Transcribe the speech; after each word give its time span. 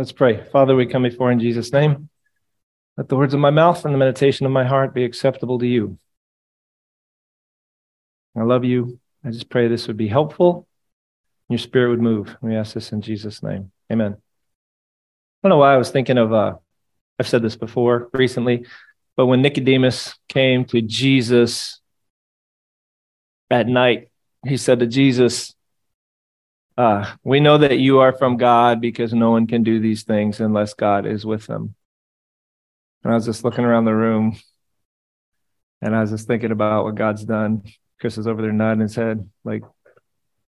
Let's 0.00 0.12
pray. 0.12 0.42
Father, 0.50 0.74
we 0.74 0.86
come 0.86 1.02
before 1.02 1.30
in 1.30 1.40
Jesus' 1.40 1.74
name. 1.74 2.08
Let 2.96 3.10
the 3.10 3.16
words 3.16 3.34
of 3.34 3.40
my 3.40 3.50
mouth 3.50 3.84
and 3.84 3.92
the 3.92 3.98
meditation 3.98 4.46
of 4.46 4.50
my 4.50 4.64
heart 4.64 4.94
be 4.94 5.04
acceptable 5.04 5.58
to 5.58 5.66
you. 5.66 5.98
I 8.34 8.44
love 8.44 8.64
you. 8.64 8.98
I 9.22 9.28
just 9.28 9.50
pray 9.50 9.68
this 9.68 9.88
would 9.88 9.98
be 9.98 10.08
helpful. 10.08 10.66
Your 11.50 11.58
spirit 11.58 11.90
would 11.90 12.00
move. 12.00 12.34
We 12.40 12.56
ask 12.56 12.72
this 12.72 12.92
in 12.92 13.02
Jesus' 13.02 13.42
name. 13.42 13.72
Amen. 13.92 14.12
I 14.14 14.16
don't 15.42 15.50
know 15.50 15.58
why 15.58 15.74
I 15.74 15.76
was 15.76 15.90
thinking 15.90 16.16
of, 16.16 16.32
uh, 16.32 16.54
I've 17.18 17.28
said 17.28 17.42
this 17.42 17.56
before 17.56 18.08
recently, 18.14 18.64
but 19.18 19.26
when 19.26 19.42
Nicodemus 19.42 20.14
came 20.30 20.64
to 20.64 20.80
Jesus 20.80 21.78
at 23.50 23.66
night, 23.66 24.08
he 24.46 24.56
said 24.56 24.78
to 24.78 24.86
Jesus, 24.86 25.54
uh, 26.80 27.14
we 27.22 27.40
know 27.40 27.58
that 27.58 27.78
you 27.78 27.98
are 27.98 28.16
from 28.16 28.38
God 28.38 28.80
because 28.80 29.12
no 29.12 29.30
one 29.30 29.46
can 29.46 29.62
do 29.62 29.80
these 29.80 30.04
things 30.04 30.40
unless 30.40 30.72
God 30.72 31.04
is 31.04 31.26
with 31.26 31.46
them. 31.46 31.74
And 33.04 33.12
I 33.12 33.16
was 33.16 33.26
just 33.26 33.44
looking 33.44 33.66
around 33.66 33.84
the 33.84 33.94
room 33.94 34.38
and 35.82 35.94
I 35.94 36.00
was 36.00 36.10
just 36.10 36.26
thinking 36.26 36.52
about 36.52 36.84
what 36.84 36.94
God's 36.94 37.22
done. 37.22 37.64
Chris 38.00 38.16
is 38.16 38.26
over 38.26 38.40
there 38.40 38.52
nodding 38.52 38.80
his 38.80 38.94
head, 38.94 39.28
like, 39.44 39.62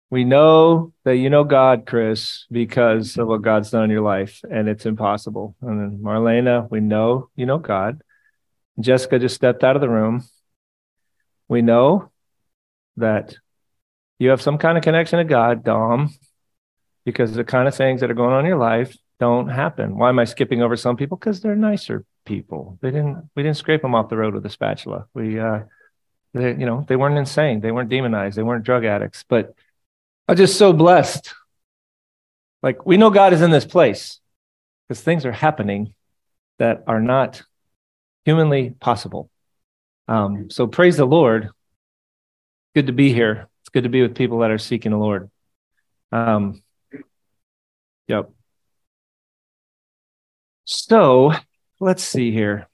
we 0.08 0.24
know 0.24 0.94
that 1.04 1.16
you 1.16 1.28
know 1.28 1.44
God, 1.44 1.84
Chris, 1.86 2.46
because 2.50 3.16
of 3.18 3.28
what 3.28 3.42
God's 3.42 3.70
done 3.70 3.84
in 3.84 3.90
your 3.90 4.02
life, 4.02 4.40
and 4.50 4.68
it's 4.68 4.84
impossible. 4.84 5.56
And 5.62 5.80
then 5.80 5.98
Marlena, 6.02 6.70
we 6.70 6.80
know 6.80 7.30
you 7.34 7.46
know 7.46 7.56
God. 7.56 8.02
Jessica 8.78 9.18
just 9.18 9.34
stepped 9.34 9.64
out 9.64 9.74
of 9.74 9.80
the 9.80 9.88
room. 9.88 10.22
We 11.48 11.62
know 11.62 12.10
that 12.98 13.36
you 14.22 14.30
have 14.30 14.40
some 14.40 14.56
kind 14.56 14.78
of 14.78 14.84
connection 14.84 15.18
to 15.18 15.24
God, 15.24 15.64
Dom, 15.64 16.14
because 17.04 17.34
the 17.34 17.42
kind 17.42 17.66
of 17.66 17.74
things 17.74 18.00
that 18.00 18.10
are 18.10 18.14
going 18.14 18.32
on 18.32 18.40
in 18.40 18.46
your 18.46 18.58
life 18.58 18.96
don't 19.18 19.48
happen. 19.48 19.98
Why 19.98 20.10
am 20.10 20.20
I 20.20 20.24
skipping 20.24 20.62
over 20.62 20.76
some 20.76 20.96
people? 20.96 21.16
Because 21.16 21.40
they're 21.40 21.56
nicer 21.56 22.04
people. 22.24 22.78
They 22.80 22.92
didn't 22.92 23.28
we 23.34 23.42
didn't 23.42 23.56
scrape 23.56 23.82
them 23.82 23.96
off 23.96 24.08
the 24.08 24.16
road 24.16 24.34
with 24.34 24.46
a 24.46 24.50
spatula. 24.50 25.06
We 25.12 25.40
uh 25.40 25.60
they 26.34 26.50
you 26.50 26.66
know, 26.66 26.84
they 26.86 26.94
weren't 26.94 27.18
insane, 27.18 27.60
they 27.60 27.72
weren't 27.72 27.88
demonized, 27.88 28.38
they 28.38 28.44
weren't 28.44 28.64
drug 28.64 28.84
addicts, 28.84 29.24
but 29.28 29.54
I'm 30.28 30.36
just 30.36 30.56
so 30.56 30.72
blessed. 30.72 31.34
Like 32.62 32.86
we 32.86 32.96
know 32.96 33.10
God 33.10 33.32
is 33.32 33.42
in 33.42 33.50
this 33.50 33.64
place 33.64 34.20
because 34.86 35.00
things 35.00 35.26
are 35.26 35.32
happening 35.32 35.94
that 36.60 36.84
are 36.86 37.00
not 37.00 37.42
humanly 38.24 38.70
possible. 38.70 39.30
Um, 40.06 40.48
so 40.48 40.68
praise 40.68 40.96
the 40.96 41.06
Lord. 41.06 41.50
Good 42.74 42.86
to 42.86 42.92
be 42.92 43.12
here. 43.12 43.48
Good 43.72 43.84
to 43.84 43.88
be 43.88 44.02
with 44.02 44.14
people 44.14 44.40
that 44.40 44.50
are 44.50 44.58
seeking 44.58 44.90
the 44.90 44.98
Lord. 44.98 45.30
Um, 46.10 46.62
yep. 48.06 48.30
So 50.64 51.32
let's 51.80 52.04
see 52.04 52.32
here. 52.32 52.68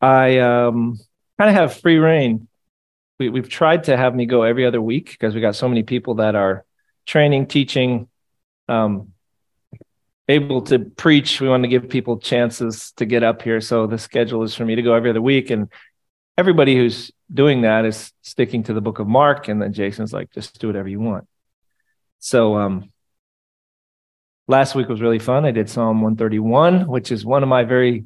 I 0.00 0.38
um, 0.38 0.98
kind 1.38 1.50
of 1.50 1.56
have 1.56 1.80
free 1.80 1.98
reign. 1.98 2.48
We, 3.18 3.28
we've 3.30 3.48
tried 3.48 3.84
to 3.84 3.96
have 3.96 4.14
me 4.14 4.26
go 4.26 4.42
every 4.42 4.66
other 4.66 4.82
week 4.82 5.12
because 5.12 5.34
we 5.34 5.40
got 5.40 5.54
so 5.54 5.68
many 5.68 5.82
people 5.82 6.16
that 6.16 6.34
are 6.34 6.64
training, 7.06 7.46
teaching, 7.46 8.08
um, 8.68 9.12
able 10.28 10.62
to 10.62 10.78
preach. 10.78 11.40
We 11.40 11.48
want 11.48 11.62
to 11.64 11.68
give 11.68 11.88
people 11.88 12.18
chances 12.18 12.92
to 12.96 13.06
get 13.06 13.22
up 13.22 13.42
here. 13.42 13.60
So 13.60 13.86
the 13.86 13.98
schedule 13.98 14.42
is 14.42 14.54
for 14.54 14.64
me 14.64 14.74
to 14.74 14.82
go 14.82 14.94
every 14.94 15.10
other 15.10 15.22
week. 15.22 15.50
And 15.50 15.70
everybody 16.36 16.76
who's 16.76 17.12
doing 17.32 17.62
that 17.62 17.84
is 17.84 18.12
sticking 18.22 18.64
to 18.64 18.72
the 18.72 18.80
book 18.80 18.98
of 18.98 19.06
Mark. 19.06 19.48
And 19.48 19.60
then 19.60 19.72
Jason's 19.72 20.12
like, 20.12 20.30
just 20.32 20.58
do 20.58 20.66
whatever 20.66 20.88
you 20.88 21.00
want. 21.00 21.26
So 22.18 22.56
um, 22.56 22.90
last 24.48 24.74
week 24.74 24.88
was 24.88 25.00
really 25.00 25.18
fun. 25.18 25.44
I 25.44 25.50
did 25.50 25.70
Psalm 25.70 26.00
131, 26.00 26.86
which 26.86 27.12
is 27.12 27.24
one 27.24 27.42
of 27.42 27.48
my 27.48 27.64
very, 27.64 28.04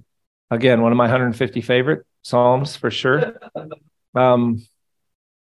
again, 0.51 0.83
one 0.83 0.93
of 0.93 0.99
my 0.99 1.05
150 1.05 1.61
favorite 1.61 2.07
Psalms 2.23 2.77
for 2.77 2.91
sure. 2.91 3.39
Um, 4.15 4.63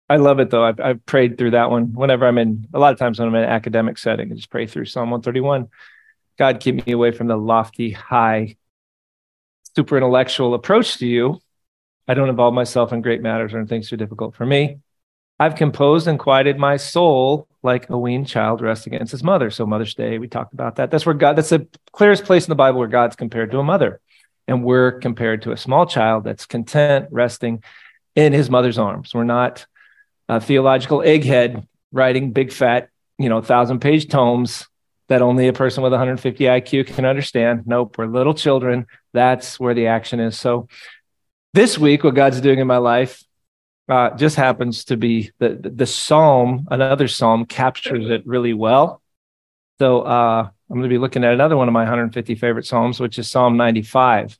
I 0.08 0.16
love 0.16 0.40
it 0.40 0.50
though. 0.50 0.64
I've, 0.64 0.80
I've 0.80 1.06
prayed 1.06 1.38
through 1.38 1.52
that 1.52 1.70
one 1.70 1.94
whenever 1.94 2.26
I'm 2.26 2.36
in, 2.38 2.66
a 2.74 2.78
lot 2.78 2.92
of 2.92 2.98
times 2.98 3.18
when 3.18 3.28
I'm 3.28 3.34
in 3.36 3.44
an 3.44 3.48
academic 3.48 3.96
setting, 3.96 4.32
I 4.32 4.34
just 4.34 4.50
pray 4.50 4.66
through 4.66 4.86
Psalm 4.86 5.10
131. 5.10 5.68
God, 6.36 6.60
keep 6.60 6.84
me 6.86 6.92
away 6.92 7.12
from 7.12 7.28
the 7.28 7.36
lofty, 7.36 7.90
high, 7.92 8.56
super 9.76 9.96
intellectual 9.96 10.54
approach 10.54 10.98
to 10.98 11.06
you. 11.06 11.40
I 12.10 12.14
don't 12.14 12.28
involve 12.28 12.54
myself 12.54 12.92
in 12.92 13.02
great 13.02 13.22
matters 13.22 13.54
or 13.54 13.60
in 13.60 13.68
things 13.68 13.88
too 13.88 13.96
difficult 13.96 14.34
for 14.34 14.44
me. 14.44 14.80
I've 15.38 15.54
composed 15.54 16.08
and 16.08 16.18
quieted 16.18 16.58
my 16.58 16.76
soul 16.76 17.46
like 17.62 17.88
a 17.88 17.96
weaned 17.96 18.26
child 18.26 18.60
rests 18.60 18.88
against 18.88 19.12
his 19.12 19.22
mother. 19.22 19.48
So 19.52 19.64
Mother's 19.64 19.94
Day, 19.94 20.18
we 20.18 20.26
talked 20.26 20.52
about 20.52 20.74
that. 20.74 20.90
That's 20.90 21.06
where 21.06 21.14
God, 21.14 21.36
that's 21.36 21.50
the 21.50 21.68
clearest 21.92 22.24
place 22.24 22.46
in 22.46 22.50
the 22.50 22.56
Bible 22.56 22.80
where 22.80 22.88
God's 22.88 23.14
compared 23.14 23.52
to 23.52 23.60
a 23.60 23.62
mother. 23.62 24.00
And 24.48 24.64
we're 24.64 24.98
compared 24.98 25.42
to 25.42 25.52
a 25.52 25.56
small 25.56 25.86
child 25.86 26.24
that's 26.24 26.46
content 26.46 27.06
resting 27.12 27.62
in 28.16 28.32
his 28.32 28.50
mother's 28.50 28.76
arms. 28.76 29.14
We're 29.14 29.22
not 29.22 29.64
a 30.28 30.40
theological 30.40 30.98
egghead 30.98 31.64
writing 31.92 32.32
big 32.32 32.50
fat, 32.50 32.88
you 33.18 33.28
know, 33.28 33.40
thousand 33.40 33.78
page 33.78 34.08
tomes 34.08 34.66
that 35.06 35.22
only 35.22 35.46
a 35.46 35.52
person 35.52 35.84
with 35.84 35.92
150 35.92 36.42
IQ 36.42 36.88
can 36.88 37.04
understand. 37.04 37.68
Nope, 37.68 37.98
we're 37.98 38.06
little 38.06 38.34
children. 38.34 38.88
That's 39.12 39.60
where 39.60 39.74
the 39.74 39.86
action 39.86 40.18
is. 40.18 40.36
So 40.36 40.66
this 41.52 41.78
week, 41.78 42.04
what 42.04 42.14
God's 42.14 42.40
doing 42.40 42.58
in 42.58 42.66
my 42.66 42.78
life 42.78 43.24
uh, 43.88 44.10
just 44.16 44.36
happens 44.36 44.84
to 44.84 44.96
be 44.96 45.32
the, 45.38 45.58
the 45.62 45.86
psalm, 45.86 46.68
another 46.70 47.08
psalm 47.08 47.44
captures 47.44 48.08
it 48.08 48.26
really 48.26 48.54
well. 48.54 49.02
So 49.80 50.02
uh, 50.02 50.48
I'm 50.70 50.76
going 50.76 50.88
to 50.88 50.88
be 50.88 50.98
looking 50.98 51.24
at 51.24 51.32
another 51.32 51.56
one 51.56 51.66
of 51.66 51.72
my 51.72 51.80
150 51.80 52.34
favorite 52.36 52.66
psalms, 52.66 53.00
which 53.00 53.18
is 53.18 53.28
Psalm 53.28 53.56
95. 53.56 54.38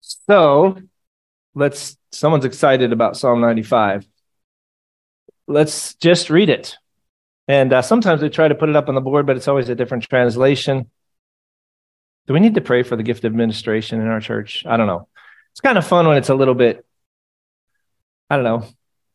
So 0.00 0.78
let's, 1.54 1.98
someone's 2.12 2.46
excited 2.46 2.92
about 2.92 3.16
Psalm 3.16 3.40
95. 3.40 4.06
Let's 5.46 5.94
just 5.96 6.30
read 6.30 6.48
it. 6.48 6.76
And 7.46 7.72
uh, 7.72 7.82
sometimes 7.82 8.22
we 8.22 8.30
try 8.30 8.48
to 8.48 8.54
put 8.54 8.68
it 8.68 8.76
up 8.76 8.88
on 8.88 8.94
the 8.94 9.00
board, 9.00 9.26
but 9.26 9.36
it's 9.36 9.48
always 9.48 9.68
a 9.68 9.74
different 9.74 10.04
translation. 10.04 10.90
Do 12.28 12.34
we 12.34 12.40
need 12.40 12.54
to 12.54 12.60
pray 12.60 12.82
for 12.82 12.94
the 12.94 13.02
gift 13.02 13.24
of 13.24 13.32
administration 13.32 14.00
in 14.00 14.06
our 14.06 14.20
church? 14.20 14.64
I 14.66 14.76
don't 14.76 14.86
know. 14.86 15.08
It's 15.52 15.62
kind 15.62 15.78
of 15.78 15.86
fun 15.86 16.06
when 16.06 16.18
it's 16.18 16.28
a 16.28 16.34
little 16.34 16.54
bit, 16.54 16.84
I 18.28 18.36
don't 18.36 18.44
know, 18.44 18.66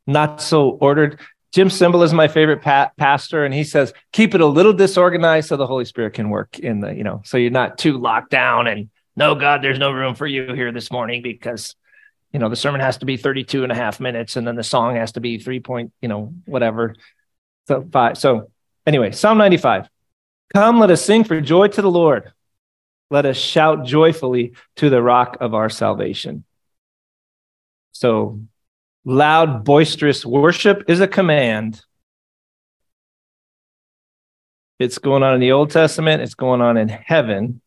not 0.07 0.41
so 0.41 0.72
ordered. 0.72 1.19
Jim 1.53 1.69
Cymbala 1.69 2.06
is 2.06 2.13
my 2.13 2.28
favorite 2.28 2.63
pa- 2.63 2.91
pastor, 2.97 3.46
and 3.46 3.53
he 3.53 3.63
says, 3.63 3.94
keep 4.12 4.34
it 4.34 4.41
a 4.41 4.47
little 4.47 4.74
disorganized 4.74 5.47
so 5.47 5.57
the 5.57 5.68
Holy 5.68 5.85
Spirit 5.85 6.16
can 6.16 6.31
work 6.31 6.57
in 6.57 6.79
the, 6.79 6.91
you 6.91 7.03
know, 7.03 7.22
so 7.24 7.38
you're 7.38 7.51
not 7.51 7.78
too 7.78 8.00
locked 8.00 8.31
down 8.31 8.66
and 8.66 8.90
no, 9.16 9.35
God, 9.35 9.62
there's 9.62 9.78
no 9.78 9.91
room 9.91 10.16
for 10.16 10.25
you 10.25 10.53
here 10.53 10.72
this 10.72 10.91
morning 10.91 11.22
because, 11.22 11.75
you 12.31 12.40
know, 12.40 12.50
the 12.50 12.56
sermon 12.56 12.81
has 12.81 12.97
to 12.97 13.06
be 13.06 13.16
32 13.16 13.62
and 13.62 13.72
a 13.72 13.75
half 13.75 14.00
minutes 14.00 14.38
and 14.38 14.47
then 14.47 14.56
the 14.56 14.63
song 14.63 14.95
has 14.95 15.12
to 15.12 15.19
be 15.19 15.38
three 15.38 15.59
point, 15.59 15.94
you 16.01 16.07
know, 16.07 16.34
whatever. 16.45 16.95
So 17.68 17.88
five. 17.91 18.18
So 18.18 18.50
anyway, 18.88 19.12
Psalm 19.12 19.38
95. 19.38 19.88
Come, 20.51 20.80
let 20.80 20.90
us 20.90 21.06
sing 21.06 21.24
for 21.24 21.40
joy 21.41 21.68
to 21.68 21.81
the 21.84 21.91
Lord. 21.91 22.31
Let 23.13 23.28
us 23.28 23.38
shout 23.38 23.85
joyfully 23.85 24.53
to 24.78 24.90
the 24.90 25.00
rock 25.00 25.38
of 25.40 25.53
our 25.53 25.69
salvation. 25.69 26.46
So 27.91 28.40
loud, 29.06 29.63
boisterous 29.63 30.25
worship 30.25 30.85
is 30.88 31.00
a 31.00 31.07
command. 31.07 31.79
It's 34.79 34.97
going 34.97 35.22
on 35.22 35.35
in 35.35 35.41
the 35.41 35.51
Old 35.51 35.69
Testament, 35.69 36.24
it's 36.24 36.34
going 36.34 36.62
on 36.62 36.75
in 36.75 36.90
heaven. 36.90 37.62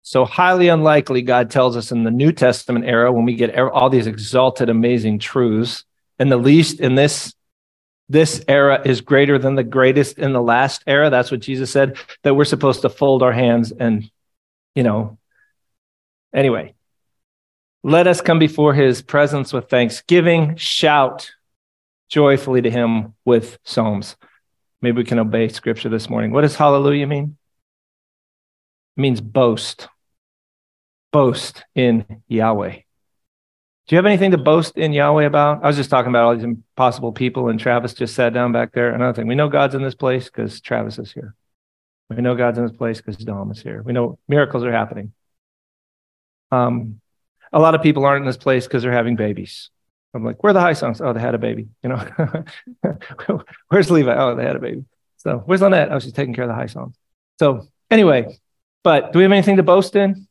So 0.00 0.24
highly 0.24 0.68
unlikely, 0.68 1.20
God 1.20 1.50
tells 1.50 1.76
us 1.76 1.92
in 1.92 2.04
the 2.04 2.10
New 2.10 2.32
Testament 2.32 2.86
era, 2.86 3.12
when 3.12 3.26
we 3.26 3.34
get 3.34 3.54
all 3.58 3.90
these 3.90 4.06
exalted, 4.06 4.70
amazing 4.70 5.18
truths, 5.18 5.84
and 6.18 6.32
the 6.32 6.38
least 6.38 6.80
in 6.80 6.94
this 6.94 7.34
this 8.08 8.42
era 8.48 8.80
is 8.86 9.02
greater 9.02 9.38
than 9.38 9.56
the 9.56 9.62
greatest 9.62 10.18
in 10.18 10.32
the 10.32 10.42
last 10.42 10.82
era. 10.86 11.10
That's 11.10 11.30
what 11.30 11.40
Jesus 11.40 11.70
said, 11.70 11.98
that 12.22 12.34
we're 12.34 12.46
supposed 12.46 12.80
to 12.80 12.88
fold 12.88 13.22
our 13.22 13.30
hands 13.30 13.72
and, 13.72 14.10
you 14.74 14.82
know, 14.82 15.18
anyway, 16.34 16.74
let 17.82 18.06
us 18.06 18.20
come 18.20 18.38
before 18.38 18.74
his 18.74 19.02
presence 19.02 19.52
with 19.52 19.68
thanksgiving, 19.68 20.56
shout 20.56 21.30
joyfully 22.08 22.62
to 22.62 22.70
him 22.70 23.14
with 23.24 23.58
psalms. 23.64 24.16
Maybe 24.82 24.98
we 24.98 25.04
can 25.04 25.18
obey 25.18 25.48
scripture 25.48 25.88
this 25.88 26.10
morning. 26.10 26.32
What 26.32 26.42
does 26.42 26.56
hallelujah 26.56 27.06
mean? 27.06 27.36
It 28.96 29.00
means 29.00 29.20
boast. 29.20 29.88
Boast 31.12 31.64
in 31.74 32.22
Yahweh. 32.28 32.72
Do 33.90 33.96
you 33.96 33.96
have 33.96 34.06
anything 34.06 34.30
to 34.30 34.38
boast 34.38 34.76
in 34.76 34.92
Yahweh 34.92 35.24
about? 35.24 35.64
I 35.64 35.66
was 35.66 35.76
just 35.76 35.90
talking 35.90 36.10
about 36.10 36.24
all 36.24 36.34
these 36.34 36.44
impossible 36.44 37.12
people, 37.12 37.48
and 37.48 37.58
Travis 37.58 37.94
just 37.94 38.14
sat 38.14 38.32
down 38.32 38.52
back 38.52 38.72
there. 38.72 38.94
Another 38.94 39.12
thing, 39.12 39.26
we 39.26 39.34
know 39.34 39.48
God's 39.48 39.74
in 39.74 39.82
this 39.82 39.96
place 39.96 40.26
because 40.26 40.60
Travis 40.60 40.98
is 40.98 41.12
here. 41.12 41.34
We 42.10 42.22
know 42.22 42.34
God's 42.34 42.58
in 42.58 42.66
this 42.66 42.76
place 42.76 43.00
because 43.00 43.16
Dom 43.16 43.52
is 43.52 43.62
here. 43.62 43.82
We 43.82 43.92
know 43.92 44.18
miracles 44.28 44.64
are 44.64 44.72
happening. 44.72 45.12
Um, 46.50 47.00
a 47.52 47.60
lot 47.60 47.76
of 47.76 47.82
people 47.82 48.04
aren't 48.04 48.22
in 48.22 48.26
this 48.26 48.36
place 48.36 48.66
because 48.66 48.82
they're 48.82 48.92
having 48.92 49.14
babies. 49.14 49.70
I'm 50.12 50.24
like, 50.24 50.42
where 50.42 50.50
are 50.50 50.54
the 50.54 50.60
high 50.60 50.72
songs? 50.72 51.00
Oh, 51.00 51.12
they 51.12 51.20
had 51.20 51.36
a 51.36 51.38
baby. 51.38 51.68
You 51.84 51.90
know, 51.90 53.38
where's 53.68 53.90
Levi? 53.90 54.12
Oh, 54.12 54.34
they 54.34 54.44
had 54.44 54.56
a 54.56 54.60
baby. 54.60 54.84
So 55.18 55.38
where's 55.46 55.62
Lynette? 55.62 55.92
Oh, 55.92 56.00
she's 56.00 56.12
taking 56.12 56.34
care 56.34 56.44
of 56.44 56.48
the 56.48 56.54
high 56.54 56.66
songs. 56.66 56.96
So 57.38 57.68
anyway, 57.90 58.38
but 58.82 59.12
do 59.12 59.18
we 59.18 59.22
have 59.22 59.32
anything 59.32 59.56
to 59.58 59.62
boast 59.62 59.94
in? 59.94 60.26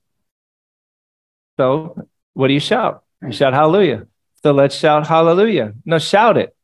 So 1.58 2.08
what 2.34 2.48
do 2.50 2.54
you 2.54 2.60
shout? 2.60 3.04
You 3.22 3.32
shout 3.32 3.54
hallelujah. 3.54 4.08
So 4.44 4.52
let's 4.52 4.76
shout 4.76 5.08
hallelujah. 5.08 5.74
No, 5.86 5.98
shout 5.98 6.38
it. 6.38 6.56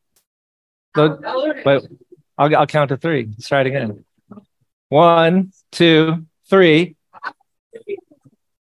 So, 0.95 1.19
wait, 1.65 1.83
I'll, 2.37 2.55
I'll 2.55 2.67
count 2.67 2.89
to 2.89 2.97
three. 2.97 3.27
Let's 3.29 3.47
try 3.47 3.61
it 3.61 3.67
again. 3.67 4.05
One, 4.89 5.51
two, 5.71 6.25
three. 6.49 6.95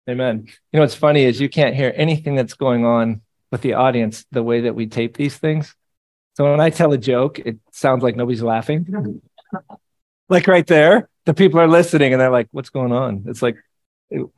Amen. 0.08 0.44
You 0.46 0.52
know 0.72 0.80
what's 0.80 0.94
funny 0.94 1.24
is 1.24 1.40
you 1.40 1.48
can't 1.48 1.74
hear 1.74 1.92
anything 1.94 2.34
that's 2.34 2.54
going 2.54 2.84
on 2.84 3.22
with 3.50 3.62
the 3.62 3.74
audience 3.74 4.24
the 4.30 4.42
way 4.42 4.62
that 4.62 4.74
we 4.74 4.86
tape 4.86 5.16
these 5.16 5.36
things. 5.36 5.74
So 6.36 6.50
when 6.50 6.60
I 6.60 6.70
tell 6.70 6.92
a 6.92 6.98
joke, 6.98 7.38
it 7.38 7.58
sounds 7.72 8.02
like 8.02 8.16
nobody's 8.16 8.42
laughing. 8.42 9.20
like 10.28 10.46
right 10.46 10.66
there, 10.66 11.08
the 11.26 11.34
people 11.34 11.60
are 11.60 11.68
listening 11.68 12.12
and 12.12 12.20
they're 12.20 12.30
like, 12.30 12.48
what's 12.50 12.70
going 12.70 12.92
on? 12.92 13.24
It's 13.26 13.42
like, 13.42 13.56
we're 14.10 14.28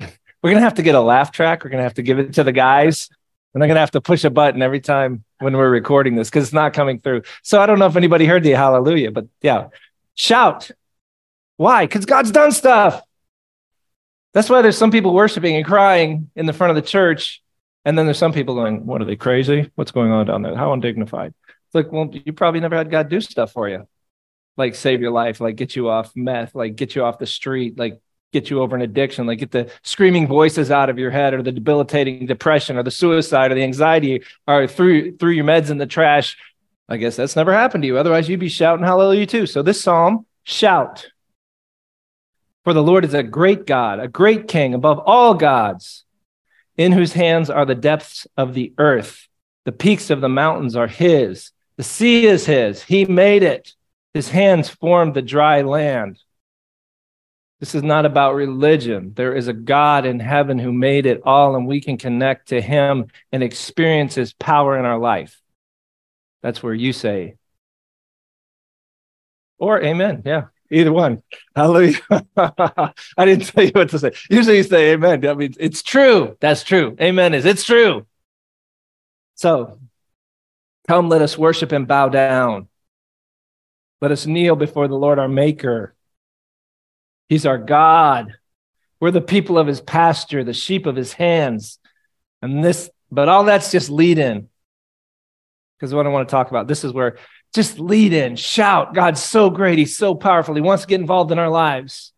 going 0.43 0.57
to 0.57 0.61
have 0.61 0.75
to 0.75 0.83
get 0.83 0.95
a 0.95 1.01
laugh 1.01 1.33
track. 1.33 1.65
We're 1.65 1.71
going 1.71 1.79
to 1.79 1.85
have 1.85 1.95
to 1.95 2.03
give 2.03 2.19
it 2.19 2.35
to 2.35 2.45
the 2.45 2.53
guys. 2.53 3.09
And 3.55 3.63
I'm 3.63 3.69
going 3.69 3.77
to 3.77 3.81
have 3.81 3.91
to 3.93 4.01
push 4.01 4.25
a 4.25 4.31
button 4.31 4.63
every 4.63 4.81
time 4.81 5.25
when 5.39 5.57
we're 5.57 5.71
recording 5.71 6.17
this 6.17 6.31
because 6.31 6.45
it's 6.45 6.53
not 6.53 6.73
coming 6.73 7.01
through. 7.01 7.23
So 7.43 7.61
I 7.61 7.67
don't 7.67 7.79
know 7.79 7.87
if 7.87 7.97
anybody 7.97 8.27
heard 8.27 8.43
the 8.43 8.53
hallelujah, 8.53 9.11
but 9.11 9.27
yeah, 9.43 9.69
shout. 10.15 10.71
Why? 11.63 11.87
Because 11.87 12.07
God's 12.07 12.31
done 12.31 12.53
stuff. 12.53 13.01
That's 14.35 14.49
why 14.49 14.63
there's 14.63 14.79
some 14.79 14.91
people 14.91 15.15
worshiping 15.15 15.57
and 15.57 15.65
crying 15.65 16.31
in 16.35 16.47
the 16.47 16.53
front 16.53 16.71
of 16.71 16.77
the 16.77 16.89
church. 16.89 17.43
And 17.85 17.99
then 17.99 18.07
there's 18.07 18.19
some 18.19 18.33
people 18.33 18.55
going, 18.55 18.87
What 18.87 19.03
are 19.03 19.05
they 19.05 19.17
crazy? 19.17 19.71
What's 19.75 19.91
going 19.91 20.11
on 20.11 20.27
down 20.27 20.43
there? 20.43 20.57
How 20.57 20.73
undignified. 20.73 21.35
It's 21.49 21.75
like, 21.75 21.91
well, 21.91 22.11
you 22.13 22.33
probably 22.33 22.61
never 22.61 22.77
had 22.77 22.91
God 22.91 23.09
do 23.09 23.21
stuff 23.21 23.53
for 23.53 23.69
you 23.69 23.87
like 24.57 24.75
save 24.75 25.01
your 25.01 25.11
life, 25.11 25.41
like 25.41 25.57
get 25.57 25.77
you 25.77 25.89
off 25.89 26.15
meth, 26.15 26.55
like 26.55 26.77
get 26.77 26.95
you 26.95 27.05
off 27.05 27.19
the 27.19 27.27
street, 27.27 27.79
like 27.79 28.01
get 28.33 28.51
you 28.51 28.61
over 28.61 28.77
an 28.77 28.83
addiction, 28.83 29.27
like 29.27 29.39
get 29.39 29.51
the 29.51 29.71
screaming 29.83 30.27
voices 30.27 30.71
out 30.71 30.91
of 30.91 30.99
your 30.99 31.11
head 31.11 31.35
or 31.35 31.43
the 31.43 31.53
debilitating 31.53 32.27
depression 32.27 32.77
or 32.77 32.83
the 32.83 32.91
suicide 32.91 33.51
or 33.51 33.55
the 33.55 33.63
anxiety 33.63 34.23
or 34.47 34.67
through 34.67 35.17
through 35.17 35.33
your 35.33 35.45
meds 35.45 35.71
in 35.71 35.79
the 35.79 35.87
trash. 35.87 36.37
I 36.89 36.97
guess 36.97 37.17
that's 37.17 37.37
never 37.37 37.53
happened 37.53 37.83
to 37.83 37.87
you. 37.87 37.97
Otherwise, 37.97 38.29
you'd 38.29 38.41
be 38.41 38.49
shouting 38.49 38.85
hallelujah 38.85 39.27
too. 39.27 39.47
So 39.47 39.63
this 39.63 39.83
psalm, 39.83 40.27
shout. 40.45 41.07
For 42.65 42.73
the 42.73 42.83
Lord 42.83 43.05
is 43.05 43.15
a 43.15 43.23
great 43.23 43.67
God, 43.67 43.99
a 43.99 44.09
great 44.09 44.47
king 44.49 44.75
above 44.75 45.01
all 45.01 45.35
gods, 45.35 46.05
in 46.77 46.93
whose 46.93 47.13
hands 47.13 47.51
are 47.51 47.65
the 47.65 47.75
depths 47.75 48.27
of 48.37 48.55
the 48.55 48.73
earth. 48.79 49.29
The 49.65 49.73
peaks 49.73 50.11
of 50.11 50.21
the 50.21 50.29
mountains 50.29 50.77
are 50.77 50.87
his. 50.87 51.51
The 51.77 51.83
sea 51.83 52.27
is 52.27 52.47
his. 52.47 52.83
He 52.83 53.05
made 53.05 53.43
it. 53.43 53.75
His 54.15 54.29
hands 54.29 54.69
formed 54.69 55.15
the 55.15 55.23
dry 55.23 55.63
land. 55.63 56.19
This 57.61 57.75
is 57.75 57.83
not 57.83 58.07
about 58.07 58.35
religion. 58.35 59.13
There 59.15 59.35
is 59.35 59.47
a 59.47 59.53
God 59.53 60.05
in 60.05 60.19
heaven 60.19 60.59
who 60.59 60.73
made 60.73 61.07
it 61.07 61.21
all, 61.25 61.55
and 61.55 61.67
we 61.67 61.81
can 61.81 61.97
connect 61.97 62.49
to 62.49 62.61
him 62.61 63.07
and 63.31 63.43
experience 63.43 64.17
his 64.17 64.33
power 64.33 64.77
in 64.77 64.85
our 64.85 64.99
life. 64.99 65.41
That's 66.43 66.61
where 66.61 66.75
you 66.75 66.93
say, 66.93 67.37
or 69.59 69.81
amen. 69.81 70.23
Yeah, 70.27 70.47
either 70.73 70.93
one. 70.93 71.23
Hallelujah. 71.55 71.99
I 72.37 73.25
didn't 73.25 73.47
tell 73.47 73.65
you 73.65 73.71
what 73.73 73.91
to 73.91 73.99
say. 73.99 74.13
Usually 74.31 74.57
you 74.57 74.63
say 74.63 74.93
amen. 74.93 75.27
I 75.27 75.35
mean, 75.35 75.55
it's 75.61 75.83
true. 75.83 76.37
That's 76.41 76.65
true. 76.65 76.97
Amen 77.01 77.35
is 77.35 77.45
it's 77.45 77.65
true. 77.65 78.07
So 79.35 79.79
come, 80.89 81.09
let 81.09 81.23
us 81.23 81.39
worship 81.39 81.73
and 81.73 81.87
bow 81.87 82.09
down. 82.09 82.69
Let 84.01 84.11
us 84.11 84.27
kneel 84.27 84.57
before 84.57 84.89
the 84.89 84.97
Lord 84.97 85.19
our 85.19 85.29
Maker. 85.29 85.95
He's 87.29 87.47
our 87.47 87.59
God. 87.59 88.35
We're 89.01 89.11
the 89.11 89.21
people 89.21 89.59
of 89.59 89.67
his 89.67 89.81
pasture, 89.81 90.45
the 90.45 90.53
sheep 90.53 90.87
of 90.87 90.97
his 90.97 91.13
hands. 91.13 91.79
And 92.41 92.65
this, 92.65 92.91
but 93.11 93.29
all 93.29 93.45
that's 93.45 93.71
just 93.71 93.91
lead 93.91 94.19
in. 94.19 94.49
Because 95.79 95.95
what 95.95 96.07
I 96.07 96.11
want 96.11 96.29
to 96.29 96.31
talk 96.31 96.51
about, 96.51 96.69
this 96.69 96.85
is 96.85 96.93
where 96.93 97.19
just 97.55 97.79
lead 97.79 98.13
in, 98.13 98.37
shout. 98.37 98.95
God's 98.95 99.23
so 99.23 99.51
great. 99.51 99.79
He's 99.79 99.97
so 99.97 100.15
powerful. 100.15 100.55
He 100.55 100.61
wants 100.61 100.85
to 100.85 100.89
get 100.89 101.01
involved 101.01 101.33
in 101.33 101.39
our 101.39 101.51
lives. 101.51 102.13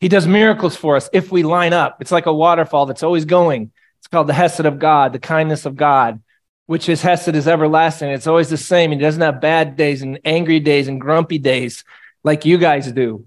He 0.00 0.08
does 0.08 0.26
miracles 0.26 0.76
for 0.76 0.96
us 0.96 1.08
if 1.12 1.30
we 1.30 1.42
line 1.42 1.72
up. 1.72 1.98
It's 2.00 2.12
like 2.12 2.26
a 2.26 2.34
waterfall 2.34 2.86
that's 2.86 3.02
always 3.02 3.24
going. 3.24 3.70
It's 3.98 4.08
called 4.08 4.26
the 4.26 4.34
Hesed 4.34 4.66
of 4.66 4.78
God, 4.78 5.12
the 5.12 5.18
kindness 5.18 5.66
of 5.66 5.76
God 5.76 6.20
which 6.66 6.88
is 6.88 7.02
Hesed 7.02 7.34
is 7.34 7.48
everlasting. 7.48 8.10
It's 8.10 8.26
always 8.26 8.48
the 8.48 8.56
same. 8.56 8.92
He 8.92 8.98
doesn't 8.98 9.20
have 9.20 9.40
bad 9.40 9.76
days 9.76 10.00
and 10.00 10.20
angry 10.24 10.60
days 10.60 10.88
and 10.88 11.00
grumpy 11.00 11.38
days 11.38 11.84
like 12.24 12.44
you 12.44 12.58
guys 12.58 12.90
do. 12.92 13.26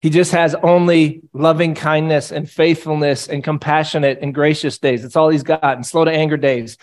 He 0.00 0.10
just 0.10 0.32
has 0.32 0.54
only 0.56 1.22
loving 1.32 1.74
kindness 1.74 2.32
and 2.32 2.50
faithfulness 2.50 3.28
and 3.28 3.44
compassionate 3.44 4.18
and 4.20 4.34
gracious 4.34 4.78
days. 4.78 5.04
It's 5.04 5.16
all 5.16 5.28
he's 5.28 5.44
got, 5.44 5.62
and 5.62 5.86
slow 5.86 6.04
to 6.04 6.10
anger 6.10 6.36
days. 6.36 6.76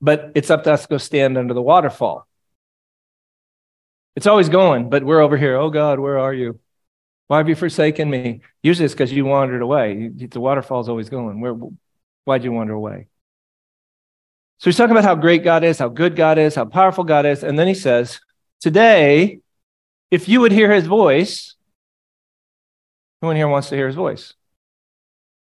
But 0.00 0.32
it's 0.34 0.50
up 0.50 0.64
to 0.64 0.72
us 0.72 0.82
to 0.82 0.88
go 0.88 0.98
stand 0.98 1.38
under 1.38 1.54
the 1.54 1.62
waterfall. 1.62 2.26
It's 4.16 4.26
always 4.26 4.48
going, 4.48 4.90
but 4.90 5.04
we're 5.04 5.20
over 5.20 5.36
here. 5.36 5.56
Oh 5.56 5.70
God, 5.70 5.98
where 5.98 6.18
are 6.18 6.32
you? 6.32 6.60
Why 7.26 7.38
have 7.38 7.48
you 7.48 7.54
forsaken 7.54 8.08
me? 8.08 8.42
Usually 8.62 8.84
it's 8.84 8.94
because 8.94 9.12
you 9.12 9.24
wandered 9.24 9.62
away. 9.62 10.08
The 10.08 10.40
waterfall's 10.40 10.88
always 10.88 11.08
going. 11.08 11.40
Where, 11.40 11.54
why'd 12.24 12.44
you 12.44 12.52
wander 12.52 12.74
away? 12.74 13.08
So 14.58 14.70
he's 14.70 14.76
talking 14.76 14.92
about 14.92 15.04
how 15.04 15.14
great 15.14 15.42
God 15.42 15.64
is, 15.64 15.78
how 15.78 15.88
good 15.88 16.16
God 16.16 16.38
is, 16.38 16.54
how 16.54 16.64
powerful 16.64 17.04
God 17.04 17.26
is. 17.26 17.42
And 17.42 17.58
then 17.58 17.66
he 17.66 17.74
says, 17.74 18.20
Today, 18.60 19.40
if 20.10 20.28
you 20.28 20.40
would 20.40 20.52
hear 20.52 20.72
his 20.72 20.86
voice, 20.86 21.56
who 23.20 23.30
in 23.30 23.36
here 23.36 23.48
wants 23.48 23.68
to 23.70 23.76
hear 23.76 23.86
his 23.86 23.96
voice? 23.96 24.34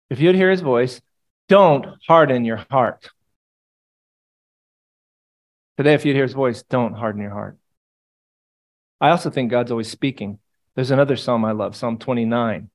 If 0.10 0.20
you'd 0.20 0.36
hear 0.36 0.50
his 0.50 0.62
voice, 0.62 1.02
don't 1.48 1.86
harden 2.08 2.44
your 2.46 2.66
heart. 2.72 3.10
Today, 5.78 5.94
if 5.94 6.06
you'd 6.06 6.16
hear 6.16 6.24
his 6.24 6.34
voice, 6.34 6.64
don't 6.64 6.94
harden 6.94 7.22
your 7.22 7.32
heart. 7.32 7.58
I 9.00 9.10
also 9.10 9.30
think 9.30 9.52
God's 9.52 9.72
always 9.72 9.90
speaking. 9.90 10.40
There's 10.76 10.92
another 10.92 11.16
psalm 11.16 11.46
I 11.46 11.52
love, 11.52 11.76
Psalm 11.76 11.98
29. 11.98 12.70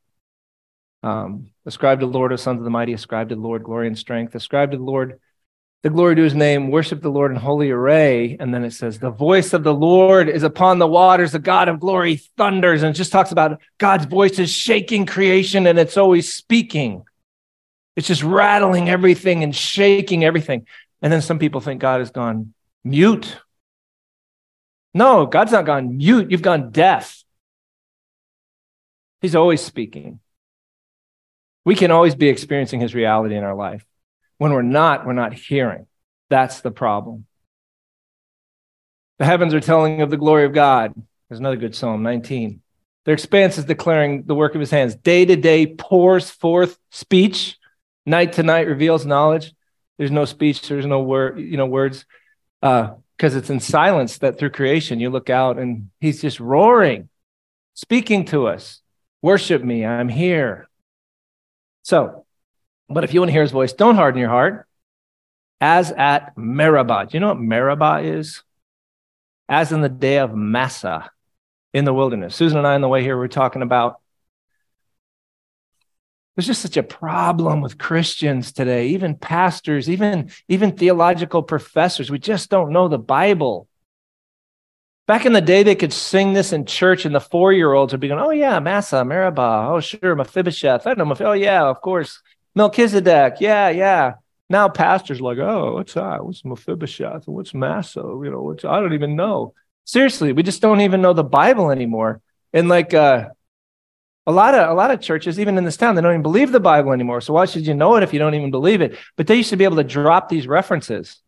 Um, 1.02 1.50
ascribe 1.66 2.00
to 2.00 2.06
the 2.06 2.12
Lord, 2.12 2.32
O 2.32 2.36
sons 2.36 2.58
of 2.58 2.64
the 2.64 2.70
mighty, 2.70 2.92
ascribe 2.92 3.28
to 3.30 3.34
the 3.34 3.40
Lord 3.40 3.64
glory 3.64 3.88
and 3.88 3.98
strength, 3.98 4.34
ascribe 4.34 4.70
to 4.70 4.76
the 4.76 4.84
Lord 4.84 5.18
the 5.82 5.90
glory 5.90 6.14
to 6.14 6.22
his 6.22 6.34
name, 6.34 6.70
worship 6.70 7.02
the 7.02 7.10
Lord 7.10 7.32
in 7.32 7.36
holy 7.36 7.70
array. 7.70 8.36
And 8.38 8.54
then 8.54 8.64
it 8.64 8.70
says, 8.70 9.00
the 9.00 9.10
voice 9.10 9.52
of 9.52 9.64
the 9.64 9.74
Lord 9.74 10.28
is 10.28 10.44
upon 10.44 10.78
the 10.78 10.86
waters, 10.86 11.32
the 11.32 11.40
God 11.40 11.68
of 11.68 11.80
glory 11.80 12.16
thunders. 12.36 12.84
And 12.84 12.94
it 12.94 12.98
just 12.98 13.10
talks 13.10 13.32
about 13.32 13.60
God's 13.78 14.04
voice 14.04 14.38
is 14.38 14.50
shaking 14.50 15.06
creation 15.06 15.66
and 15.66 15.78
it's 15.78 15.96
always 15.96 16.32
speaking. 16.32 17.02
It's 17.96 18.06
just 18.06 18.22
rattling 18.22 18.88
everything 18.88 19.42
and 19.42 19.54
shaking 19.54 20.24
everything. 20.24 20.66
And 21.02 21.12
then 21.12 21.20
some 21.20 21.40
people 21.40 21.60
think 21.60 21.80
God 21.80 21.98
has 21.98 22.10
gone 22.10 22.54
mute. 22.84 23.36
No, 24.94 25.26
God's 25.26 25.52
not 25.52 25.66
gone 25.66 25.96
mute. 25.96 26.30
You've 26.30 26.42
gone 26.42 26.70
deaf. 26.70 27.24
He's 29.20 29.34
always 29.34 29.62
speaking. 29.62 30.20
We 31.64 31.76
can 31.76 31.90
always 31.90 32.14
be 32.14 32.28
experiencing 32.28 32.80
his 32.80 32.94
reality 32.94 33.36
in 33.36 33.44
our 33.44 33.54
life. 33.54 33.84
When 34.38 34.52
we're 34.52 34.62
not, 34.62 35.06
we're 35.06 35.12
not 35.12 35.32
hearing. 35.32 35.86
That's 36.28 36.60
the 36.60 36.72
problem. 36.72 37.26
The 39.18 39.24
heavens 39.24 39.54
are 39.54 39.60
telling 39.60 40.02
of 40.02 40.10
the 40.10 40.16
glory 40.16 40.44
of 40.44 40.52
God. 40.52 40.92
There's 41.28 41.38
another 41.38 41.56
good 41.56 41.76
Psalm 41.76 42.02
19. 42.02 42.60
Their 43.04 43.14
expanse 43.14 43.58
is 43.58 43.64
declaring 43.64 44.24
the 44.24 44.34
work 44.34 44.54
of 44.54 44.60
his 44.60 44.70
hands. 44.70 44.96
Day 44.96 45.24
to 45.24 45.36
day 45.36 45.66
pours 45.66 46.28
forth 46.28 46.76
speech. 46.90 47.58
Night 48.04 48.34
to 48.34 48.42
night 48.42 48.66
reveals 48.66 49.06
knowledge. 49.06 49.54
There's 49.98 50.10
no 50.10 50.24
speech. 50.24 50.66
There's 50.68 50.86
no 50.86 51.02
word, 51.02 51.38
you 51.38 51.56
know, 51.56 51.66
words. 51.66 52.04
Uh, 52.60 52.94
Because 53.22 53.36
it's 53.36 53.50
in 53.50 53.60
silence 53.60 54.18
that 54.18 54.36
through 54.36 54.50
creation 54.50 54.98
you 54.98 55.08
look 55.08 55.30
out 55.30 55.56
and 55.56 55.90
he's 56.00 56.20
just 56.20 56.40
roaring, 56.40 57.08
speaking 57.72 58.24
to 58.24 58.48
us. 58.48 58.80
Worship 59.22 59.62
me. 59.62 59.86
I'm 59.86 60.08
here. 60.08 60.68
So 61.84 62.26
but 62.88 63.04
if 63.04 63.14
you 63.14 63.20
want 63.20 63.28
to 63.28 63.32
hear 63.32 63.42
his 63.42 63.52
voice, 63.52 63.72
don't 63.72 63.94
harden 63.94 64.18
your 64.18 64.28
heart. 64.28 64.66
As 65.60 65.92
at 65.92 66.36
Meribah. 66.36 67.06
Do 67.06 67.16
you 67.16 67.20
know 67.20 67.28
what 67.28 67.38
Meribah 67.38 68.00
is? 68.02 68.42
As 69.48 69.70
in 69.70 69.82
the 69.82 69.88
day 69.88 70.18
of 70.18 70.34
Massa 70.34 71.08
in 71.72 71.84
the 71.84 71.94
wilderness. 71.94 72.34
Susan 72.34 72.58
and 72.58 72.66
I 72.66 72.74
on 72.74 72.80
the 72.80 72.88
way 72.88 73.04
here 73.04 73.16
were 73.16 73.28
talking 73.28 73.62
about 73.62 74.00
there's 76.34 76.46
just 76.46 76.62
such 76.62 76.76
a 76.76 76.82
problem 76.82 77.60
with 77.60 77.78
Christians 77.78 78.52
today, 78.52 78.88
even 78.88 79.16
pastors, 79.16 79.90
even, 79.90 80.30
even 80.48 80.72
theological 80.72 81.42
professors. 81.42 82.10
We 82.10 82.18
just 82.18 82.48
don't 82.48 82.72
know 82.72 82.88
the 82.88 82.98
Bible. 82.98 83.68
Back 85.06 85.26
in 85.26 85.34
the 85.34 85.40
day, 85.40 85.62
they 85.62 85.74
could 85.74 85.92
sing 85.92 86.32
this 86.32 86.52
in 86.52 86.64
church, 86.64 87.04
and 87.04 87.14
the 87.14 87.20
four 87.20 87.52
year 87.52 87.72
olds 87.72 87.92
would 87.92 88.00
be 88.00 88.08
going, 88.08 88.22
Oh, 88.24 88.30
yeah, 88.30 88.60
Massah, 88.60 89.04
Meribah. 89.04 89.68
Oh, 89.68 89.80
sure, 89.80 90.14
Mephibosheth. 90.14 90.86
I 90.86 90.94
know, 90.94 91.14
oh, 91.20 91.32
yeah, 91.32 91.64
of 91.64 91.80
course. 91.80 92.22
Melchizedek, 92.54 93.36
yeah, 93.40 93.68
yeah. 93.68 94.14
Now 94.48 94.68
pastors 94.68 95.20
like, 95.20 95.38
oh, 95.38 95.74
what's 95.74 95.94
that? 95.94 96.24
What's 96.24 96.44
Mephibosheth? 96.44 97.26
What's 97.26 97.54
Massah? 97.54 98.00
You 98.00 98.30
know, 98.30 98.42
what's, 98.42 98.64
I 98.64 98.80
don't 98.80 98.92
even 98.92 99.16
know. 99.16 99.54
Seriously, 99.84 100.32
we 100.32 100.42
just 100.42 100.62
don't 100.62 100.82
even 100.82 101.00
know 101.00 101.14
the 101.14 101.24
Bible 101.24 101.70
anymore. 101.70 102.20
And 102.52 102.68
like 102.68 102.92
uh, 102.92 103.30
a 104.26 104.32
lot 104.32 104.54
of 104.54 104.70
a 104.70 104.74
lot 104.74 104.90
of 104.90 105.00
churches, 105.00 105.40
even 105.40 105.58
in 105.58 105.64
this 105.64 105.76
town, 105.76 105.94
they 105.94 106.02
don't 106.02 106.12
even 106.12 106.22
believe 106.22 106.52
the 106.52 106.60
Bible 106.60 106.92
anymore. 106.92 107.20
So 107.20 107.34
why 107.34 107.44
should 107.46 107.66
you 107.66 107.74
know 107.74 107.96
it 107.96 108.02
if 108.02 108.12
you 108.12 108.18
don't 108.18 108.34
even 108.34 108.50
believe 108.50 108.80
it? 108.80 108.96
But 109.16 109.26
they 109.26 109.36
used 109.36 109.50
to 109.50 109.56
be 109.56 109.64
able 109.64 109.76
to 109.76 109.84
drop 109.84 110.28
these 110.28 110.46
references 110.46 111.20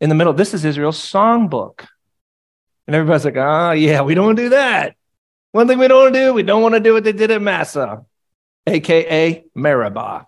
in 0.00 0.08
the 0.08 0.14
middle. 0.14 0.32
This 0.32 0.54
is 0.54 0.64
Israel's 0.64 0.98
songbook. 0.98 1.86
And 2.86 2.94
everybody's 2.94 3.24
like, 3.24 3.36
oh, 3.36 3.72
yeah, 3.72 4.02
we 4.02 4.14
don't 4.14 4.34
do 4.34 4.50
that. 4.50 4.96
One 5.52 5.68
thing 5.68 5.78
we 5.78 5.88
don't 5.88 6.02
want 6.02 6.14
to 6.14 6.20
do, 6.20 6.34
we 6.34 6.42
don't 6.42 6.62
want 6.62 6.74
to 6.74 6.80
do 6.80 6.92
what 6.92 7.04
they 7.04 7.12
did 7.12 7.30
at 7.30 7.40
Massa, 7.40 8.04
AKA 8.66 9.44
Meribah. 9.54 10.26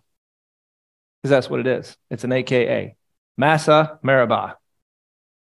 Because 1.20 1.30
that's 1.30 1.50
what 1.50 1.60
it 1.60 1.66
is. 1.66 1.96
It's 2.10 2.25
an 2.25 2.32
AKA. 2.32 2.94
Massa, 3.36 3.98
Meribah. 4.02 4.56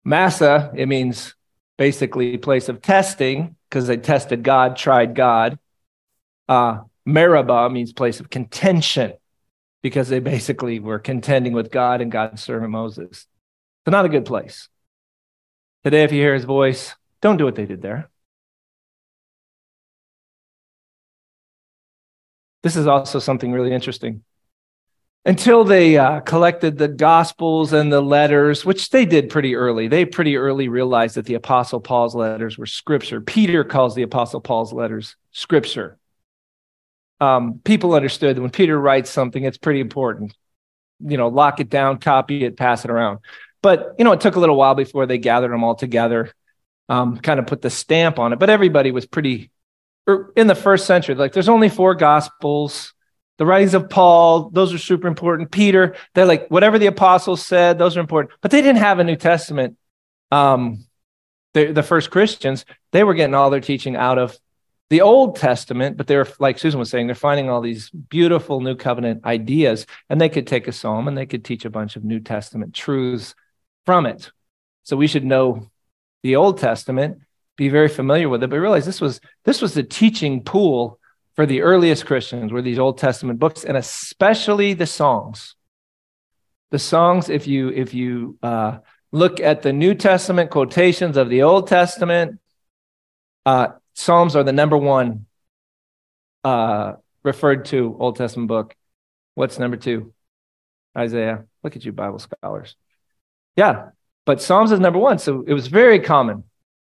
Massa, 0.05 0.73
it 0.75 0.87
means 0.87 1.35
basically 1.77 2.39
place 2.39 2.69
of 2.69 2.81
testing 2.81 3.57
because 3.69 3.87
they 3.87 3.99
tested 3.99 4.43
God, 4.43 4.77
tried 4.77 5.15
God. 5.15 5.59
Uh, 6.49 6.81
Meribah 7.05 7.71
means 7.71 7.93
place 7.93 8.21
of 8.21 8.31
contention 8.31 9.15
because 9.83 10.09
they 10.09 10.21
basically 10.21 10.81
were 10.81 10.99
contending 10.99 11.53
with 11.53 11.71
God 11.71 12.01
and 12.01 12.11
God's 12.11 12.43
servant 12.43 12.71
Moses. 12.71 13.27
So, 13.85 13.91
not 13.91 14.05
a 14.05 14.09
good 14.09 14.25
place. 14.25 14.69
Today, 15.85 16.05
if 16.05 16.13
you 16.13 16.21
hear 16.21 16.35
his 16.35 16.45
voice, 16.45 16.95
don't 17.23 17.37
do 17.37 17.45
what 17.45 17.55
they 17.55 17.67
did 17.67 17.83
there. 17.83 18.11
This 22.63 22.77
is 22.77 22.87
also 22.87 23.19
something 23.19 23.53
really 23.53 23.73
interesting. 23.73 24.25
Until 25.25 25.65
they 25.65 25.97
uh, 25.97 26.21
collected 26.21 26.79
the 26.79 26.89
Gospels 26.89 27.73
and 27.73 27.93
the 27.93 28.01
letters, 28.01 28.65
which 28.65 28.91
they 28.91 29.05
did 29.05 29.31
pretty 29.31 29.55
early, 29.55 29.89
they 29.89 30.05
pretty 30.05 30.37
early 30.37 30.69
realized 30.69 31.17
that 31.17 31.27
the 31.27 31.35
Apostle 31.35 31.81
Paul's 31.81 32.15
letters 32.15 32.57
were 32.57 32.67
scripture. 32.67 33.21
Peter 33.21 33.63
calls 33.63 33.95
the 33.95 34.03
Apostle 34.03 34.41
Paul's 34.41 34.73
letters 34.73 35.17
scripture. 35.33 35.99
Um, 37.21 37.61
people 37.65 37.95
understood 37.95 38.37
that 38.37 38.41
when 38.41 38.51
Peter 38.51 38.79
writes 38.79 39.11
something, 39.11 39.43
it's 39.43 39.59
pretty 39.59 39.81
important. 39.81 40.35
You 41.01 41.17
know, 41.17 41.29
lock 41.29 41.61
it 41.61 41.69
down, 41.69 41.99
copy 41.99 42.45
it, 42.45 42.57
pass 42.57 42.85
it 42.85 42.91
around. 42.91 43.21
But, 43.63 43.95
you 43.99 44.05
know, 44.05 44.13
it 44.13 44.21
took 44.21 44.37
a 44.37 44.41
little 44.41 44.57
while 44.57 44.75
before 44.75 45.07
they 45.07 45.19
gathered 45.19 45.51
them 45.51 45.65
all 45.65 45.75
together, 45.75 46.33
um, 46.89 47.19
kind 47.19 47.41
of 47.41 47.47
put 47.47 47.63
the 47.63 47.71
stamp 47.71 48.19
on 48.19 48.33
it. 48.33 48.39
But 48.39 48.51
everybody 48.51 48.93
was 48.93 49.07
pretty, 49.07 49.51
er, 50.09 50.33
in 50.37 50.47
the 50.47 50.55
first 50.55 50.87
century, 50.87 51.15
like 51.15 51.33
there's 51.33 51.49
only 51.49 51.69
four 51.69 51.95
gospels. 51.95 52.95
The 53.39 53.47
writings 53.47 53.75
of 53.75 53.89
Paul, 53.89 54.51
those 54.51 54.75
are 54.75 54.79
super 54.79 55.07
important. 55.07 55.51
Peter, 55.51 55.95
they're 56.15 56.27
like 56.27 56.49
whatever 56.49 56.79
the 56.79 56.87
apostles 56.87 57.45
said, 57.45 57.79
those 57.79 57.97
are 57.97 58.01
important. 58.01 58.33
But 58.41 58.51
they 58.51 58.63
didn't 58.63 58.83
have 58.83 58.99
a 58.99 59.05
New 59.05 59.17
Testament. 59.17 59.77
Um, 60.31 60.85
the, 61.55 61.73
the 61.73 61.83
first 61.83 62.11
Christians, 62.11 62.65
they 62.93 63.05
were 63.05 63.15
getting 63.15 63.35
all 63.35 63.51
their 63.51 63.61
teaching 63.61 63.97
out 63.97 64.19
of 64.19 64.37
the 64.91 65.03
Old 65.03 65.37
Testament, 65.37 65.97
but 65.97 66.07
they're 66.07 66.27
like 66.39 66.59
Susan 66.59 66.79
was 66.79 66.89
saying, 66.89 67.07
they're 67.07 67.15
finding 67.15 67.51
all 67.51 67.61
these 67.61 67.91
beautiful 67.91 68.61
New 68.61 68.75
Covenant 68.75 69.25
ideas, 69.25 69.87
and 70.09 70.21
they 70.21 70.29
could 70.29 70.47
take 70.47 70.67
a 70.67 70.73
psalm 70.73 71.09
and 71.09 71.17
they 71.17 71.27
could 71.27 71.45
teach 71.45 71.65
a 71.65 71.71
bunch 71.71 71.97
of 71.97 72.05
New 72.05 72.21
Testament 72.21 72.75
truths 72.75 73.35
from 73.85 74.07
it. 74.07 74.31
So 74.85 74.97
we 74.97 75.07
should 75.07 75.25
know 75.25 75.71
the 76.23 76.37
Old 76.37 76.59
Testament, 76.59 77.19
be 77.57 77.69
very 77.69 77.89
familiar 77.89 78.29
with 78.29 78.43
it, 78.43 78.49
but 78.49 78.59
realize 78.59 78.87
this 78.87 79.01
was 79.01 79.21
this 79.45 79.61
was 79.61 79.75
the 79.75 79.83
teaching 79.83 80.43
pool 80.43 80.99
for 81.35 81.45
the 81.45 81.63
earliest 81.63 82.07
Christians 82.07 82.51
were 82.51 82.63
these 82.63 82.79
Old 82.79 82.99
Testament 82.99 83.39
books, 83.39 83.65
and 83.65 83.77
especially 83.77 84.75
the 84.75 84.87
songs. 84.87 85.55
The 86.71 86.79
songs, 86.79 87.29
if 87.29 87.47
you 87.47 87.69
if 87.69 87.95
you 87.95 88.39
uh, 88.43 88.79
look 89.13 89.39
at 89.41 89.63
the 89.63 89.73
New 89.73 89.95
Testament 89.95 90.51
quotations 90.51 91.17
of 91.17 91.29
the 91.29 91.43
Old 91.43 91.69
Testament, 91.69 92.41
uh, 93.47 93.69
Psalms 93.99 94.37
are 94.37 94.45
the 94.45 94.53
number 94.53 94.77
one 94.77 95.27
uh, 96.45 96.93
referred 97.25 97.65
to 97.65 97.97
Old 97.99 98.15
Testament 98.15 98.47
book. 98.47 98.77
What's 99.35 99.59
number 99.59 99.77
two? 99.77 100.15
Isaiah. 100.97 101.47
Look 101.65 101.75
at 101.75 101.85
you, 101.85 101.91
Bible 101.91 102.21
scholars. 102.21 102.77
Yeah, 103.57 103.89
but 104.25 104.41
Psalms 104.41 104.71
is 104.71 104.79
number 104.79 105.01
one. 105.01 105.19
So 105.19 105.43
it 105.45 105.53
was 105.53 105.67
very 105.67 105.99
common 105.99 106.45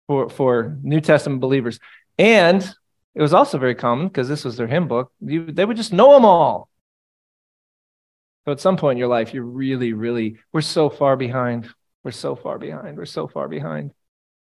for, 0.05 0.29
for 0.29 0.77
New 0.83 1.01
Testament 1.01 1.41
believers. 1.41 1.79
And 2.19 2.61
it 3.15 3.21
was 3.21 3.33
also 3.33 3.57
very 3.57 3.73
common 3.73 4.07
because 4.07 4.29
this 4.29 4.45
was 4.45 4.55
their 4.55 4.67
hymn 4.67 4.87
book. 4.87 5.11
You, 5.21 5.51
they 5.51 5.65
would 5.65 5.77
just 5.77 5.93
know 5.93 6.13
them 6.13 6.23
all. 6.23 6.69
So 8.45 8.51
at 8.51 8.59
some 8.59 8.77
point 8.77 8.97
in 8.97 8.99
your 8.99 9.07
life, 9.07 9.33
you're 9.33 9.43
really, 9.43 9.93
really, 9.93 10.37
we're 10.53 10.61
so 10.61 10.91
far 10.91 11.17
behind. 11.17 11.67
We're 12.03 12.11
so 12.11 12.35
far 12.35 12.59
behind. 12.59 12.97
We're 12.97 13.05
so 13.05 13.27
far 13.27 13.47
behind. 13.47 13.91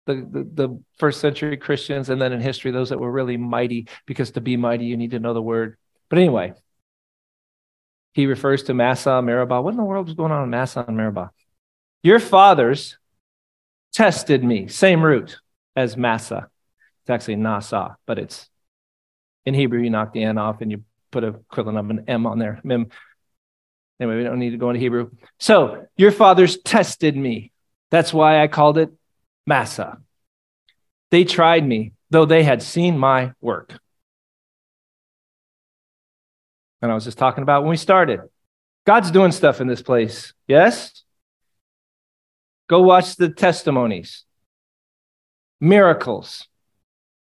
The, 0.07 0.15
the, 0.15 0.49
the 0.53 0.83
first 0.97 1.21
century 1.21 1.57
Christians, 1.57 2.09
and 2.09 2.19
then 2.19 2.33
in 2.33 2.41
history, 2.41 2.71
those 2.71 2.89
that 2.89 2.99
were 2.99 3.11
really 3.11 3.37
mighty, 3.37 3.87
because 4.07 4.31
to 4.31 4.41
be 4.41 4.57
mighty, 4.57 4.85
you 4.85 4.97
need 4.97 5.11
to 5.11 5.19
know 5.19 5.33
the 5.33 5.41
word. 5.41 5.77
But 6.09 6.19
anyway, 6.19 6.53
he 8.13 8.25
refers 8.25 8.63
to 8.63 8.73
Massa, 8.73 9.21
Meribah. 9.21 9.61
What 9.61 9.71
in 9.71 9.77
the 9.77 9.83
world 9.83 10.09
is 10.09 10.15
going 10.15 10.31
on 10.31 10.43
in 10.43 10.49
Massa 10.49 10.83
and 10.87 10.97
Meribah? 10.97 11.31
Your 12.03 12.19
fathers 12.19 12.97
tested 13.93 14.43
me, 14.43 14.67
same 14.67 15.03
root 15.03 15.37
as 15.75 15.95
Massa. 15.95 16.49
It's 17.03 17.09
actually 17.09 17.35
Nasa, 17.35 17.95
but 18.05 18.19
it's 18.19 18.49
in 19.45 19.53
Hebrew, 19.53 19.81
you 19.81 19.89
knock 19.89 20.13
the 20.13 20.23
N 20.23 20.37
off 20.37 20.61
and 20.61 20.71
you 20.71 20.83
put 21.11 21.23
a 21.23 21.27
equivalent 21.27 21.79
of 21.79 21.89
an 21.89 22.05
M 22.07 22.25
on 22.25 22.39
there. 22.39 22.59
Mim. 22.63 22.87
Anyway, 23.99 24.17
we 24.17 24.23
don't 24.23 24.39
need 24.39 24.51
to 24.51 24.57
go 24.57 24.69
into 24.69 24.79
Hebrew. 24.79 25.11
So, 25.39 25.85
your 25.95 26.11
fathers 26.11 26.57
tested 26.57 27.15
me. 27.15 27.51
That's 27.91 28.13
why 28.13 28.41
I 28.41 28.47
called 28.47 28.77
it 28.77 28.91
Massa. 29.45 29.99
They 31.09 31.23
tried 31.23 31.67
me, 31.67 31.93
though 32.09 32.25
they 32.25 32.43
had 32.43 32.61
seen 32.61 32.97
my 32.97 33.33
work. 33.41 33.79
And 36.81 36.91
I 36.91 36.95
was 36.95 37.03
just 37.03 37.17
talking 37.17 37.43
about 37.43 37.63
when 37.63 37.69
we 37.69 37.77
started. 37.77 38.21
God's 38.85 39.11
doing 39.11 39.31
stuff 39.31 39.61
in 39.61 39.67
this 39.67 39.81
place. 39.81 40.33
Yes? 40.47 41.03
Go 42.67 42.81
watch 42.81 43.17
the 43.17 43.29
testimonies, 43.29 44.23
miracles, 45.59 46.47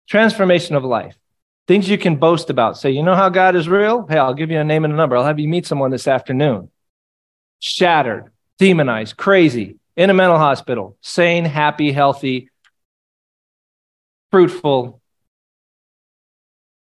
transformation 0.10 0.76
of 0.76 0.84
life, 0.84 1.16
things 1.68 1.88
you 1.88 1.98
can 1.98 2.16
boast 2.16 2.50
about. 2.50 2.78
Say, 2.78 2.92
you 2.92 3.04
know 3.04 3.16
how 3.16 3.30
God 3.30 3.56
is 3.56 3.70
real? 3.70 4.06
Hey, 4.08 4.18
I'll 4.18 4.34
give 4.34 4.50
you 4.50 4.60
a 4.60 4.64
name 4.64 4.84
and 4.84 4.94
a 4.94 4.98
number. 4.98 5.16
I'll 5.16 5.24
have 5.24 5.40
you 5.40 5.48
meet 5.48 5.68
someone 5.68 5.92
this 5.92 6.08
afternoon. 6.08 6.72
Shattered, 7.60 8.32
demonized, 8.58 9.18
crazy, 9.18 9.78
in 9.96 10.10
a 10.10 10.14
mental 10.14 10.38
hospital, 10.38 10.98
sane, 11.02 11.46
happy, 11.46 11.92
healthy, 11.92 12.50
fruitful. 14.32 15.02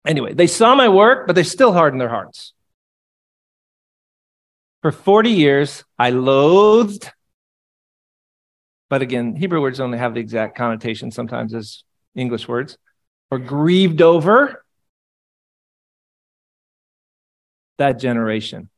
Anyway, 0.06 0.34
they 0.34 0.46
saw 0.46 0.74
my 0.74 0.88
work, 0.88 1.26
but 1.26 1.34
they 1.34 1.42
still 1.42 1.72
hardened 1.72 2.00
their 2.00 2.08
hearts. 2.08 2.52
For 4.82 4.90
40 4.90 5.30
years, 5.30 5.84
I 5.98 6.10
loathed 6.10 7.10
but 8.92 9.00
again, 9.00 9.34
Hebrew 9.36 9.62
words 9.62 9.80
only 9.80 9.96
have 9.96 10.12
the 10.12 10.20
exact 10.20 10.54
connotation 10.54 11.10
sometimes 11.10 11.54
as 11.54 11.82
English 12.14 12.46
words, 12.46 12.76
or 13.30 13.38
grieved 13.38 14.02
over 14.02 14.62
that 17.78 17.98
generation. 17.98 18.68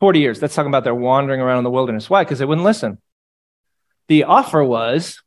40 0.00 0.18
years. 0.18 0.40
That's 0.40 0.54
talking 0.54 0.70
about 0.70 0.84
their 0.84 0.94
wandering 0.94 1.40
around 1.40 1.58
in 1.58 1.64
the 1.64 1.70
wilderness. 1.70 2.10
Why? 2.10 2.24
Because 2.24 2.38
they 2.38 2.44
wouldn't 2.44 2.64
listen. 2.64 2.98
The 4.08 4.24
offer 4.24 4.64
was 4.64 5.22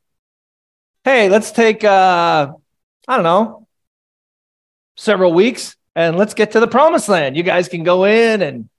hey, 1.03 1.29
let's 1.29 1.51
take, 1.51 1.83
uh, 1.83 2.53
I 3.07 3.15
don't 3.15 3.23
know, 3.23 3.67
several 4.95 5.33
weeks 5.33 5.75
and 5.95 6.17
let's 6.17 6.33
get 6.33 6.51
to 6.51 6.59
the 6.59 6.67
promised 6.67 7.09
land. 7.09 7.35
You 7.35 7.43
guys 7.43 7.67
can 7.67 7.83
go 7.83 8.05
in 8.05 8.41
and, 8.41 8.69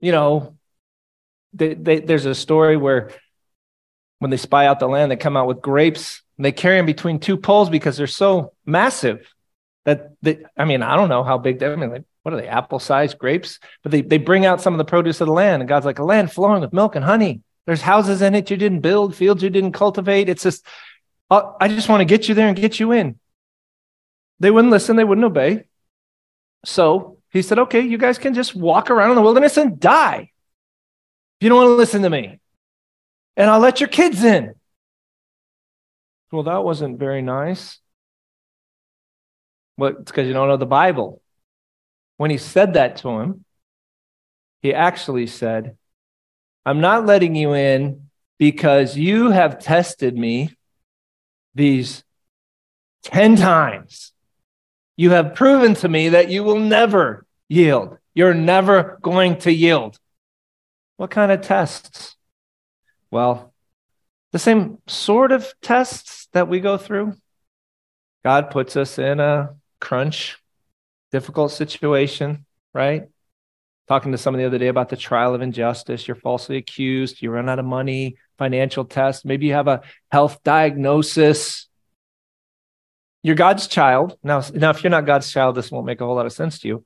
you 0.00 0.12
know, 0.12 0.56
they, 1.52 1.74
they, 1.74 2.00
there's 2.00 2.26
a 2.26 2.34
story 2.34 2.76
where 2.76 3.10
when 4.18 4.30
they 4.30 4.36
spy 4.36 4.66
out 4.66 4.80
the 4.80 4.88
land, 4.88 5.10
they 5.10 5.16
come 5.16 5.36
out 5.36 5.46
with 5.46 5.62
grapes 5.62 6.22
and 6.36 6.44
they 6.44 6.52
carry 6.52 6.78
them 6.78 6.86
between 6.86 7.20
two 7.20 7.36
poles 7.36 7.70
because 7.70 7.96
they're 7.96 8.06
so 8.06 8.52
massive 8.66 9.32
that 9.84 10.10
they, 10.20 10.44
I 10.56 10.64
mean, 10.64 10.82
I 10.82 10.96
don't 10.96 11.08
know 11.08 11.22
how 11.22 11.38
big 11.38 11.60
they, 11.60 11.70
I 11.70 11.76
mean, 11.76 11.90
like, 11.90 12.04
what 12.22 12.34
are 12.34 12.40
they, 12.40 12.48
apple 12.48 12.78
sized 12.78 13.18
grapes? 13.18 13.58
But 13.82 13.92
they, 13.92 14.02
they 14.02 14.18
bring 14.18 14.44
out 14.44 14.60
some 14.60 14.74
of 14.74 14.78
the 14.78 14.84
produce 14.84 15.20
of 15.20 15.26
the 15.26 15.32
land. 15.32 15.62
And 15.62 15.68
God's 15.68 15.86
like, 15.86 15.98
a 15.98 16.04
land 16.04 16.32
flowing 16.32 16.60
with 16.60 16.72
milk 16.72 16.96
and 16.96 17.04
honey. 17.04 17.42
There's 17.66 17.82
houses 17.82 18.22
in 18.22 18.34
it 18.34 18.50
you 18.50 18.56
didn't 18.56 18.80
build, 18.80 19.14
fields 19.14 19.42
you 19.42 19.50
didn't 19.50 19.72
cultivate. 19.72 20.28
It's 20.28 20.42
just, 20.42 20.64
uh, 21.30 21.52
I 21.60 21.68
just 21.68 21.88
want 21.88 22.00
to 22.00 22.06
get 22.06 22.28
you 22.28 22.34
there 22.34 22.48
and 22.48 22.56
get 22.56 22.80
you 22.80 22.92
in. 22.92 23.18
They 24.40 24.50
wouldn't 24.50 24.70
listen, 24.70 24.96
they 24.96 25.04
wouldn't 25.04 25.24
obey. 25.24 25.64
So 26.64 27.18
he 27.30 27.42
said, 27.42 27.58
okay, 27.58 27.80
you 27.80 27.98
guys 27.98 28.18
can 28.18 28.34
just 28.34 28.54
walk 28.54 28.90
around 28.90 29.10
in 29.10 29.16
the 29.16 29.22
wilderness 29.22 29.56
and 29.56 29.78
die. 29.78 30.30
If 31.40 31.44
you 31.44 31.48
don't 31.50 31.58
want 31.58 31.68
to 31.68 31.74
listen 31.74 32.02
to 32.02 32.10
me 32.10 32.40
and 33.36 33.50
I'll 33.50 33.60
let 33.60 33.80
your 33.80 33.88
kids 33.88 34.24
in. 34.24 34.54
Well, 36.32 36.42
that 36.42 36.64
wasn't 36.64 36.98
very 36.98 37.22
nice. 37.22 37.78
Well, 39.76 39.96
it's 40.00 40.10
because 40.10 40.26
you 40.26 40.32
don't 40.32 40.48
know 40.48 40.56
the 40.56 40.66
Bible. 40.66 41.22
When 42.18 42.30
he 42.30 42.36
said 42.36 42.74
that 42.74 42.96
to 42.98 43.08
him, 43.20 43.44
he 44.60 44.74
actually 44.74 45.26
said, 45.26 45.76
I'm 46.66 46.80
not 46.80 47.06
letting 47.06 47.34
you 47.34 47.54
in 47.54 48.10
because 48.38 48.96
you 48.96 49.30
have 49.30 49.58
tested 49.58 50.16
me 50.16 50.54
these 51.54 52.04
10 53.04 53.36
times. 53.36 54.12
You 54.96 55.10
have 55.10 55.34
proven 55.34 55.74
to 55.74 55.88
me 55.88 56.10
that 56.10 56.28
you 56.28 56.44
will 56.44 56.58
never 56.58 57.24
yield. 57.48 57.96
You're 58.14 58.34
never 58.34 58.98
going 59.00 59.38
to 59.38 59.52
yield. 59.52 59.98
What 60.96 61.10
kind 61.10 61.30
of 61.30 61.40
tests? 61.40 62.16
Well, 63.10 63.54
the 64.32 64.40
same 64.40 64.78
sort 64.88 65.30
of 65.30 65.52
tests 65.62 66.28
that 66.32 66.48
we 66.48 66.60
go 66.60 66.76
through. 66.76 67.14
God 68.24 68.50
puts 68.50 68.76
us 68.76 68.98
in 68.98 69.20
a 69.20 69.54
crunch, 69.80 70.36
difficult 71.12 71.52
situation, 71.52 72.44
right? 72.72 73.08
Talking 73.88 74.12
to 74.12 74.18
someone 74.18 74.40
the 74.40 74.46
other 74.46 74.58
day 74.58 74.68
about 74.68 74.90
the 74.90 74.96
trial 74.96 75.34
of 75.34 75.42
injustice. 75.42 76.06
You're 76.06 76.14
falsely 76.14 76.56
accused. 76.56 77.22
You 77.22 77.30
run 77.30 77.48
out 77.48 77.58
of 77.58 77.64
money, 77.64 78.16
financial 78.36 78.84
test. 78.84 79.24
Maybe 79.24 79.46
you 79.46 79.54
have 79.54 79.68
a 79.68 79.82
health 80.10 80.42
diagnosis. 80.44 81.68
You're 83.22 83.34
God's 83.34 83.66
child. 83.66 84.18
Now, 84.22 84.42
now, 84.54 84.70
if 84.70 84.82
you're 84.82 84.90
not 84.90 85.06
God's 85.06 85.30
child, 85.30 85.54
this 85.56 85.70
won't 85.70 85.86
make 85.86 86.00
a 86.00 86.04
whole 86.04 86.16
lot 86.16 86.26
of 86.26 86.32
sense 86.32 86.58
to 86.60 86.68
you. 86.68 86.84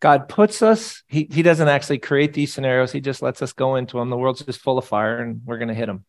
God 0.00 0.28
puts 0.28 0.62
us, 0.62 1.04
he, 1.06 1.28
he 1.30 1.42
doesn't 1.42 1.68
actually 1.68 1.98
create 1.98 2.32
these 2.32 2.52
scenarios. 2.52 2.90
He 2.90 3.00
just 3.00 3.22
lets 3.22 3.40
us 3.40 3.52
go 3.52 3.76
into 3.76 3.98
them. 3.98 4.10
The 4.10 4.16
world's 4.16 4.44
just 4.44 4.60
full 4.60 4.76
of 4.76 4.84
fire 4.84 5.18
and 5.18 5.42
we're 5.44 5.58
going 5.58 5.68
to 5.68 5.74
hit 5.74 5.86
them. 5.86 6.04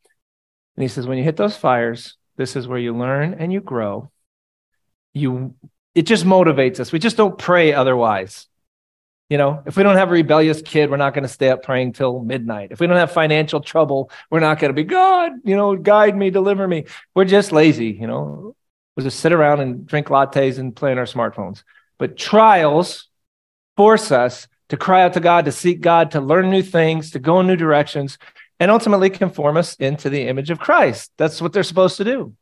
And 0.75 0.81
he 0.81 0.87
says, 0.87 1.05
when 1.05 1.19
you 1.19 1.23
hit 1.23 1.37
those 1.37 1.55
fires, 1.55 2.17
this 2.35 2.55
is 2.55 2.67
where 2.67 2.79
you 2.79 2.97
learn 2.97 3.35
and 3.35 3.53
you 3.53 3.61
grow. 3.61 4.11
You, 5.13 5.53
it 5.95 6.03
just 6.03 6.25
motivates 6.25 6.79
us. 6.79 6.91
We 6.91 6.99
just 6.99 7.17
don't 7.17 7.37
pray 7.37 7.73
otherwise. 7.73 8.47
You 9.29 9.37
know, 9.37 9.63
if 9.65 9.77
we 9.77 9.83
don't 9.83 9.95
have 9.95 10.09
a 10.09 10.13
rebellious 10.13 10.61
kid, 10.61 10.91
we're 10.91 10.97
not 10.97 11.13
going 11.13 11.23
to 11.23 11.29
stay 11.29 11.49
up 11.49 11.63
praying 11.63 11.93
till 11.93 12.19
midnight. 12.19 12.69
If 12.71 12.79
we 12.79 12.87
don't 12.87 12.97
have 12.97 13.11
financial 13.11 13.61
trouble, 13.61 14.11
we're 14.29 14.41
not 14.41 14.59
going 14.59 14.69
to 14.69 14.75
be, 14.75 14.83
God, 14.83 15.31
you 15.43 15.55
know, 15.55 15.75
guide 15.75 16.15
me, 16.15 16.29
deliver 16.29 16.67
me. 16.67 16.85
We're 17.15 17.25
just 17.25 17.51
lazy, 17.51 17.87
you 17.87 18.05
know. 18.05 18.55
We'll 18.95 19.05
just 19.05 19.21
sit 19.21 19.33
around 19.33 19.61
and 19.61 19.87
drink 19.87 20.07
lattes 20.07 20.59
and 20.59 20.75
play 20.75 20.91
on 20.91 20.99
our 20.99 21.05
smartphones. 21.05 21.63
But 21.97 22.17
trials 22.17 23.07
force 23.75 24.11
us 24.11 24.47
to 24.69 24.77
cry 24.77 25.03
out 25.03 25.13
to 25.13 25.19
God, 25.19 25.45
to 25.45 25.51
seek 25.51 25.81
God, 25.81 26.11
to 26.11 26.21
learn 26.21 26.51
new 26.51 26.61
things, 26.61 27.11
to 27.11 27.19
go 27.19 27.39
in 27.39 27.47
new 27.47 27.55
directions, 27.55 28.19
and 28.59 28.69
ultimately 28.69 29.09
conform 29.09 29.57
us 29.57 29.75
into 29.75 30.09
the 30.09 30.27
image 30.27 30.51
of 30.51 30.59
Christ. 30.59 31.11
That's 31.17 31.41
what 31.41 31.53
they're 31.53 31.63
supposed 31.63 31.97
to 31.97 32.03
do. 32.03 32.35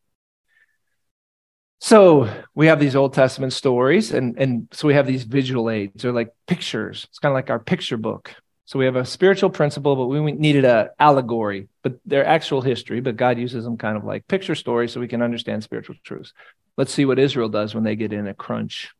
So 1.83 2.31
we 2.53 2.67
have 2.67 2.79
these 2.79 2.95
Old 2.95 3.15
Testament 3.15 3.53
stories, 3.53 4.11
and, 4.11 4.37
and 4.37 4.67
so 4.71 4.87
we 4.87 4.93
have 4.93 5.07
these 5.07 5.23
visual 5.23 5.67
aids. 5.67 6.03
They're 6.03 6.11
like 6.11 6.31
pictures. 6.45 7.07
It's 7.09 7.17
kind 7.17 7.31
of 7.31 7.35
like 7.35 7.49
our 7.49 7.57
picture 7.59 7.97
book. 7.97 8.35
So 8.65 8.77
we 8.77 8.85
have 8.85 8.95
a 8.95 9.03
spiritual 9.03 9.49
principle, 9.49 9.95
but 9.95 10.05
we 10.05 10.31
needed 10.31 10.63
an 10.63 10.89
allegory, 10.99 11.69
but 11.81 11.97
they're 12.05 12.25
actual 12.25 12.61
history, 12.61 13.01
but 13.01 13.17
God 13.17 13.39
uses 13.39 13.63
them 13.63 13.77
kind 13.77 13.97
of 13.97 14.03
like 14.03 14.27
picture 14.27 14.53
stories 14.53 14.91
so 14.91 14.99
we 14.99 15.07
can 15.07 15.23
understand 15.23 15.63
spiritual 15.63 15.95
truths. 16.03 16.33
Let's 16.77 16.93
see 16.93 17.05
what 17.05 17.17
Israel 17.17 17.49
does 17.49 17.73
when 17.73 17.83
they 17.83 17.95
get 17.95 18.13
in 18.13 18.27
a 18.27 18.35
crunch, 18.35 18.91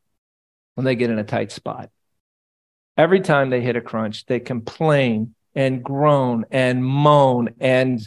when 0.74 0.84
they 0.84 0.96
get 0.96 1.12
in 1.12 1.20
a 1.20 1.24
tight 1.24 1.52
spot. 1.52 1.92
Every 2.98 3.22
time 3.22 3.52
they 3.52 3.62
hit 3.62 3.76
a 3.76 3.82
crunch, 3.82 4.26
they 4.26 4.40
complain 4.40 5.36
and 5.54 5.84
groan 5.84 6.46
and 6.50 6.84
moan 6.84 7.54
and 7.60 8.02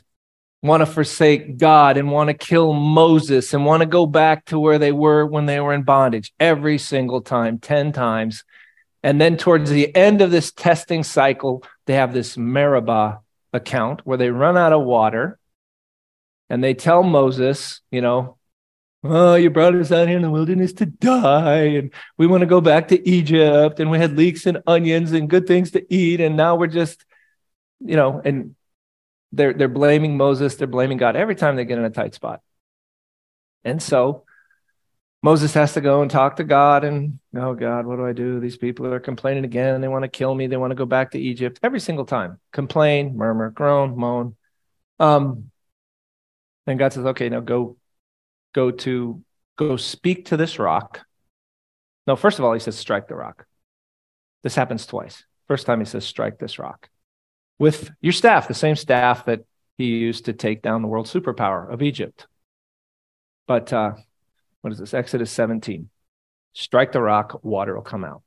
want 0.65 0.81
to 0.81 0.87
forsake 0.87 1.59
God 1.59 1.99
and 1.99 2.11
want 2.11 2.29
to 2.29 2.35
kill 2.35 2.73
Moses 2.73 3.53
and 3.53 3.67
want 3.67 3.83
to 3.83 3.87
go 3.87 4.07
back 4.07 4.47
to 4.47 4.59
where 4.59 4.79
they 4.79 4.93
were 4.93 5.27
when 5.27 5.45
they 5.45 5.61
were 5.61 5.75
in 5.75 5.83
bondage 5.83 6.33
every 6.41 6.79
single 6.79 7.21
time, 7.21 7.59
10 7.59 7.93
times. 7.93 8.45
And 9.03 9.21
then 9.21 9.37
towards 9.37 9.69
the 9.69 9.95
end 9.95 10.23
of 10.23 10.31
this 10.31 10.53
testing 10.53 11.03
cycle, 11.03 11.63
they 11.85 11.93
have 11.93 12.15
this 12.15 12.39
Meribah 12.39 13.21
account 13.53 14.07
where 14.07 14.17
they 14.17 14.31
run 14.31 14.57
out 14.57 14.73
of 14.73 14.83
water 14.83 15.39
and 16.49 16.65
they 16.65 16.73
tell 16.73 17.03
Moses, 17.03 17.83
you 17.91 18.01
know, 18.01 18.39
oh, 19.05 19.35
you 19.35 19.51
brought 19.51 19.75
us 19.75 19.93
out 19.93 20.09
here 20.09 20.17
in 20.17 20.23
the 20.23 20.31
wilderness 20.31 20.73
to 20.73 20.87
die, 20.87 21.65
and 21.65 21.93
we 22.17 22.27
want 22.27 22.41
to 22.41 22.47
go 22.47 22.63
back 22.63 22.89
to 22.89 23.07
Egypt, 23.07 23.81
and 23.81 23.91
we 23.91 23.99
had 23.99 24.17
leeks 24.17 24.47
and 24.47 24.63
onions 24.67 25.13
and 25.13 25.29
good 25.29 25.47
things 25.47 25.73
to 25.73 25.95
eat, 25.95 26.21
and 26.21 26.39
now 26.39 26.57
we're 26.57 26.67
just, 26.67 27.05
you 27.81 27.97
know, 27.97 28.23
and 28.25 28.55
they're 29.35 29.53
they're 29.53 29.69
blaming 29.69 30.17
Moses, 30.17 30.57
they're 30.57 30.67
blaming 30.67 30.99
God 30.99 31.17
every 31.17 31.35
time 31.35 31.57
they 31.57 31.65
get 31.65 31.79
in 31.79 31.85
a 31.85 31.91
tight 31.91 32.15
spot. 32.15 32.41
And 33.65 33.83
so 33.83 34.25
Moses 35.23 35.55
has 35.55 35.73
to 35.75 35.81
go 35.81 36.03
and 36.03 36.11
talk 36.11 36.37
to 36.37 36.45
God 36.45 36.85
and, 36.85 37.19
oh 37.35 37.55
God, 37.55 37.87
what 37.87 37.97
do 37.97 38.07
I 38.07 38.13
do? 38.13 38.41
These 38.41 38.59
people 38.59 38.87
are 38.87 39.01
complaining 39.01 39.45
again. 39.45 39.81
They 39.81 39.89
want 39.89 40.03
to 40.03 40.09
kill 40.09 40.35
me. 40.35 40.47
They 40.47 40.59
want 40.59 40.71
to 40.71 40.77
go 40.77 40.85
back 40.85 41.13
to 41.13 41.19
Egypt 41.19 41.59
every 41.63 41.81
single 41.81 42.05
time. 42.05 42.39
Complain, 42.53 43.17
murmur, 43.17 43.51
groan, 43.51 43.97
moan. 43.97 44.37
Um, 45.01 45.51
and 46.67 46.79
God 46.79 46.93
says, 46.93 47.07
okay, 47.07 47.29
now 47.29 47.41
go 47.41 47.77
go 48.55 48.71
to 48.71 49.23
go 49.57 49.77
speak 49.77 50.27
to 50.27 50.37
this 50.37 50.59
rock. 50.59 51.01
No, 52.07 52.17
first 52.17 52.39
of 52.39 52.45
all, 52.45 52.53
he 52.53 52.61
says, 52.61 52.77
strike 52.77 53.09
the 53.09 53.15
rock. 53.15 53.47
This 54.43 54.55
happens 54.55 54.85
twice. 54.85 55.25
First 55.49 55.65
time 55.67 55.81
he 55.81 55.87
says, 55.87 56.05
strike 56.05 56.39
this 56.39 56.59
rock 56.59 56.91
with 57.65 57.91
your 58.03 58.13
staff, 58.13 58.47
the 58.47 58.53
same 58.53 58.77
staff 58.77 59.25
that 59.25 59.41
he 59.79 59.87
used 59.87 60.27
to 60.27 60.35
take 60.35 60.61
down 60.61 60.83
the 60.83 60.89
world 60.89 61.07
superpower 61.07 61.73
of 61.73 61.81
Egypt. 61.81 62.27
But 63.47 63.73
uh, 63.73 63.95
what 64.61 64.75
is 64.75 64.79
this? 64.79 64.93
Exodus 64.93 65.33
17. 65.33 65.89
Strike 66.53 66.93
the 66.93 67.01
rock, 67.01 67.43
water 67.43 67.75
will 67.75 67.81
come 67.81 68.05
out. 68.05 68.23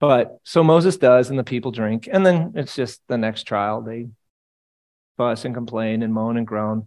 But 0.00 0.40
so 0.42 0.64
Moses 0.64 0.96
does, 0.96 1.30
and 1.30 1.38
the 1.38 1.44
people 1.44 1.70
drink. 1.70 2.08
And 2.12 2.26
then 2.26 2.54
it's 2.56 2.74
just 2.74 3.02
the 3.06 3.18
next 3.18 3.44
trial. 3.44 3.82
They 3.82 4.08
fuss 5.16 5.44
and 5.44 5.54
complain 5.54 6.02
and 6.02 6.12
moan 6.12 6.36
and 6.36 6.46
groan. 6.46 6.86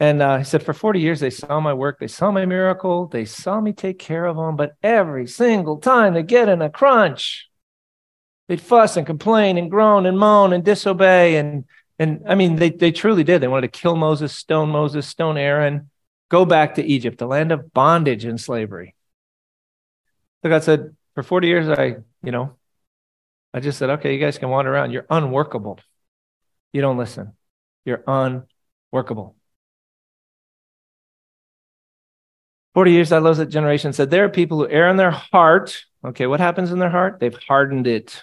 And 0.00 0.22
uh, 0.22 0.38
he 0.38 0.44
said, 0.44 0.62
For 0.62 0.72
40 0.72 0.98
years, 0.98 1.20
they 1.20 1.28
saw 1.28 1.60
my 1.60 1.74
work, 1.74 1.98
they 1.98 2.08
saw 2.08 2.30
my 2.30 2.46
miracle, 2.46 3.06
they 3.06 3.26
saw 3.26 3.60
me 3.60 3.74
take 3.74 3.98
care 3.98 4.24
of 4.24 4.36
them, 4.36 4.56
but 4.56 4.76
every 4.82 5.26
single 5.26 5.76
time 5.76 6.14
they 6.14 6.22
get 6.22 6.48
in 6.48 6.62
a 6.62 6.70
crunch, 6.70 7.50
they'd 8.48 8.60
fuss 8.60 8.96
and 8.96 9.06
complain 9.06 9.58
and 9.58 9.70
groan 9.70 10.06
and 10.06 10.18
moan 10.18 10.52
and 10.52 10.64
disobey. 10.64 11.36
And, 11.36 11.64
and 11.98 12.22
I 12.26 12.34
mean, 12.34 12.56
they, 12.56 12.70
they 12.70 12.92
truly 12.92 13.24
did. 13.24 13.40
They 13.40 13.48
wanted 13.48 13.72
to 13.72 13.78
kill 13.80 13.96
Moses, 13.96 14.32
stone 14.32 14.70
Moses, 14.70 15.06
stone 15.06 15.36
Aaron, 15.36 15.90
go 16.28 16.44
back 16.44 16.74
to 16.74 16.84
Egypt, 16.84 17.18
the 17.18 17.26
land 17.26 17.52
of 17.52 17.72
bondage 17.72 18.24
and 18.24 18.40
slavery. 18.40 18.94
So 20.42 20.50
God 20.50 20.62
said, 20.62 20.96
For 21.14 21.22
40 21.22 21.48
years, 21.48 21.68
I, 21.68 21.96
you 22.22 22.32
know, 22.32 22.56
I 23.52 23.60
just 23.60 23.78
said, 23.78 23.90
Okay, 23.90 24.14
you 24.14 24.20
guys 24.20 24.38
can 24.38 24.48
wander 24.48 24.72
around. 24.72 24.92
You're 24.92 25.06
unworkable. 25.10 25.78
You 26.72 26.82
don't 26.82 26.98
listen. 26.98 27.32
You're 27.84 28.04
unworkable. 28.06 29.36
40 32.74 32.92
years 32.92 33.10
I 33.10 33.18
love 33.18 33.38
that 33.38 33.46
generation 33.46 33.94
said 33.94 34.10
there 34.10 34.24
are 34.24 34.28
people 34.28 34.58
who 34.58 34.68
err 34.68 34.90
in 34.90 34.98
their 34.98 35.10
heart. 35.10 35.82
Okay, 36.04 36.26
what 36.26 36.40
happens 36.40 36.70
in 36.70 36.78
their 36.78 36.90
heart? 36.90 37.18
They've 37.18 37.38
hardened 37.48 37.86
it. 37.86 38.22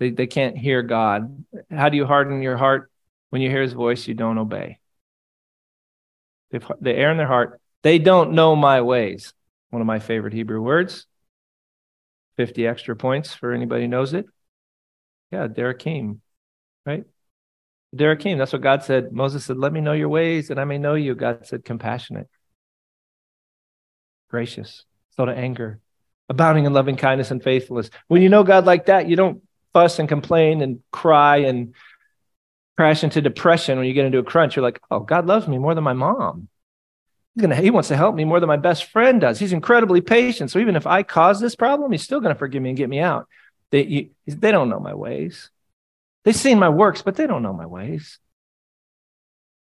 They, 0.00 0.10
they 0.10 0.26
can't 0.26 0.58
hear 0.58 0.82
God. 0.82 1.44
How 1.70 1.88
do 1.88 1.96
you 1.96 2.06
harden 2.06 2.42
your 2.42 2.56
heart? 2.56 2.90
When 3.28 3.40
you 3.40 3.48
hear 3.48 3.62
his 3.62 3.74
voice, 3.74 4.08
you 4.08 4.14
don't 4.14 4.38
obey. 4.38 4.80
They've, 6.50 6.66
they 6.80 6.96
err 6.96 7.12
in 7.12 7.16
their 7.16 7.28
heart. 7.28 7.60
They 7.82 8.00
don't 8.00 8.32
know 8.32 8.56
my 8.56 8.80
ways. 8.80 9.32
One 9.68 9.80
of 9.80 9.86
my 9.86 10.00
favorite 10.00 10.32
Hebrew 10.32 10.60
words. 10.60 11.06
50 12.36 12.66
extra 12.66 12.96
points 12.96 13.32
for 13.32 13.52
anybody 13.52 13.86
knows 13.86 14.12
it. 14.12 14.26
Yeah, 15.30 15.46
Derakim, 15.46 16.18
right? 16.84 17.04
Derakim, 17.94 18.38
that's 18.38 18.52
what 18.52 18.62
God 18.62 18.82
said. 18.82 19.12
Moses 19.12 19.44
said, 19.44 19.58
Let 19.58 19.72
me 19.72 19.80
know 19.80 19.92
your 19.92 20.08
ways 20.08 20.50
and 20.50 20.58
I 20.58 20.64
may 20.64 20.78
know 20.78 20.94
you. 20.94 21.14
God 21.14 21.46
said, 21.46 21.64
compassionate 21.64 22.28
gracious, 24.30 24.84
slow 25.14 25.26
to 25.26 25.32
anger, 25.32 25.80
abounding 26.28 26.64
in 26.64 26.72
loving 26.72 26.96
kindness 26.96 27.30
and 27.30 27.42
faithfulness. 27.42 27.90
When 28.08 28.22
you 28.22 28.28
know 28.28 28.44
God 28.44 28.64
like 28.64 28.86
that, 28.86 29.08
you 29.08 29.16
don't 29.16 29.42
fuss 29.72 29.98
and 29.98 30.08
complain 30.08 30.62
and 30.62 30.80
cry 30.90 31.38
and 31.38 31.74
crash 32.76 33.04
into 33.04 33.20
depression 33.20 33.78
when 33.78 33.86
you 33.86 33.92
get 33.92 34.06
into 34.06 34.18
a 34.18 34.24
crunch. 34.24 34.56
You're 34.56 34.62
like, 34.62 34.80
oh, 34.90 35.00
God 35.00 35.26
loves 35.26 35.46
me 35.46 35.58
more 35.58 35.74
than 35.74 35.84
my 35.84 35.92
mom. 35.92 36.48
He's 37.34 37.42
gonna, 37.42 37.56
he 37.56 37.70
wants 37.70 37.88
to 37.88 37.96
help 37.96 38.14
me 38.14 38.24
more 38.24 38.40
than 38.40 38.48
my 38.48 38.56
best 38.56 38.84
friend 38.84 39.20
does. 39.20 39.38
He's 39.38 39.52
incredibly 39.52 40.00
patient. 40.00 40.50
So 40.50 40.58
even 40.58 40.76
if 40.76 40.86
I 40.86 41.02
cause 41.02 41.40
this 41.40 41.54
problem, 41.54 41.92
he's 41.92 42.02
still 42.02 42.20
going 42.20 42.34
to 42.34 42.38
forgive 42.38 42.62
me 42.62 42.70
and 42.70 42.78
get 42.78 42.88
me 42.88 43.00
out. 43.00 43.28
They, 43.70 43.84
you, 43.84 44.10
they 44.26 44.50
don't 44.50 44.68
know 44.68 44.80
my 44.80 44.94
ways. 44.94 45.50
They've 46.24 46.34
seen 46.34 46.58
my 46.58 46.68
works, 46.68 47.02
but 47.02 47.16
they 47.16 47.26
don't 47.26 47.42
know 47.42 47.52
my 47.52 47.66
ways. 47.66 48.18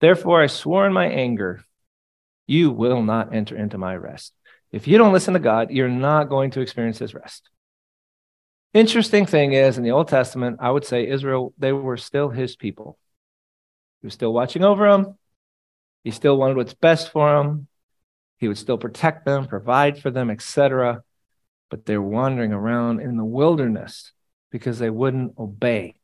Therefore, 0.01 0.43
I 0.43 0.47
swore 0.47 0.87
in 0.87 0.93
my 0.93 1.07
anger, 1.07 1.65
you 2.47 2.71
will 2.71 3.03
not 3.03 3.35
enter 3.35 3.57
into 3.57 3.79
my 3.79 3.97
rest. 3.97 4.33
If 4.73 4.87
you 4.87 4.99
don't 4.99 5.13
listen 5.13 5.35
to 5.35 5.41
God, 5.41 5.71
you're 5.71 5.89
not 5.89 6.29
going 6.29 6.51
to 6.53 6.61
experience 6.61 6.99
his 6.99 7.15
rest. 7.15 7.49
Interesting 8.75 9.27
thing 9.27 9.53
is, 9.53 9.79
in 9.79 9.85
the 9.85 9.93
Old 9.93 10.09
Testament, 10.09 10.59
I 10.61 10.71
would 10.71 10.85
say 10.85 11.09
Israel, 11.09 11.55
they 11.57 11.73
were 11.73 11.97
still 11.97 12.29
his 12.29 12.57
people. 12.57 12.99
He 14.03 14.07
was 14.07 14.15
still 14.15 14.33
watching 14.33 14.65
over 14.65 14.91
them. 14.91 15.17
He 16.05 16.11
still 16.11 16.37
wanted 16.37 16.57
what's 16.57 16.75
best 16.75 17.11
for 17.11 17.33
them. 17.33 17.69
He 18.39 18.49
would 18.49 18.59
still 18.59 18.79
protect 18.79 19.25
them, 19.25 19.47
provide 19.47 19.99
for 20.01 20.11
them, 20.11 20.31
etc. 20.31 21.03
But 21.71 21.87
they're 21.87 22.03
wandering 22.03 22.53
around 22.53 23.01
in 23.01 23.17
the 23.17 23.25
wilderness 23.25 24.13
because 24.51 24.79
they 24.79 24.91
wouldn't 24.91 25.39
obey. 25.39 25.95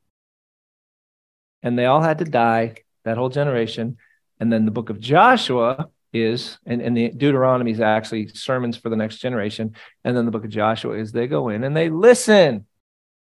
And 1.61 1.77
they 1.77 1.85
all 1.85 2.01
had 2.01 2.17
to 2.17 2.25
die, 2.25 2.75
that 3.05 3.17
whole 3.17 3.29
generation. 3.29 3.97
And 4.39 4.51
then 4.51 4.65
the 4.65 4.71
book 4.71 4.89
of 4.89 4.99
Joshua 4.99 5.89
is, 6.13 6.59
and, 6.65 6.81
and 6.81 6.95
the 6.95 7.09
Deuteronomy 7.09 7.71
is 7.71 7.79
actually 7.79 8.27
sermons 8.29 8.77
for 8.77 8.89
the 8.89 8.95
next 8.95 9.17
generation. 9.17 9.75
And 10.03 10.15
then 10.15 10.25
the 10.25 10.31
book 10.31 10.45
of 10.45 10.51
Joshua 10.51 10.97
is 10.97 11.11
they 11.11 11.27
go 11.27 11.49
in 11.49 11.63
and 11.63 11.75
they 11.75 11.89
listen 11.89 12.65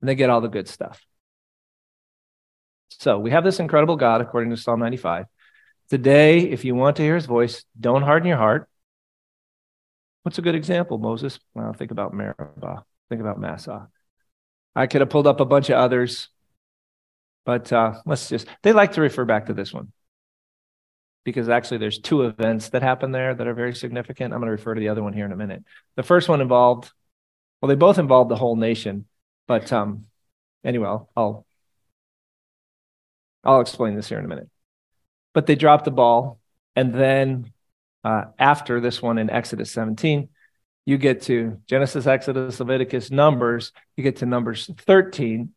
and 0.00 0.08
they 0.08 0.14
get 0.14 0.28
all 0.28 0.40
the 0.40 0.48
good 0.48 0.68
stuff. 0.68 1.00
So 2.90 3.18
we 3.18 3.30
have 3.30 3.44
this 3.44 3.60
incredible 3.60 3.96
God, 3.96 4.20
according 4.20 4.50
to 4.50 4.56
Psalm 4.56 4.80
95. 4.80 5.26
Today, 5.90 6.40
if 6.40 6.64
you 6.64 6.74
want 6.74 6.96
to 6.96 7.02
hear 7.02 7.14
his 7.14 7.26
voice, 7.26 7.64
don't 7.78 8.02
harden 8.02 8.28
your 8.28 8.38
heart. 8.38 8.68
What's 10.22 10.38
a 10.38 10.42
good 10.42 10.54
example, 10.54 10.98
Moses? 10.98 11.38
Well, 11.54 11.72
think 11.74 11.90
about 11.90 12.14
Meribah. 12.14 12.84
Think 13.08 13.20
about 13.20 13.38
Massah. 13.38 13.88
I 14.74 14.86
could 14.86 15.02
have 15.02 15.10
pulled 15.10 15.26
up 15.26 15.40
a 15.40 15.44
bunch 15.44 15.70
of 15.70 15.76
others, 15.76 16.28
but 17.44 17.72
uh, 17.72 18.00
let's 18.06 18.28
just, 18.28 18.48
they 18.62 18.72
like 18.72 18.92
to 18.92 19.00
refer 19.00 19.24
back 19.24 19.46
to 19.46 19.54
this 19.54 19.72
one 19.72 19.92
because 21.24 21.48
actually 21.48 21.78
there's 21.78 21.98
two 21.98 22.24
events 22.24 22.68
that 22.70 22.82
happen 22.82 23.10
there 23.10 23.34
that 23.34 23.46
are 23.46 23.54
very 23.54 23.74
significant. 23.74 24.32
I'm 24.32 24.40
going 24.40 24.48
to 24.48 24.52
refer 24.52 24.74
to 24.74 24.80
the 24.80 24.90
other 24.90 25.02
one 25.02 25.12
here 25.12 25.24
in 25.24 25.32
a 25.32 25.36
minute. 25.36 25.64
The 25.96 26.02
first 26.02 26.28
one 26.28 26.40
involved, 26.40 26.92
well, 27.60 27.68
they 27.68 27.74
both 27.74 27.98
involved 27.98 28.30
the 28.30 28.36
whole 28.36 28.56
nation, 28.56 29.06
but 29.48 29.72
um, 29.72 30.06
anyway, 30.62 30.88
I'll, 31.16 31.46
I'll 33.42 33.60
explain 33.60 33.96
this 33.96 34.08
here 34.08 34.18
in 34.18 34.24
a 34.24 34.28
minute. 34.28 34.48
But 35.32 35.46
they 35.46 35.54
dropped 35.54 35.84
the 35.84 35.90
ball, 35.90 36.38
and 36.76 36.94
then 36.94 37.52
uh, 38.04 38.24
after 38.38 38.80
this 38.80 39.00
one 39.00 39.18
in 39.18 39.30
Exodus 39.30 39.70
17, 39.72 40.28
you 40.86 40.98
get 40.98 41.22
to 41.22 41.60
Genesis, 41.66 42.06
Exodus, 42.06 42.60
Leviticus, 42.60 43.10
Numbers. 43.10 43.72
You 43.96 44.04
get 44.04 44.16
to 44.16 44.26
Numbers 44.26 44.70
13. 44.86 45.52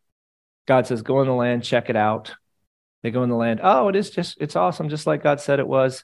God 0.65 0.87
says, 0.87 1.01
"Go 1.01 1.21
in 1.21 1.27
the 1.27 1.33
land, 1.33 1.63
check 1.63 1.89
it 1.89 1.95
out." 1.95 2.33
They 3.03 3.11
go 3.11 3.23
in 3.23 3.29
the 3.29 3.35
land. 3.35 3.59
Oh, 3.63 3.87
it 3.87 3.95
is 3.95 4.09
just, 4.09 4.37
it's 4.39 4.55
awesome, 4.55 4.89
just 4.89 5.07
like 5.07 5.23
God 5.23 5.39
said 5.39 5.59
it 5.59 5.67
was. 5.67 6.03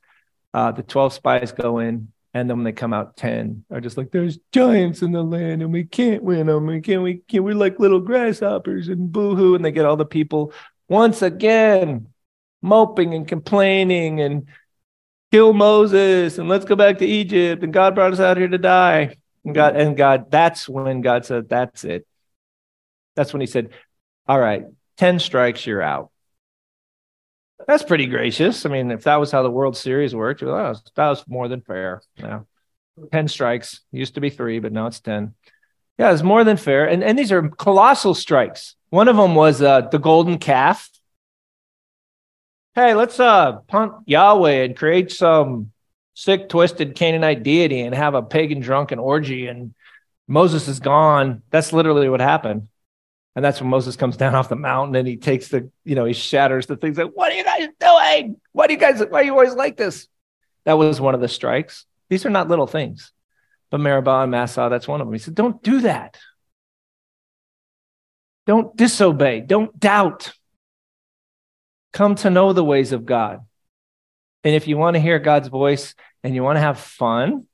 Uh, 0.53 0.71
the 0.71 0.83
12 0.83 1.13
spies 1.13 1.51
go 1.51 1.79
in, 1.79 2.11
and 2.33 2.49
then 2.49 2.57
when 2.57 2.63
they 2.63 2.71
come 2.71 2.93
out, 2.93 3.17
10 3.17 3.65
are 3.71 3.81
just 3.81 3.97
like, 3.97 4.11
there's 4.11 4.37
giants 4.51 5.01
in 5.01 5.11
the 5.11 5.23
land, 5.23 5.61
and 5.61 5.73
we 5.73 5.83
can't 5.83 6.23
win 6.23 6.47
them. 6.47 6.67
We 6.67 6.81
can't, 6.81 7.01
we 7.01 7.21
can't, 7.27 7.43
we're 7.43 7.55
like 7.55 7.79
little 7.79 7.99
grasshoppers 7.99 8.87
and 8.87 9.11
boohoo. 9.11 9.55
And 9.55 9.65
they 9.65 9.71
get 9.71 9.85
all 9.85 9.97
the 9.97 10.05
people 10.05 10.53
once 10.87 11.21
again 11.21 12.07
moping 12.61 13.13
and 13.13 13.27
complaining 13.27 14.21
and 14.21 14.47
kill 15.31 15.53
Moses 15.53 16.37
and 16.37 16.47
let's 16.47 16.65
go 16.65 16.75
back 16.75 16.99
to 16.99 17.05
Egypt. 17.05 17.63
And 17.63 17.73
God 17.73 17.93
brought 17.93 18.13
us 18.13 18.19
out 18.19 18.37
here 18.37 18.47
to 18.47 18.57
die. 18.57 19.17
And 19.43 19.53
God, 19.53 19.75
and 19.75 19.97
God, 19.97 20.31
that's 20.31 20.69
when 20.69 21.01
God 21.01 21.25
said, 21.25 21.49
that's 21.49 21.83
it. 21.83 22.07
That's 23.15 23.33
when 23.33 23.41
he 23.41 23.47
said, 23.47 23.69
all 24.27 24.39
right, 24.39 24.65
10 24.97 25.19
strikes, 25.19 25.65
you're 25.67 25.81
out. 25.81 26.11
That's 27.67 27.83
pretty 27.83 28.07
gracious. 28.07 28.65
I 28.65 28.69
mean, 28.69 28.91
if 28.91 29.03
that 29.03 29.17
was 29.17 29.31
how 29.31 29.43
the 29.43 29.51
World 29.51 29.77
Series 29.77 30.13
worked, 30.13 30.41
that 30.41 30.47
was, 30.47 30.83
that 30.95 31.09
was 31.09 31.23
more 31.27 31.47
than 31.47 31.61
fair. 31.61 32.01
Yeah. 32.17 32.41
10 33.11 33.27
strikes 33.27 33.81
used 33.91 34.15
to 34.15 34.21
be 34.21 34.29
three, 34.29 34.59
but 34.59 34.71
now 34.71 34.87
it's 34.87 34.99
10. 34.99 35.33
Yeah, 35.97 36.11
it's 36.11 36.23
more 36.23 36.43
than 36.43 36.57
fair. 36.57 36.87
And, 36.87 37.03
and 37.03 37.17
these 37.17 37.31
are 37.31 37.49
colossal 37.49 38.13
strikes. 38.13 38.75
One 38.89 39.07
of 39.07 39.15
them 39.15 39.35
was 39.35 39.61
uh, 39.61 39.81
the 39.81 39.99
golden 39.99 40.37
calf. 40.37 40.89
Hey, 42.75 42.95
let's 42.95 43.19
uh, 43.19 43.59
punt 43.67 43.93
Yahweh 44.05 44.63
and 44.63 44.75
create 44.75 45.11
some 45.11 45.71
sick, 46.15 46.49
twisted 46.49 46.95
Canaanite 46.95 47.43
deity 47.43 47.81
and 47.81 47.93
have 47.93 48.15
a 48.15 48.23
pagan 48.23 48.59
drunken 48.59 48.99
orgy. 48.99 49.47
And 49.47 49.73
Moses 50.27 50.67
is 50.67 50.79
gone. 50.79 51.43
That's 51.51 51.73
literally 51.73 52.09
what 52.09 52.21
happened. 52.21 52.67
And 53.35 53.43
that's 53.43 53.59
when 53.59 53.69
Moses 53.69 53.95
comes 53.95 54.15
down 54.15 54.35
off 54.35 54.49
the 54.49 54.55
mountain 54.55 54.95
and 54.95 55.07
he 55.07 55.17
takes 55.17 55.47
the, 55.47 55.71
you 55.83 55.95
know, 55.95 56.05
he 56.05 56.13
shatters 56.13 56.67
the 56.67 56.77
things 56.77 56.97
like, 56.97 57.11
what 57.13 57.31
are 57.31 57.35
you 57.35 57.43
guys 57.43 57.67
doing? 57.79 58.39
Why 58.51 58.67
do 58.67 58.73
you 58.73 58.79
guys, 58.79 59.01
why 59.09 59.21
are 59.21 59.23
you 59.23 59.31
always 59.31 59.55
like 59.55 59.75
this? 59.75 60.07
That 60.65 60.77
was 60.77 61.01
one 61.01 61.15
of 61.15 61.21
the 61.21 61.27
strikes. 61.27 61.85
These 62.09 62.25
are 62.25 62.29
not 62.29 62.47
little 62.47 62.67
things. 62.67 63.11
But 63.71 63.79
Meribah 63.79 64.21
and 64.21 64.31
Massah, 64.31 64.67
that's 64.69 64.87
one 64.87 65.01
of 65.01 65.07
them. 65.07 65.13
He 65.13 65.19
said, 65.19 65.33
don't 65.33 65.61
do 65.63 65.81
that. 65.81 66.17
Don't 68.45 68.75
disobey. 68.77 69.41
Don't 69.41 69.79
doubt. 69.79 70.31
Come 71.91 72.13
to 72.15 72.29
know 72.29 72.53
the 72.53 72.63
ways 72.63 72.91
of 72.91 73.05
God. 73.05 73.39
And 74.43 74.53
if 74.53 74.67
you 74.67 74.77
want 74.77 74.95
to 74.95 74.99
hear 74.99 75.17
God's 75.17 75.47
voice 75.47 75.95
and 76.23 76.35
you 76.35 76.43
want 76.43 76.57
to 76.57 76.61
have 76.61 76.79
fun, 76.79 77.47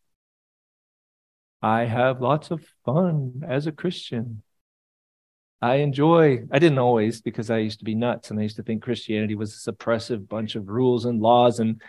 I 1.62 1.86
have 1.86 2.20
lots 2.20 2.52
of 2.52 2.65
fun 2.84 3.44
as 3.48 3.68
a 3.68 3.72
Christian. 3.72 4.44
I 5.62 5.76
enjoy, 5.76 6.45
I 6.52 6.60
didn't 6.60 6.80
always 6.80 7.22
because 7.22 7.50
I 7.50 7.58
used 7.58 7.80
to 7.80 7.86
be 7.86 7.95
nuts 7.95 8.32
and 8.32 8.39
I 8.39 8.43
used 8.43 8.56
to 8.58 8.63
think 8.63 8.82
Christianity 8.82 9.36
was 9.36 9.54
a 9.54 9.72
suppressive 9.72 10.28
bunch 10.28 10.56
of 10.56 10.69
rules 10.69 11.06
and 11.06 11.22
laws 11.22 11.60
and 11.60 11.82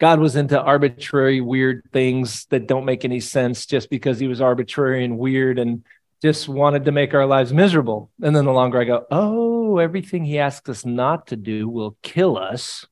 God 0.00 0.18
was 0.18 0.34
into 0.34 0.60
arbitrary, 0.60 1.40
weird 1.40 1.88
things 1.92 2.46
that 2.46 2.66
don't 2.66 2.84
make 2.84 3.04
any 3.04 3.20
sense 3.20 3.66
just 3.66 3.88
because 3.88 4.18
he 4.18 4.26
was 4.26 4.40
arbitrary 4.40 5.04
and 5.04 5.16
weird 5.16 5.60
and 5.60 5.84
just 6.20 6.48
wanted 6.48 6.86
to 6.86 6.92
make 6.92 7.14
our 7.14 7.26
lives 7.26 7.52
miserable. 7.52 8.10
And 8.20 8.34
then 8.34 8.44
the 8.44 8.52
longer 8.52 8.80
I 8.80 8.84
go, 8.84 9.06
oh, 9.12 9.78
everything 9.78 10.24
he 10.24 10.40
asks 10.40 10.68
us 10.68 10.84
not 10.84 11.28
to 11.28 11.36
do 11.36 11.68
will 11.68 11.96
kill 12.02 12.36
us, 12.36 12.84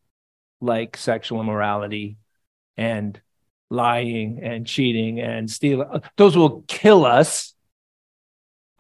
like 0.60 0.96
sexual 0.96 1.40
immorality 1.40 2.16
and 2.76 3.20
lying 3.70 4.40
and 4.42 4.66
cheating 4.66 5.20
and 5.20 5.50
stealing. 5.50 5.88
Uh, 5.92 6.00
those 6.16 6.36
will 6.36 6.62
kill 6.68 7.04
us. 7.04 7.54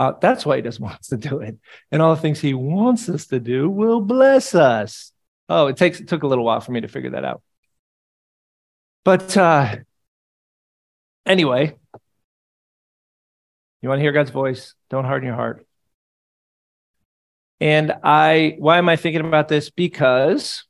Uh, 0.00 0.14
that's 0.18 0.46
why 0.46 0.56
he 0.56 0.62
doesn't 0.62 0.82
want 0.84 0.98
us 0.98 1.08
to 1.08 1.18
do 1.18 1.40
it. 1.40 1.58
And 1.92 2.00
all 2.00 2.14
the 2.14 2.20
things 2.20 2.40
he 2.40 2.54
wants 2.54 3.06
us 3.10 3.26
to 3.26 3.38
do 3.38 3.68
will 3.68 4.00
bless 4.00 4.54
us. 4.54 5.12
Oh, 5.50 5.66
it 5.66 5.76
takes 5.76 6.00
it 6.00 6.08
took 6.08 6.22
a 6.22 6.26
little 6.26 6.44
while 6.44 6.60
for 6.60 6.72
me 6.72 6.80
to 6.80 6.88
figure 6.88 7.10
that 7.10 7.24
out. 7.24 7.42
But 9.04 9.36
uh, 9.36 9.76
anyway, 11.26 11.76
you 13.82 13.88
want 13.90 13.98
to 13.98 14.02
hear 14.02 14.12
God's 14.12 14.30
voice? 14.30 14.74
Don't 14.88 15.04
harden 15.04 15.26
your 15.26 15.36
heart. 15.36 15.66
And 17.60 17.92
I, 18.02 18.56
why 18.58 18.78
am 18.78 18.88
I 18.88 18.96
thinking 18.96 19.26
about 19.26 19.48
this? 19.48 19.68
Because 19.68 20.64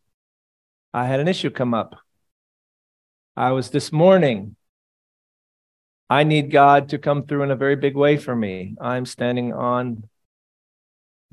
I 0.92 1.06
had 1.06 1.20
an 1.20 1.28
issue 1.28 1.50
come 1.50 1.72
up. 1.72 1.94
I 3.36 3.52
was 3.52 3.70
this 3.70 3.92
morning 3.92 4.56
I 6.10 6.24
need 6.24 6.50
God 6.50 6.88
to 6.88 6.98
come 6.98 7.24
through 7.24 7.44
in 7.44 7.52
a 7.52 7.56
very 7.56 7.76
big 7.76 7.94
way 7.94 8.16
for 8.16 8.34
me. 8.34 8.74
I'm 8.80 9.06
standing 9.06 9.52
on 9.52 10.08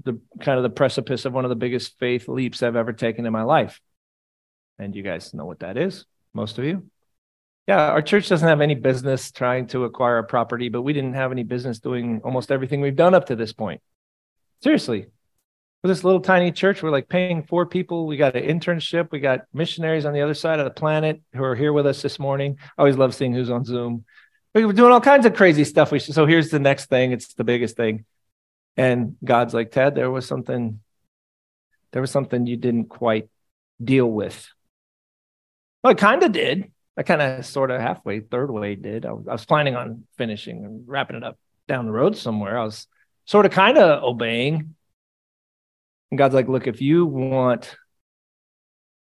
the 0.03 0.21
kind 0.39 0.57
of 0.57 0.63
the 0.63 0.69
precipice 0.69 1.25
of 1.25 1.33
one 1.33 1.45
of 1.45 1.49
the 1.49 1.55
biggest 1.55 1.97
faith 1.97 2.27
leaps 2.27 2.61
I've 2.61 2.75
ever 2.75 2.93
taken 2.93 3.25
in 3.25 3.33
my 3.33 3.41
life. 3.41 3.81
And 4.77 4.95
you 4.95 5.01
guys 5.01 5.33
know 5.33 5.45
what 5.45 5.61
that 5.61 5.77
is, 5.77 6.05
most 6.35 6.59
of 6.59 6.65
you. 6.65 6.83
Yeah, 7.67 7.89
our 7.89 8.03
church 8.03 8.29
doesn't 8.29 8.47
have 8.47 8.61
any 8.61 8.75
business 8.75 9.31
trying 9.31 9.65
to 9.69 9.85
acquire 9.85 10.19
a 10.19 10.23
property, 10.23 10.69
but 10.69 10.83
we 10.83 10.93
didn't 10.93 11.15
have 11.15 11.31
any 11.31 11.43
business 11.43 11.79
doing 11.79 12.21
almost 12.23 12.51
everything 12.51 12.79
we've 12.79 12.95
done 12.95 13.15
up 13.15 13.25
to 13.25 13.35
this 13.35 13.53
point. 13.53 13.81
Seriously. 14.61 15.07
For 15.81 15.87
this 15.87 16.03
little 16.03 16.21
tiny 16.21 16.51
church, 16.51 16.83
we're 16.83 16.91
like 16.91 17.09
paying 17.09 17.43
four 17.43 17.65
people. 17.65 18.05
We 18.05 18.15
got 18.15 18.35
an 18.35 18.43
internship. 18.43 19.09
We 19.11 19.19
got 19.19 19.41
missionaries 19.53 20.05
on 20.05 20.13
the 20.13 20.21
other 20.21 20.33
side 20.35 20.59
of 20.59 20.65
the 20.65 20.71
planet 20.71 21.21
who 21.33 21.43
are 21.43 21.55
here 21.55 21.73
with 21.73 21.87
us 21.87 22.01
this 22.03 22.19
morning. 22.19 22.57
I 22.77 22.81
always 22.81 22.97
love 22.97 23.15
seeing 23.15 23.33
who's 23.33 23.49
on 23.49 23.65
Zoom 23.65 24.05
we 24.53 24.65
were 24.65 24.73
doing 24.73 24.91
all 24.91 25.01
kinds 25.01 25.25
of 25.25 25.35
crazy 25.35 25.63
stuff. 25.63 25.91
We 25.91 25.99
so 25.99 26.25
here's 26.25 26.49
the 26.49 26.59
next 26.59 26.85
thing. 26.85 27.11
It's 27.11 27.33
the 27.33 27.43
biggest 27.43 27.75
thing. 27.75 28.05
And 28.75 29.17
God's 29.23 29.53
like, 29.53 29.71
Tad, 29.71 29.95
there 29.95 30.11
was 30.11 30.27
something, 30.27 30.79
there 31.91 32.01
was 32.01 32.11
something 32.11 32.45
you 32.45 32.57
didn't 32.57 32.85
quite 32.85 33.27
deal 33.83 34.05
with. 34.05 34.47
Well, 35.83 35.91
I 35.91 35.95
kind 35.95 36.23
of 36.23 36.31
did. 36.31 36.71
I 36.95 37.03
kind 37.03 37.21
of 37.21 37.45
sort 37.45 37.71
of 37.71 37.81
halfway, 37.81 38.19
third 38.19 38.51
way 38.51 38.75
did. 38.75 39.05
I 39.05 39.11
was, 39.11 39.27
I 39.27 39.31
was 39.31 39.45
planning 39.45 39.75
on 39.75 40.03
finishing 40.17 40.65
and 40.65 40.83
wrapping 40.87 41.15
it 41.15 41.23
up 41.23 41.37
down 41.67 41.85
the 41.85 41.91
road 41.91 42.17
somewhere. 42.17 42.57
I 42.57 42.63
was 42.63 42.87
sort 43.25 43.45
of 43.45 43.51
kind 43.51 43.77
of 43.77 44.03
obeying. 44.03 44.75
And 46.11 46.17
God's 46.17 46.33
like, 46.33 46.47
look, 46.47 46.67
if 46.67 46.81
you 46.81 47.05
want, 47.05 47.75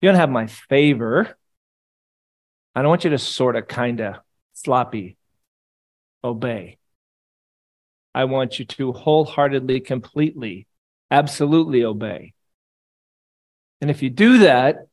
you 0.01 0.09
don't 0.09 0.19
have 0.19 0.29
my 0.29 0.47
favor, 0.47 1.35
I 2.75 2.81
don't 2.81 2.89
want 2.89 3.03
you 3.03 3.11
to 3.11 3.17
sort 3.17 3.55
of 3.55 3.67
kind 3.67 3.99
of 3.99 4.15
sloppy 4.53 5.17
obey. 6.23 6.77
I 8.13 8.25
want 8.25 8.59
you 8.59 8.65
to 8.65 8.91
wholeheartedly, 8.91 9.81
completely, 9.81 10.67
absolutely 11.09 11.83
obey. 11.83 12.33
And 13.79 13.89
if 13.89 14.03
you 14.03 14.09
do 14.09 14.39
that, 14.39 14.87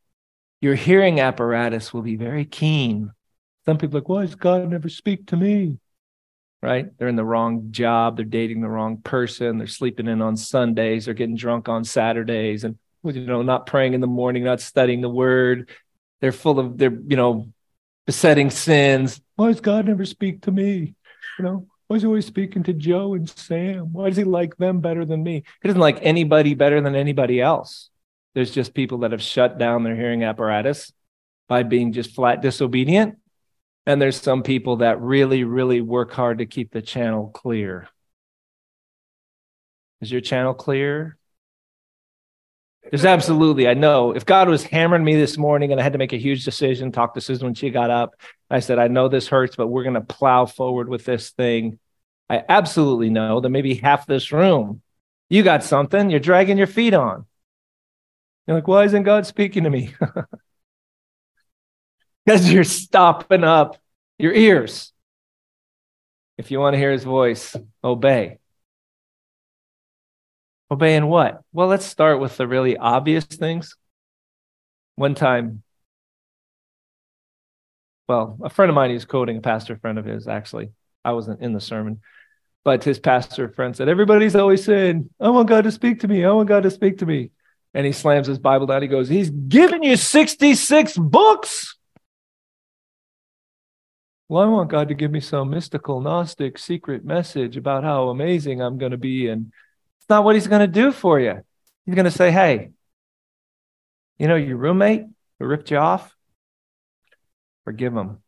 your 0.61 0.75
hearing 0.75 1.21
apparatus 1.21 1.93
will 1.93 2.03
be 2.03 2.17
very 2.17 2.45
keen. 2.45 3.13
Some 3.67 3.79
people 3.79 3.99
are 3.99 4.01
like, 4.01 4.09
why 4.09 4.23
does 4.23 4.35
God 4.35 4.69
never 4.69 4.89
speak 4.89 5.27
to 5.29 5.37
me? 5.37 5.79
Right? 6.63 6.97
They're 6.97 7.09
in 7.09 7.17
the 7.17 7.25
wrong 7.25 7.71
job. 7.71 8.17
They're 8.17 8.25
dating 8.25 8.63
the 8.63 8.69
wrong 8.69 8.99
person. 8.99 9.59
They're 9.59 9.67
sleeping 9.67 10.09
in 10.09 10.23
on 10.23 10.37
Sundays. 10.37 11.05
They're 11.05 11.15
getting 11.15 11.37
drunk 11.37 11.69
on 11.69 11.85
Saturdays 11.85 12.65
and, 12.65 12.79
you 13.05 13.27
know, 13.27 13.43
not 13.43 13.67
praying 13.67 13.95
in 13.95 14.01
the 14.01 14.07
morning, 14.07 14.43
not 14.43 14.61
studying 14.61 15.01
the 15.01 15.09
word. 15.09 15.71
They're 16.21 16.33
full 16.33 16.59
of, 16.59 16.79
they're, 16.79 16.99
you 17.07 17.17
know, 17.17 17.53
besetting 18.07 18.51
sins. 18.51 19.21
Why 19.37 19.49
does 19.49 19.61
God 19.61 19.87
never 19.87 20.05
speak 20.05 20.43
to 20.43 20.51
me? 20.51 20.95
You 21.39 21.45
know, 21.45 21.67
why 21.87 21.97
is 21.97 22.03
he 22.03 22.07
always 22.07 22.27
speaking 22.27 22.63
to 22.65 22.73
Joe 22.73 23.15
and 23.15 23.29
Sam? 23.29 23.93
Why 23.93 24.09
does 24.09 24.17
he 24.17 24.25
like 24.25 24.57
them 24.57 24.81
better 24.81 25.05
than 25.05 25.23
me? 25.23 25.45
He 25.63 25.69
doesn't 25.69 25.81
like 25.81 25.99
anybody 26.03 26.55
better 26.55 26.81
than 26.81 26.95
anybody 26.95 27.41
else. 27.41 27.91
There's 28.35 28.51
just 28.51 28.75
people 28.75 28.99
that 28.99 29.13
have 29.13 29.23
shut 29.23 29.59
down 29.59 29.83
their 29.83 29.97
hearing 29.97 30.25
apparatus 30.25 30.93
by 31.49 31.63
being 31.63 31.93
just 31.93 32.15
flat 32.15 32.43
disobedient. 32.43 33.19
And 33.87 34.03
there's 34.03 34.21
some 34.21 34.43
people 34.43 34.77
that 34.79 35.01
really, 35.01 35.45
really 35.45 35.81
work 35.81 36.13
hard 36.13 36.39
to 36.39 36.47
keep 36.47 36.71
the 36.73 36.83
channel 36.83 37.29
clear. 37.29 37.89
Is 40.01 40.13
your 40.13 40.21
channel 40.21 40.55
clear? 40.55 41.18
There's 42.83 43.05
absolutely, 43.05 43.69
I 43.69 43.75
know. 43.75 44.13
If 44.13 44.25
God 44.25 44.49
was 44.49 44.63
hammering 44.63 45.05
me 45.05 45.15
this 45.17 45.37
morning 45.37 45.73
and 45.73 45.81
I 45.81 45.85
had 45.85 45.93
to 45.93 45.99
make 45.99 46.13
a 46.13 46.19
huge 46.19 46.45
decision, 46.45 46.91
talk 46.91 47.15
to 47.15 47.21
Susan 47.21 47.47
when 47.47 47.55
she 47.55 47.71
got 47.71 47.91
up, 47.91 48.15
I 48.51 48.61
said, 48.61 48.79
I 48.79 48.89
know 48.89 49.09
this 49.09 49.29
hurts, 49.29 49.57
but 49.57 49.67
we're 49.67 49.83
going 49.83 49.95
to 49.95 50.01
plow 50.01 50.47
forward 50.47 50.89
with 50.89 51.05
this 51.05 51.31
thing. 51.31 51.79
I 52.31 52.43
absolutely 52.49 53.11
know 53.11 53.41
that 53.41 53.51
maybe 53.51 53.75
half 53.75 54.07
this 54.07 54.33
room, 54.33 54.81
you 55.29 55.43
got 55.43 55.65
something 55.65 56.09
you're 56.09 56.21
dragging 56.21 56.57
your 56.57 56.67
feet 56.67 56.95
on. 56.95 57.27
You're 58.47 58.57
like, 58.57 58.69
why 58.69 58.85
isn't 58.85 59.03
God 59.03 59.27
speaking 59.27 59.65
to 59.65 59.71
me? 59.71 59.95
Because 62.25 62.53
you're 62.53 62.63
stopping 62.63 63.43
up 63.43 63.79
your 64.19 64.35
ears. 64.35 64.93
If 66.37 66.51
you 66.51 66.61
want 66.61 66.75
to 66.75 66.79
hear 66.79 66.93
his 66.93 67.05
voice, 67.05 67.57
obey. 67.83 68.39
Obeying 70.71 71.07
what? 71.07 71.43
Well, 71.53 71.69
let's 71.69 71.87
start 71.87 72.21
with 72.21 72.37
the 72.37 72.47
really 72.47 72.77
obvious 72.77 73.25
things. 73.25 73.75
One 74.97 75.15
time, 75.15 75.63
well, 78.09 78.39
a 78.43 78.51
friend 78.51 78.69
of 78.69 78.75
mine, 78.75 78.91
he's 78.91 79.05
quoting 79.05 79.39
a 79.39 79.41
pastor 79.41 79.77
friend 79.77 79.99
of 79.99 80.05
his, 80.05 80.29
actually. 80.29 80.71
I 81.05 81.13
wasn't 81.13 81.41
in 81.41 81.53
the 81.53 81.61
sermon, 81.61 82.01
but 82.65 82.85
his 82.85 82.99
pastor 82.99 83.49
friend 83.49 83.75
said, 83.75 83.89
Everybody's 83.89 84.37
always 84.37 84.65
saying, 84.65 85.09
I 85.21 85.31
want 85.31 85.49
God 85.49 85.65
to 85.65 85.73
speak 85.73 86.01
to 86.01 86.09
me. 86.09 86.25
I 86.25 86.33
want 86.33 86.49
God 86.49 86.65
to 86.65 86.71
speak 86.71 86.99
to 86.99 87.07
me. 87.07 87.31
And 87.75 87.87
he 87.87 87.93
slams 87.93 88.27
his 88.27 88.39
Bible 88.39 88.67
down. 88.67 88.83
He 88.83 88.89
goes, 88.89 89.09
He's 89.09 89.31
given 89.31 89.83
you 89.83 89.97
66 89.97 90.97
books. 90.99 91.77
Well, 94.29 94.43
I 94.43 94.47
want 94.47 94.71
God 94.71 94.89
to 94.89 94.95
give 94.95 95.11
me 95.11 95.21
some 95.21 95.49
mystical, 95.49 96.03
Gnostic, 96.03 96.59
secret 96.59 97.05
message 97.05 97.57
about 97.57 97.85
how 97.85 98.09
amazing 98.09 98.61
I'm 98.61 98.77
going 98.77 98.93
to 98.93 98.99
be. 98.99 99.29
And 99.29 99.53
not 100.09 100.25
what 100.25 100.35
he's 100.35 100.47
going 100.49 100.61
to 100.61 100.67
do 100.67 100.93
for 100.93 101.19
you. 101.21 101.43
He's 101.87 101.95
going 101.95 102.05
to 102.05 102.11
say, 102.11 102.31
hey, 102.31 102.71
you 104.19 104.29
know, 104.29 104.37
your 104.37 104.57
roommate 104.57 105.05
who 105.39 105.47
ripped 105.47 105.71
you 105.71 105.79
off, 105.79 106.15
forgive 107.65 107.95
him. 107.95 108.19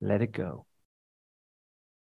Let 0.00 0.22
it 0.22 0.32
go. 0.32 0.66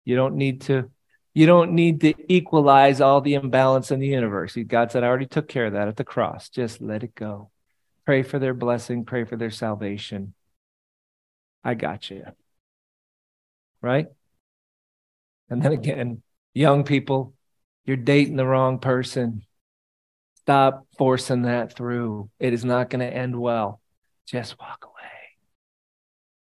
You 0.04 0.16
don't 0.16 0.36
need 0.36 0.62
to. 0.62 0.90
You 1.32 1.46
don't 1.46 1.72
need 1.72 2.00
to 2.00 2.14
equalize 2.32 3.00
all 3.00 3.20
the 3.20 3.34
imbalance 3.34 3.92
in 3.92 4.00
the 4.00 4.08
universe. 4.08 4.56
God 4.66 4.90
said, 4.90 5.04
I 5.04 5.06
already 5.06 5.26
took 5.26 5.46
care 5.46 5.66
of 5.66 5.74
that 5.74 5.86
at 5.86 5.96
the 5.96 6.02
cross. 6.02 6.48
Just 6.48 6.80
let 6.80 7.04
it 7.04 7.14
go. 7.14 7.50
Pray 8.04 8.24
for 8.24 8.40
their 8.40 8.54
blessing, 8.54 9.04
pray 9.04 9.22
for 9.24 9.36
their 9.36 9.52
salvation. 9.52 10.34
I 11.62 11.74
got 11.74 12.10
you. 12.10 12.24
Right? 13.80 14.08
And 15.48 15.62
then 15.62 15.70
again, 15.70 16.22
young 16.52 16.82
people, 16.82 17.34
you're 17.90 17.96
dating 17.96 18.36
the 18.36 18.46
wrong 18.46 18.78
person. 18.78 19.42
Stop 20.36 20.86
forcing 20.96 21.42
that 21.42 21.74
through. 21.74 22.30
It 22.38 22.52
is 22.52 22.64
not 22.64 22.88
going 22.88 23.00
to 23.00 23.12
end 23.12 23.34
well. 23.34 23.80
Just 24.26 24.60
walk 24.60 24.84
away. 24.84 25.10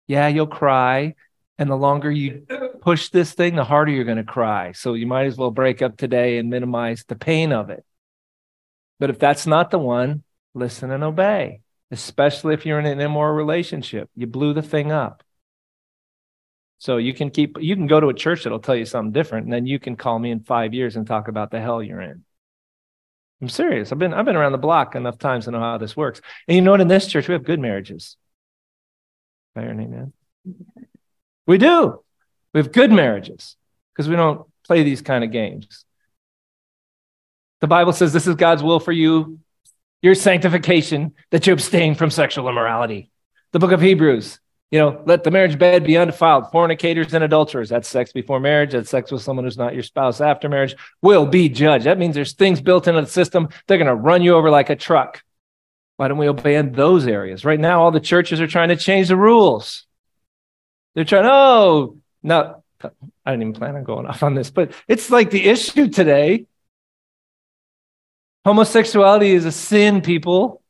Yeah, 0.06 0.28
you'll 0.28 0.46
cry. 0.46 1.14
And 1.58 1.68
the 1.68 1.76
longer 1.76 2.10
you 2.10 2.46
push 2.80 3.10
this 3.10 3.34
thing, 3.34 3.54
the 3.54 3.64
harder 3.64 3.92
you're 3.92 4.04
going 4.04 4.16
to 4.16 4.24
cry. 4.24 4.72
So 4.72 4.94
you 4.94 5.06
might 5.06 5.26
as 5.26 5.36
well 5.36 5.50
break 5.50 5.82
up 5.82 5.98
today 5.98 6.38
and 6.38 6.48
minimize 6.48 7.04
the 7.06 7.16
pain 7.16 7.52
of 7.52 7.68
it. 7.68 7.84
But 8.98 9.10
if 9.10 9.18
that's 9.18 9.46
not 9.46 9.70
the 9.70 9.78
one, 9.78 10.22
listen 10.54 10.90
and 10.90 11.04
obey, 11.04 11.60
especially 11.90 12.54
if 12.54 12.64
you're 12.64 12.80
in 12.80 12.86
an 12.86 12.98
immoral 12.98 13.34
relationship. 13.34 14.08
You 14.16 14.26
blew 14.26 14.54
the 14.54 14.62
thing 14.62 14.90
up. 14.90 15.22
So 16.78 16.98
you 16.98 17.14
can 17.14 17.30
keep 17.30 17.56
you 17.60 17.74
can 17.74 17.86
go 17.86 18.00
to 18.00 18.08
a 18.08 18.14
church 18.14 18.44
that'll 18.44 18.60
tell 18.60 18.76
you 18.76 18.84
something 18.84 19.12
different, 19.12 19.44
and 19.44 19.52
then 19.52 19.66
you 19.66 19.78
can 19.78 19.96
call 19.96 20.18
me 20.18 20.30
in 20.30 20.40
five 20.40 20.74
years 20.74 20.96
and 20.96 21.06
talk 21.06 21.28
about 21.28 21.50
the 21.50 21.60
hell 21.60 21.82
you're 21.82 22.02
in. 22.02 22.24
I'm 23.40 23.48
serious. 23.48 23.92
I've 23.92 23.98
been 23.98 24.14
I've 24.14 24.24
been 24.24 24.36
around 24.36 24.52
the 24.52 24.58
block 24.58 24.94
enough 24.94 25.18
times 25.18 25.44
to 25.44 25.50
know 25.50 25.60
how 25.60 25.78
this 25.78 25.96
works. 25.96 26.20
And 26.48 26.54
you 26.54 26.62
know 26.62 26.72
what? 26.72 26.80
In 26.80 26.88
this 26.88 27.06
church, 27.06 27.28
we 27.28 27.32
have 27.32 27.44
good 27.44 27.60
marriages. 27.60 28.16
Iron 29.54 29.80
amen. 29.80 30.12
We 31.46 31.58
do. 31.58 32.02
We 32.52 32.60
have 32.60 32.72
good 32.72 32.92
marriages 32.92 33.56
because 33.92 34.08
we 34.08 34.16
don't 34.16 34.46
play 34.64 34.82
these 34.82 35.02
kind 35.02 35.24
of 35.24 35.30
games. 35.30 35.84
The 37.60 37.66
Bible 37.66 37.92
says 37.92 38.12
this 38.12 38.26
is 38.26 38.34
God's 38.34 38.62
will 38.62 38.80
for 38.80 38.92
you, 38.92 39.38
your 40.02 40.14
sanctification, 40.14 41.14
that 41.30 41.46
you 41.46 41.52
abstain 41.52 41.94
from 41.94 42.10
sexual 42.10 42.48
immorality. 42.48 43.10
The 43.52 43.58
book 43.58 43.72
of 43.72 43.80
Hebrews 43.80 44.38
you 44.70 44.80
know, 44.80 45.00
let 45.06 45.22
the 45.22 45.30
marriage 45.30 45.58
bed 45.58 45.84
be 45.84 45.96
undefiled. 45.96 46.50
Fornicators 46.50 47.14
and 47.14 47.22
adulterers, 47.22 47.68
that's 47.68 47.88
sex 47.88 48.12
before 48.12 48.40
marriage, 48.40 48.72
that's 48.72 48.90
sex 48.90 49.12
with 49.12 49.22
someone 49.22 49.44
who's 49.44 49.56
not 49.56 49.74
your 49.74 49.82
spouse 49.82 50.20
after 50.20 50.48
marriage, 50.48 50.74
will 51.02 51.26
be 51.26 51.48
judged. 51.48 51.86
That 51.86 51.98
means 51.98 52.14
there's 52.14 52.32
things 52.32 52.60
built 52.60 52.88
into 52.88 53.00
the 53.00 53.06
system, 53.06 53.48
they're 53.66 53.78
going 53.78 53.86
to 53.86 53.94
run 53.94 54.22
you 54.22 54.34
over 54.34 54.50
like 54.50 54.70
a 54.70 54.76
truck. 54.76 55.22
Why 55.98 56.08
don't 56.08 56.18
we 56.18 56.28
obey 56.28 56.56
in 56.56 56.72
those 56.72 57.06
areas? 57.06 57.44
Right 57.44 57.60
now, 57.60 57.82
all 57.82 57.90
the 57.90 58.00
churches 58.00 58.40
are 58.40 58.46
trying 58.46 58.68
to 58.68 58.76
change 58.76 59.08
the 59.08 59.16
rules. 59.16 59.86
They're 60.94 61.04
trying, 61.04 61.26
oh, 61.26 61.98
no, 62.22 62.62
I 62.82 63.30
didn't 63.30 63.42
even 63.42 63.54
plan 63.54 63.76
on 63.76 63.84
going 63.84 64.06
off 64.06 64.22
on 64.22 64.34
this, 64.34 64.50
but 64.50 64.72
it's 64.88 65.10
like 65.10 65.30
the 65.30 65.44
issue 65.44 65.88
today. 65.88 66.46
Homosexuality 68.44 69.30
is 69.30 69.44
a 69.44 69.52
sin, 69.52 70.02
people, 70.02 70.60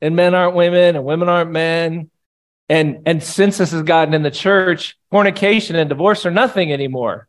and 0.00 0.16
men 0.16 0.34
aren't 0.34 0.56
women, 0.56 0.96
and 0.96 1.04
women 1.04 1.28
aren't 1.28 1.50
men 1.50 2.10
and, 2.72 3.02
and 3.04 3.22
since 3.22 3.58
this 3.58 3.72
has 3.72 3.82
gotten 3.82 4.14
in 4.14 4.22
the 4.22 4.30
church, 4.30 4.96
fornication 5.10 5.76
and 5.76 5.90
divorce 5.90 6.24
are 6.24 6.30
nothing 6.30 6.72
anymore. 6.72 7.28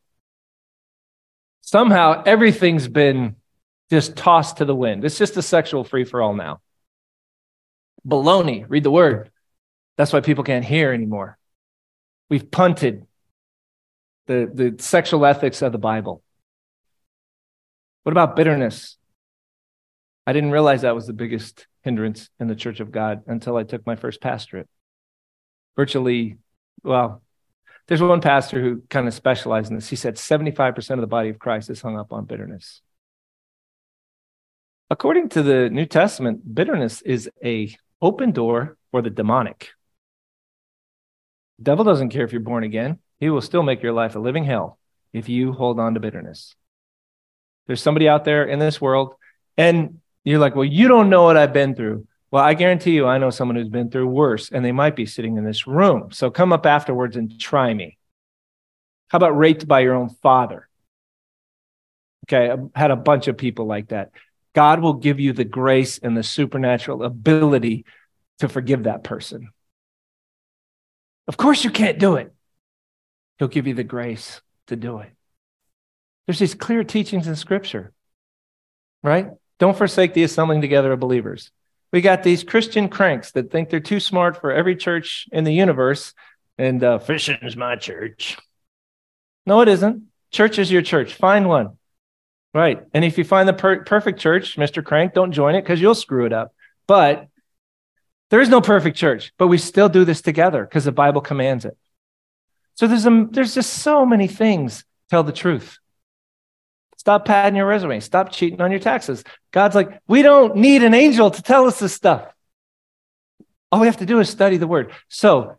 Somehow 1.60 2.24
everything's 2.26 2.88
been 2.88 3.36
just 3.90 4.16
tossed 4.16 4.58
to 4.58 4.66
the 4.66 4.74
wind. 4.74 5.04
It's 5.04 5.18
just 5.18 5.36
a 5.36 5.42
sexual 5.42 5.84
free 5.84 6.06
for 6.06 6.22
all 6.22 6.34
now. 6.34 6.62
Baloney, 8.08 8.64
read 8.70 8.84
the 8.84 8.90
word. 8.90 9.32
That's 9.98 10.14
why 10.14 10.22
people 10.22 10.46
can't 10.46 10.64
hear 10.64 10.94
anymore. 10.94 11.38
We've 12.30 12.50
punted 12.50 13.06
the, 14.28 14.50
the 14.54 14.82
sexual 14.82 15.26
ethics 15.26 15.62
of 15.62 15.74
the 15.74 15.78
Bible. 15.78 16.24
What 18.04 18.14
about 18.14 18.38
bitterness? 18.38 18.96
I 20.26 20.32
didn't 20.32 20.52
realize 20.52 20.84
that 20.84 20.96
was 20.96 21.06
the 21.06 21.12
biggest 21.12 21.68
hindrance 21.82 22.30
in 22.40 22.48
the 22.48 22.56
church 22.56 22.80
of 22.80 22.94
God 22.94 23.24
until 23.28 23.58
I 23.58 23.64
took 23.64 23.86
my 23.86 23.98
first 23.98 24.22
pastorate 24.22 24.70
virtually, 25.76 26.38
well, 26.84 27.22
there's 27.88 28.02
one 28.02 28.22
pastor 28.22 28.62
who 28.62 28.82
kind 28.90 29.08
of 29.08 29.14
specialized 29.14 29.70
in 29.70 29.76
this. 29.76 29.90
He 29.90 29.96
said 29.96 30.16
75% 30.16 30.92
of 30.92 31.02
the 31.02 31.08
body 31.08 31.30
of 31.30 31.40
Christ 31.40 31.70
is 31.70 31.82
hung 31.82 31.98
up 31.98 32.14
on 32.14 32.26
bitterness. 32.26 32.82
According 34.90 35.30
to 35.30 35.44
the 35.44 35.70
New 35.70 35.86
Testament, 35.86 36.54
bitterness 36.54 37.02
is 37.02 37.30
a 37.44 37.76
open 38.02 38.32
door 38.32 38.78
for 38.92 39.02
the 39.02 39.10
demonic. 39.10 39.70
The 41.58 41.64
devil 41.64 41.84
doesn't 41.84 42.10
care 42.10 42.24
if 42.24 42.32
you're 42.32 42.42
born 42.42 42.64
again. 42.64 43.00
He 43.20 43.30
will 43.30 43.42
still 43.42 43.64
make 43.64 43.82
your 43.82 43.94
life 43.94 44.16
a 44.16 44.20
living 44.20 44.44
hell 44.44 44.78
if 45.12 45.30
you 45.30 45.54
hold 45.54 45.80
on 45.80 45.94
to 45.94 46.00
bitterness. 46.00 46.56
There's 47.68 47.82
somebody 47.82 48.10
out 48.10 48.26
there 48.26 48.44
in 48.44 48.60
this 48.60 48.82
world, 48.82 49.16
and 49.58 50.00
you're 50.24 50.40
like, 50.40 50.56
well, 50.56 50.66
you 50.66 50.88
don't 50.88 51.10
know 51.10 51.24
what 51.24 51.38
I've 51.38 51.54
been 51.54 51.76
through. 51.76 52.08
Well, 52.34 52.44
I 52.44 52.56
guarantee 52.56 52.94
you, 52.94 53.06
I 53.06 53.20
know 53.20 53.30
someone 53.30 53.58
who's 53.58 53.70
been 53.70 53.92
through 53.92 54.08
worse, 54.08 54.50
and 54.50 54.66
they 54.66 54.72
might 54.72 54.96
be 54.96 55.06
sitting 55.06 55.38
in 55.38 55.46
this 55.46 55.68
room. 55.68 56.12
So 56.12 56.32
come 56.32 56.52
up 56.52 56.66
afterwards 56.66 57.16
and 57.16 57.40
try 57.40 57.72
me. 57.72 58.00
How 59.10 59.18
about 59.18 59.38
raped 59.38 59.68
by 59.68 59.82
your 59.82 59.94
own 59.94 60.10
father? 60.10 60.68
Okay, 62.26 62.50
I 62.52 62.58
had 62.80 62.90
a 62.90 62.96
bunch 62.96 63.28
of 63.28 63.38
people 63.38 63.68
like 63.68 63.90
that. 63.90 64.14
God 64.56 64.80
will 64.80 64.96
give 64.96 65.20
you 65.20 65.32
the 65.32 65.44
grace 65.44 66.00
and 66.00 66.18
the 66.18 66.24
supernatural 66.24 67.04
ability 67.04 67.86
to 68.40 68.50
forgive 68.50 68.86
that 68.86 69.04
person. 69.04 69.50
Of 71.28 71.38
course, 71.38 71.64
you 71.64 71.70
can't 71.70 72.00
do 72.00 72.16
it. 72.16 72.34
He'll 73.38 73.48
give 73.48 73.68
you 73.68 73.76
the 73.76 73.84
grace 73.84 74.42
to 74.70 74.76
do 74.76 74.98
it. 74.98 75.12
There's 76.26 76.40
these 76.40 76.56
clear 76.56 76.84
teachings 76.84 77.28
in 77.28 77.36
Scripture, 77.36 77.94
right? 79.04 79.30
Don't 79.60 79.78
forsake 79.78 80.16
the 80.16 80.24
assembling 80.24 80.62
together 80.62 80.92
of 80.94 81.00
believers. 81.00 81.52
We 81.94 82.02
got 82.02 82.24
these 82.24 82.44
Christian 82.44 82.90
cranks 82.90 83.32
that 83.32 83.52
think 83.52 83.70
they're 83.70 83.80
too 83.80 84.00
smart 84.00 84.42
for 84.42 84.52
every 84.52 84.76
church 84.76 85.30
in 85.32 85.44
the 85.44 85.54
universe, 85.54 86.16
and 86.58 86.84
uh, 86.84 87.00
is 87.08 87.56
my 87.56 87.76
church. 87.76 88.36
No, 89.46 89.62
it 89.62 89.68
isn't. 89.68 90.08
Church 90.32 90.58
is 90.58 90.72
your 90.72 90.82
church. 90.82 91.14
Find 91.14 91.48
one. 91.48 91.78
Right. 92.52 92.84
And 92.96 93.06
if 93.06 93.20
you 93.20 93.24
find 93.24 93.48
the 93.48 93.54
per- 93.54 93.84
perfect 93.84 94.20
church, 94.20 94.58
Mr. 94.58 94.84
Crank, 94.84 95.14
don't 95.14 95.32
join 95.32 95.54
it 95.54 95.62
because 95.62 95.80
you'll 95.80 95.94
screw 95.94 96.26
it 96.26 96.34
up. 96.34 96.54
But 96.88 97.28
there 98.32 98.42
is 98.42 98.50
no 98.50 98.62
perfect 98.62 98.98
church, 98.98 99.32
but 99.38 99.48
we 99.48 99.60
still 99.60 99.90
do 99.90 100.04
this 100.04 100.22
together 100.22 100.66
because 100.66 100.86
the 100.86 100.92
Bible 100.92 101.22
commands 101.22 101.64
it. 101.64 101.78
So 102.74 102.88
there's 102.88 103.06
a, 103.06 103.28
there's 103.30 103.54
just 103.54 103.72
so 103.72 104.04
many 104.04 104.28
things. 104.28 104.84
Tell 105.12 105.24
the 105.24 105.32
truth. 105.32 105.78
Stop 107.04 107.26
padding 107.26 107.58
your 107.58 107.66
resume. 107.66 108.00
Stop 108.00 108.32
cheating 108.32 108.62
on 108.62 108.72
your 108.72 108.80
taxes. 108.80 109.26
God's 109.52 109.76
like, 109.76 110.00
we 110.08 110.22
don't 110.22 110.56
need 110.56 110.84
an 110.84 110.94
angel 110.94 111.30
to 111.30 111.42
tell 111.42 111.66
us 111.66 111.78
this 111.78 111.94
stuff. 111.94 112.26
All 113.74 113.82
we 113.82 113.88
have 113.88 113.98
to 113.98 114.06
do 114.06 114.22
is 114.22 114.30
study 114.30 114.56
the 114.56 114.68
word. 114.68 114.94
So 115.10 115.58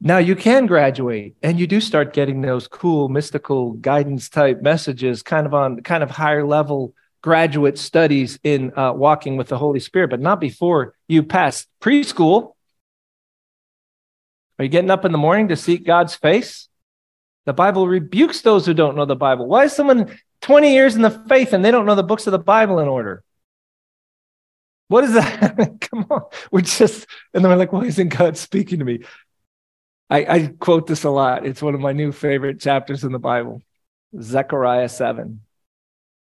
now 0.00 0.16
you 0.16 0.34
can 0.34 0.64
graduate 0.64 1.36
and 1.42 1.60
you 1.60 1.66
do 1.66 1.82
start 1.82 2.14
getting 2.14 2.40
those 2.40 2.66
cool 2.66 3.10
mystical 3.10 3.72
guidance 3.72 4.30
type 4.30 4.62
messages 4.62 5.22
kind 5.22 5.46
of 5.46 5.52
on 5.52 5.82
kind 5.82 6.02
of 6.02 6.10
higher 6.10 6.46
level 6.46 6.94
graduate 7.20 7.76
studies 7.76 8.38
in 8.42 8.72
uh, 8.78 8.94
walking 8.94 9.36
with 9.36 9.48
the 9.48 9.58
holy 9.58 9.80
spirit 9.80 10.08
but 10.08 10.18
not 10.18 10.40
before 10.40 10.94
you 11.08 11.22
pass 11.22 11.66
preschool 11.82 12.54
are 14.58 14.64
you 14.64 14.70
getting 14.70 14.90
up 14.90 15.04
in 15.04 15.12
the 15.12 15.18
morning 15.18 15.48
to 15.48 15.56
seek 15.56 15.84
god's 15.84 16.14
face 16.14 16.70
the 17.44 17.52
bible 17.52 17.86
rebukes 17.86 18.40
those 18.40 18.64
who 18.64 18.72
don't 18.72 18.96
know 18.96 19.04
the 19.04 19.14
bible 19.14 19.46
why 19.46 19.64
is 19.64 19.74
someone 19.74 20.10
20 20.42 20.72
years 20.72 20.96
in 20.96 21.02
the 21.02 21.10
faith 21.10 21.52
and 21.52 21.64
they 21.64 21.70
don't 21.70 21.86
know 21.86 21.94
the 21.94 22.02
books 22.02 22.26
of 22.26 22.32
the 22.32 22.38
bible 22.38 22.78
in 22.78 22.88
order 22.88 23.22
what 24.90 25.04
is 25.04 25.12
that? 25.12 25.76
Come 25.82 26.06
on. 26.10 26.22
We're 26.50 26.62
just, 26.62 27.06
and 27.32 27.44
then 27.44 27.50
we're 27.52 27.56
like, 27.56 27.72
why 27.72 27.84
isn't 27.84 28.08
God 28.08 28.36
speaking 28.36 28.80
to 28.80 28.84
me? 28.84 29.04
I, 30.10 30.24
I 30.24 30.46
quote 30.58 30.88
this 30.88 31.04
a 31.04 31.10
lot. 31.10 31.46
It's 31.46 31.62
one 31.62 31.76
of 31.76 31.80
my 31.80 31.92
new 31.92 32.10
favorite 32.10 32.58
chapters 32.60 33.04
in 33.04 33.12
the 33.12 33.20
Bible 33.20 33.62
Zechariah 34.20 34.88
7. 34.88 35.40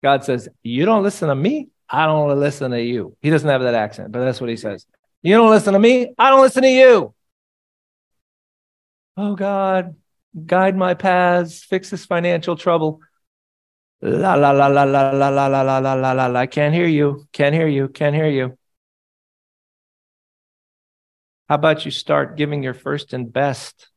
God 0.02 0.22
says, 0.22 0.50
You 0.62 0.84
don't 0.84 1.02
listen 1.02 1.28
to 1.28 1.34
me, 1.34 1.68
I 1.88 2.04
don't 2.04 2.38
listen 2.38 2.70
to 2.72 2.82
you. 2.82 3.16
He 3.22 3.30
doesn't 3.30 3.48
have 3.48 3.62
that 3.62 3.72
accent, 3.72 4.12
but 4.12 4.20
that's 4.20 4.38
what 4.38 4.50
he 4.50 4.56
says. 4.56 4.86
You 5.22 5.34
don't 5.34 5.48
listen 5.48 5.72
to 5.72 5.78
me, 5.78 6.12
I 6.18 6.28
don't 6.28 6.42
listen 6.42 6.62
to 6.62 6.68
you. 6.68 7.14
Oh 9.16 9.34
God, 9.34 9.96
guide 10.44 10.76
my 10.76 10.92
paths, 10.92 11.64
fix 11.64 11.88
this 11.88 12.04
financial 12.04 12.54
trouble. 12.54 13.00
La 14.00 14.34
la 14.34 14.52
la 14.52 14.68
la 14.68 14.84
la 14.84 15.10
la 15.10 15.28
la 15.28 15.46
la 15.48 15.62
la 15.62 15.78
la 15.78 15.94
la 15.94 16.12
la 16.12 16.26
la. 16.26 16.46
Can't 16.46 16.74
hear 16.74 16.86
you. 16.86 17.26
Can't 17.32 17.54
hear 17.54 17.66
you. 17.66 17.88
Can't 17.88 18.14
hear 18.14 18.28
you. 18.28 18.56
How 21.48 21.54
about 21.54 21.84
you 21.84 21.90
start 21.90 22.36
giving 22.36 22.62
your 22.62 22.74
first 22.74 23.12
and 23.12 23.32
best 23.32 23.88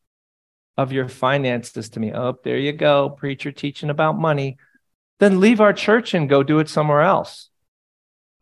of 0.76 0.90
your 0.90 1.08
finances 1.08 1.90
to 1.90 2.00
me? 2.00 2.12
Oh, 2.12 2.38
there 2.42 2.56
you 2.56 2.72
go, 2.72 3.10
preacher 3.10 3.52
teaching 3.52 3.90
about 3.90 4.18
money. 4.18 4.56
Then 5.20 5.38
leave 5.38 5.60
our 5.60 5.74
church 5.74 6.14
and 6.14 6.28
go 6.28 6.42
do 6.42 6.60
it 6.60 6.68
somewhere 6.70 7.02
else. 7.02 7.50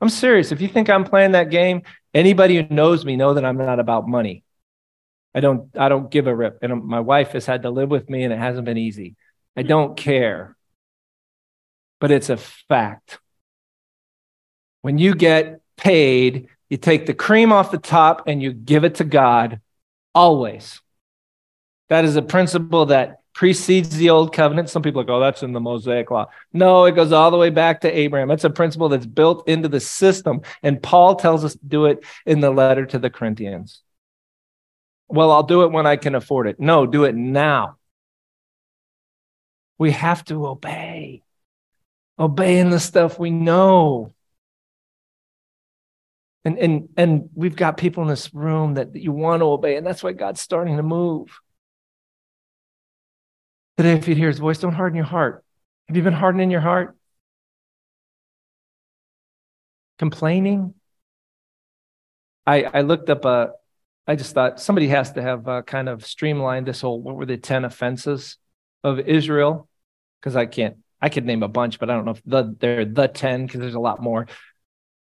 I'm 0.00 0.08
serious. 0.08 0.52
If 0.52 0.60
you 0.60 0.68
think 0.68 0.88
I'm 0.88 1.04
playing 1.04 1.32
that 1.32 1.50
game, 1.50 1.82
anybody 2.14 2.56
who 2.56 2.74
knows 2.74 3.04
me 3.04 3.16
know 3.16 3.34
that 3.34 3.44
I'm 3.44 3.58
not 3.58 3.80
about 3.80 4.08
money. 4.08 4.44
I 5.34 5.40
don't 5.40 5.76
I 5.76 5.88
don't 5.88 6.10
give 6.10 6.26
a 6.26 6.34
rip. 6.34 6.60
And 6.62 6.84
my 6.84 7.00
wife 7.00 7.32
has 7.32 7.46
had 7.46 7.62
to 7.62 7.70
live 7.70 7.90
with 7.90 8.08
me 8.08 8.22
and 8.24 8.32
it 8.32 8.38
hasn't 8.38 8.64
been 8.64 8.78
easy. 8.78 9.16
I 9.56 9.62
don't 9.62 9.96
care. 9.96 10.56
But 12.00 12.10
it's 12.10 12.30
a 12.30 12.36
fact. 12.36 13.20
When 14.82 14.98
you 14.98 15.14
get 15.14 15.60
paid, 15.76 16.48
you 16.68 16.76
take 16.76 17.06
the 17.06 17.14
cream 17.14 17.52
off 17.52 17.70
the 17.70 17.78
top 17.78 18.24
and 18.26 18.42
you 18.42 18.52
give 18.52 18.84
it 18.84 18.96
to 18.96 19.04
God 19.04 19.60
always. 20.14 20.80
That 21.88 22.04
is 22.04 22.16
a 22.16 22.22
principle 22.22 22.86
that 22.86 23.20
precedes 23.34 23.96
the 23.96 24.10
old 24.10 24.32
covenant. 24.32 24.70
Some 24.70 24.82
people 24.82 25.02
go, 25.02 25.16
oh, 25.16 25.20
that's 25.20 25.42
in 25.42 25.52
the 25.52 25.60
Mosaic 25.60 26.10
law. 26.10 26.26
No, 26.52 26.84
it 26.84 26.94
goes 26.94 27.12
all 27.12 27.30
the 27.30 27.36
way 27.36 27.50
back 27.50 27.80
to 27.82 27.90
Abraham. 27.90 28.30
It's 28.30 28.44
a 28.44 28.50
principle 28.50 28.88
that's 28.88 29.06
built 29.06 29.48
into 29.48 29.68
the 29.68 29.80
system. 29.80 30.42
And 30.62 30.82
Paul 30.82 31.16
tells 31.16 31.44
us 31.44 31.54
to 31.54 31.66
do 31.66 31.86
it 31.86 32.04
in 32.26 32.40
the 32.40 32.50
letter 32.50 32.86
to 32.86 32.98
the 32.98 33.10
Corinthians. 33.10 33.82
Well, 35.08 35.32
I'll 35.32 35.42
do 35.42 35.62
it 35.62 35.72
when 35.72 35.86
I 35.86 35.96
can 35.96 36.14
afford 36.14 36.46
it. 36.46 36.60
No, 36.60 36.86
do 36.86 37.04
it 37.04 37.14
now. 37.14 37.76
We 39.78 39.90
have 39.92 40.24
to 40.26 40.46
obey. 40.46 41.22
Obey 42.20 42.58
in 42.58 42.68
the 42.68 42.78
stuff 42.78 43.18
we 43.18 43.30
know. 43.30 44.12
And, 46.44 46.58
and, 46.58 46.88
and 46.96 47.30
we've 47.34 47.56
got 47.56 47.78
people 47.78 48.02
in 48.02 48.08
this 48.08 48.32
room 48.34 48.74
that, 48.74 48.92
that 48.92 49.02
you 49.02 49.12
want 49.12 49.40
to 49.40 49.46
obey, 49.46 49.76
and 49.76 49.86
that's 49.86 50.02
why 50.02 50.12
God's 50.12 50.40
starting 50.40 50.76
to 50.76 50.82
move. 50.82 51.40
Today, 53.76 53.92
if 53.92 54.06
you'd 54.06 54.18
hear 54.18 54.28
his 54.28 54.38
voice, 54.38 54.58
don't 54.58 54.74
harden 54.74 54.96
your 54.96 55.06
heart. 55.06 55.44
Have 55.88 55.96
you 55.96 56.02
been 56.02 56.12
hardening 56.12 56.50
your 56.50 56.60
heart? 56.60 56.96
Complaining? 59.98 60.74
I, 62.46 62.64
I 62.64 62.80
looked 62.82 63.10
up 63.10 63.24
a, 63.24 63.52
I 64.06 64.16
just 64.16 64.34
thought 64.34 64.60
somebody 64.60 64.88
has 64.88 65.12
to 65.12 65.22
have 65.22 65.46
uh, 65.46 65.62
kind 65.62 65.88
of 65.88 66.06
streamlined 66.06 66.66
this 66.66 66.80
whole, 66.80 67.00
what 67.00 67.16
were 67.16 67.26
the 67.26 67.36
10 67.36 67.64
offenses 67.64 68.38
of 68.82 68.98
Israel? 68.98 69.68
Because 70.20 70.36
I 70.36 70.46
can't, 70.46 70.76
I 71.00 71.08
could 71.08 71.24
name 71.24 71.42
a 71.42 71.48
bunch, 71.48 71.78
but 71.78 71.90
I 71.90 71.94
don't 71.94 72.04
know 72.04 72.12
if 72.12 72.22
the, 72.24 72.56
they're 72.58 72.84
the 72.84 73.08
10 73.08 73.46
because 73.46 73.60
there's 73.60 73.74
a 73.74 73.80
lot 73.80 74.02
more 74.02 74.26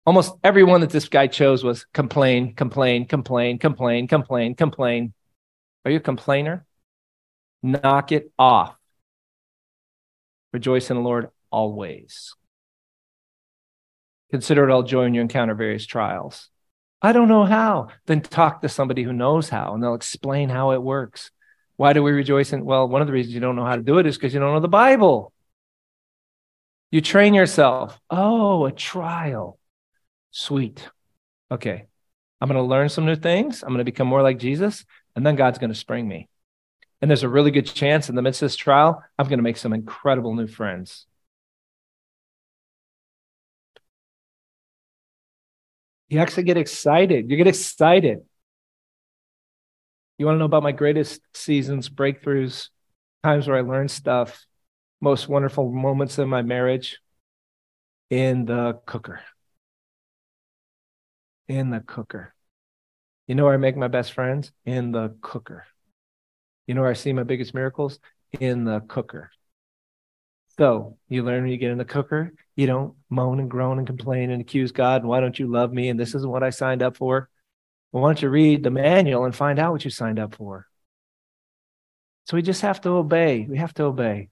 almost 0.05 0.33
everyone 0.43 0.81
that 0.81 0.89
this 0.89 1.09
guy 1.09 1.27
chose 1.27 1.63
was 1.63 1.85
complain, 1.85 2.53
complain, 2.53 3.07
complain, 3.07 3.57
complain, 3.57 4.07
complain, 4.07 4.55
complain. 4.55 5.13
Are 5.83 5.91
you 5.91 5.97
a 5.97 6.01
complainer? 6.01 6.65
Knock 7.63 8.11
it 8.11 8.31
off. 8.37 8.77
Rejoice 10.53 10.89
in 10.89 10.97
the 10.97 11.03
Lord 11.03 11.29
always. 11.51 12.35
Consider 14.31 14.67
it 14.67 14.71
all 14.71 14.83
joy 14.83 15.03
when 15.03 15.13
you 15.13 15.21
encounter 15.21 15.55
various 15.55 15.85
trials. 15.85 16.49
I 17.01 17.11
don't 17.11 17.27
know 17.27 17.45
how. 17.45 17.89
Then 18.05 18.21
talk 18.21 18.61
to 18.61 18.69
somebody 18.69 19.03
who 19.03 19.13
knows 19.13 19.49
how 19.49 19.73
and 19.73 19.83
they'll 19.83 19.95
explain 19.95 20.49
how 20.49 20.71
it 20.71 20.81
works. 20.81 21.31
Why 21.77 21.93
do 21.93 22.01
we 22.01 22.11
rejoice 22.11 22.53
in? 22.53 22.63
Well, 22.63 22.87
one 22.87 23.01
of 23.01 23.07
the 23.07 23.13
reasons 23.13 23.33
you 23.33 23.41
don't 23.41 23.55
know 23.55 23.65
how 23.65 23.75
to 23.75 23.81
do 23.81 23.99
it 23.99 24.05
is 24.05 24.15
because 24.15 24.33
you 24.33 24.39
don't 24.39 24.53
know 24.53 24.59
the 24.59 24.67
Bible. 24.67 25.33
You 26.91 27.01
train 27.01 27.33
yourself. 27.33 27.99
Oh, 28.09 28.65
a 28.65 28.71
trial. 28.71 29.59
Sweet. 30.31 30.87
Okay. 31.51 31.87
I'm 32.39 32.49
going 32.49 32.61
to 32.61 32.67
learn 32.67 32.89
some 32.89 33.05
new 33.05 33.15
things. 33.15 33.63
I'm 33.63 33.69
going 33.69 33.79
to 33.79 33.83
become 33.85 34.07
more 34.07 34.21
like 34.21 34.39
Jesus, 34.39 34.85
and 35.15 35.25
then 35.25 35.35
God's 35.35 35.57
going 35.57 35.71
to 35.71 35.75
spring 35.75 36.07
me. 36.07 36.29
And 37.01 37.09
there's 37.09 37.23
a 37.23 37.29
really 37.29 37.51
good 37.51 37.65
chance 37.65 38.09
in 38.09 38.15
the 38.15 38.21
midst 38.21 38.41
of 38.41 38.47
this 38.47 38.55
trial, 38.55 39.03
I'm 39.17 39.27
going 39.27 39.39
to 39.39 39.43
make 39.43 39.57
some 39.57 39.73
incredible 39.73 40.33
new 40.33 40.47
friends. 40.47 41.05
You 46.07 46.19
actually 46.19 46.43
get 46.43 46.57
excited. 46.57 47.29
You 47.29 47.37
get 47.37 47.47
excited. 47.47 48.19
You 50.17 50.25
want 50.25 50.35
to 50.35 50.39
know 50.39 50.45
about 50.45 50.63
my 50.63 50.71
greatest 50.71 51.21
seasons, 51.33 51.89
breakthroughs, 51.89 52.69
times 53.23 53.47
where 53.47 53.57
I 53.57 53.61
learned 53.61 53.91
stuff, 53.91 54.45
most 55.01 55.27
wonderful 55.27 55.71
moments 55.71 56.19
in 56.19 56.29
my 56.29 56.41
marriage? 56.41 56.99
In 58.09 58.45
the 58.45 58.79
cooker 58.85 59.21
in 61.47 61.69
the 61.69 61.79
cooker. 61.79 62.33
You 63.27 63.35
know 63.35 63.45
where 63.45 63.53
I 63.53 63.57
make 63.57 63.77
my 63.77 63.87
best 63.87 64.13
friends? 64.13 64.51
In 64.65 64.91
the 64.91 65.15
cooker. 65.21 65.65
You 66.67 66.73
know 66.73 66.81
where 66.81 66.89
I 66.89 66.93
see 66.93 67.13
my 67.13 67.23
biggest 67.23 67.53
miracles? 67.53 67.99
In 68.39 68.65
the 68.65 68.81
cooker. 68.81 69.31
So 70.57 70.97
you 71.09 71.23
learn 71.23 71.43
when 71.43 71.51
you 71.51 71.57
get 71.57 71.71
in 71.71 71.77
the 71.77 71.85
cooker, 71.85 72.33
you 72.55 72.65
don't 72.65 72.95
moan 73.09 73.39
and 73.39 73.51
groan 73.51 73.77
and 73.77 73.87
complain 73.87 74.31
and 74.31 74.41
accuse 74.41 74.71
God. 74.71 75.01
And 75.01 75.09
why 75.09 75.19
don't 75.19 75.37
you 75.37 75.47
love 75.47 75.73
me? 75.73 75.89
And 75.89 75.99
this 75.99 76.15
isn't 76.15 76.29
what 76.29 76.43
I 76.43 76.49
signed 76.49 76.81
up 76.81 76.97
for. 76.97 77.29
Well, 77.91 78.03
why 78.03 78.09
don't 78.09 78.21
you 78.21 78.29
read 78.29 78.63
the 78.63 78.71
manual 78.71 79.25
and 79.25 79.35
find 79.35 79.59
out 79.59 79.73
what 79.73 79.83
you 79.83 79.91
signed 79.91 80.19
up 80.19 80.35
for? 80.35 80.67
So 82.25 82.37
we 82.37 82.41
just 82.41 82.61
have 82.61 82.81
to 82.81 82.89
obey. 82.89 83.45
We 83.49 83.57
have 83.57 83.73
to 83.75 83.83
obey. 83.83 84.29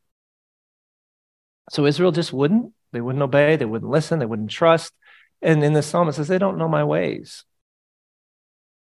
So 1.70 1.86
Israel 1.86 2.12
just 2.12 2.34
wouldn't. 2.34 2.74
They 2.92 3.02
wouldn't 3.02 3.24
obey. 3.24 3.56
They 3.56 3.66
wouldn't 3.66 3.92
listen. 3.92 4.20
They 4.20 4.26
wouldn't 4.26 4.52
trust. 4.52 4.94
And 5.42 5.64
in 5.64 5.74
the 5.74 5.82
psalm, 5.82 6.08
it 6.08 6.14
says, 6.14 6.28
they 6.28 6.38
don't 6.38 6.58
know 6.58 6.70
my 6.70 6.84
ways. 6.84 7.44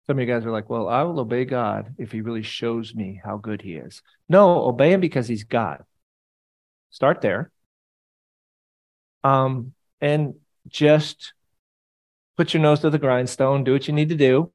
Some 0.06 0.18
of 0.18 0.20
you 0.20 0.32
guys 0.32 0.46
are 0.46 0.52
like, 0.52 0.70
well, 0.70 0.88
I 0.88 1.02
will 1.02 1.18
obey 1.18 1.44
God 1.44 1.94
if 1.98 2.12
he 2.12 2.20
really 2.20 2.42
shows 2.42 2.94
me 2.94 3.20
how 3.24 3.38
good 3.38 3.62
he 3.62 3.74
is. 3.74 4.02
No, 4.28 4.64
obey 4.64 4.92
him 4.92 5.00
because 5.00 5.26
he's 5.26 5.42
God. 5.42 5.82
Start 6.90 7.20
there. 7.20 7.50
Um, 9.24 9.72
and 10.00 10.34
just 10.68 11.32
put 12.36 12.54
your 12.54 12.62
nose 12.62 12.80
to 12.80 12.90
the 12.90 12.98
grindstone, 12.98 13.64
do 13.64 13.72
what 13.72 13.88
you 13.88 13.94
need 13.94 14.10
to 14.10 14.14
do. 14.14 14.52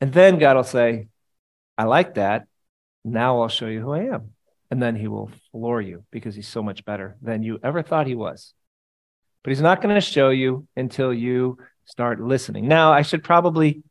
And 0.00 0.12
then 0.12 0.38
God 0.38 0.56
will 0.56 0.64
say, 0.64 1.08
I 1.76 1.84
like 1.84 2.14
that. 2.14 2.46
Now 3.04 3.42
I'll 3.42 3.48
show 3.48 3.66
you 3.66 3.80
who 3.80 3.92
I 3.92 4.04
am. 4.14 4.32
And 4.70 4.82
then 4.82 4.96
he 4.96 5.08
will 5.08 5.30
floor 5.50 5.80
you 5.80 6.04
because 6.10 6.34
he's 6.34 6.48
so 6.48 6.62
much 6.62 6.84
better 6.84 7.16
than 7.22 7.42
you 7.42 7.58
ever 7.62 7.82
thought 7.82 8.06
he 8.06 8.14
was 8.14 8.52
but 9.42 9.50
he's 9.50 9.62
not 9.62 9.80
going 9.80 9.94
to 9.94 10.00
show 10.00 10.30
you 10.30 10.66
until 10.76 11.12
you 11.12 11.58
start 11.84 12.20
listening. 12.20 12.68
Now, 12.68 12.92
I 12.92 13.02
should 13.02 13.24
probably 13.24 13.82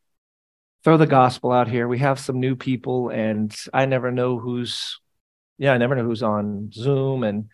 throw 0.83 0.97
the 0.97 1.07
gospel 1.07 1.51
out 1.51 1.67
here. 1.67 1.87
We 1.87 1.99
have 1.99 2.19
some 2.19 2.39
new 2.39 2.55
people, 2.55 3.09
and 3.09 3.55
I 3.73 3.85
never 3.85 4.11
know 4.11 4.37
who's, 4.37 4.99
yeah, 5.57 5.73
I 5.73 5.77
never 5.77 5.95
know 5.95 6.03
who's 6.03 6.23
on 6.23 6.71
Zoom, 6.71 7.23
and 7.23 7.49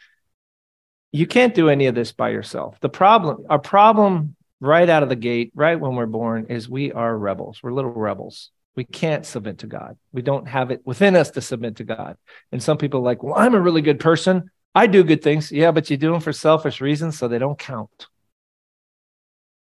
you 1.11 1.27
can't 1.27 1.53
do 1.53 1.69
any 1.69 1.85
of 1.85 1.95
this 1.95 2.11
by 2.11 2.31
yourself. 2.31 2.77
The 2.81 2.89
problem, 2.89 3.45
our 3.49 3.59
problem 3.59 4.35
right 4.59 4.89
out 4.89 5.03
of 5.03 5.09
the 5.09 5.15
gate, 5.15 5.51
right 5.55 5.79
when 5.79 5.95
we're 5.95 6.05
born, 6.05 6.47
is 6.49 6.67
we 6.67 6.91
are 6.91 7.17
rebels. 7.17 7.59
We're 7.63 7.73
little 7.73 7.91
rebels. 7.91 8.51
We 8.75 8.85
can't 8.85 9.25
submit 9.25 9.59
to 9.59 9.67
God. 9.67 9.97
We 10.11 10.21
don't 10.21 10.47
have 10.47 10.71
it 10.71 10.81
within 10.85 11.15
us 11.15 11.31
to 11.31 11.41
submit 11.41 11.75
to 11.77 11.83
God. 11.83 12.17
And 12.51 12.61
some 12.61 12.77
people 12.77 13.01
are 13.01 13.03
like, 13.03 13.21
well, 13.21 13.35
I'm 13.35 13.53
a 13.53 13.61
really 13.61 13.81
good 13.81 13.99
person. 13.99 14.49
I 14.73 14.87
do 14.87 15.03
good 15.03 15.21
things. 15.21 15.51
Yeah, 15.51 15.71
but 15.71 15.89
you 15.89 15.97
do 15.97 16.11
them 16.11 16.21
for 16.21 16.33
selfish 16.33 16.81
reasons, 16.81 17.17
so 17.17 17.27
they 17.27 17.37
don't 17.37 17.59
count. 17.59 18.07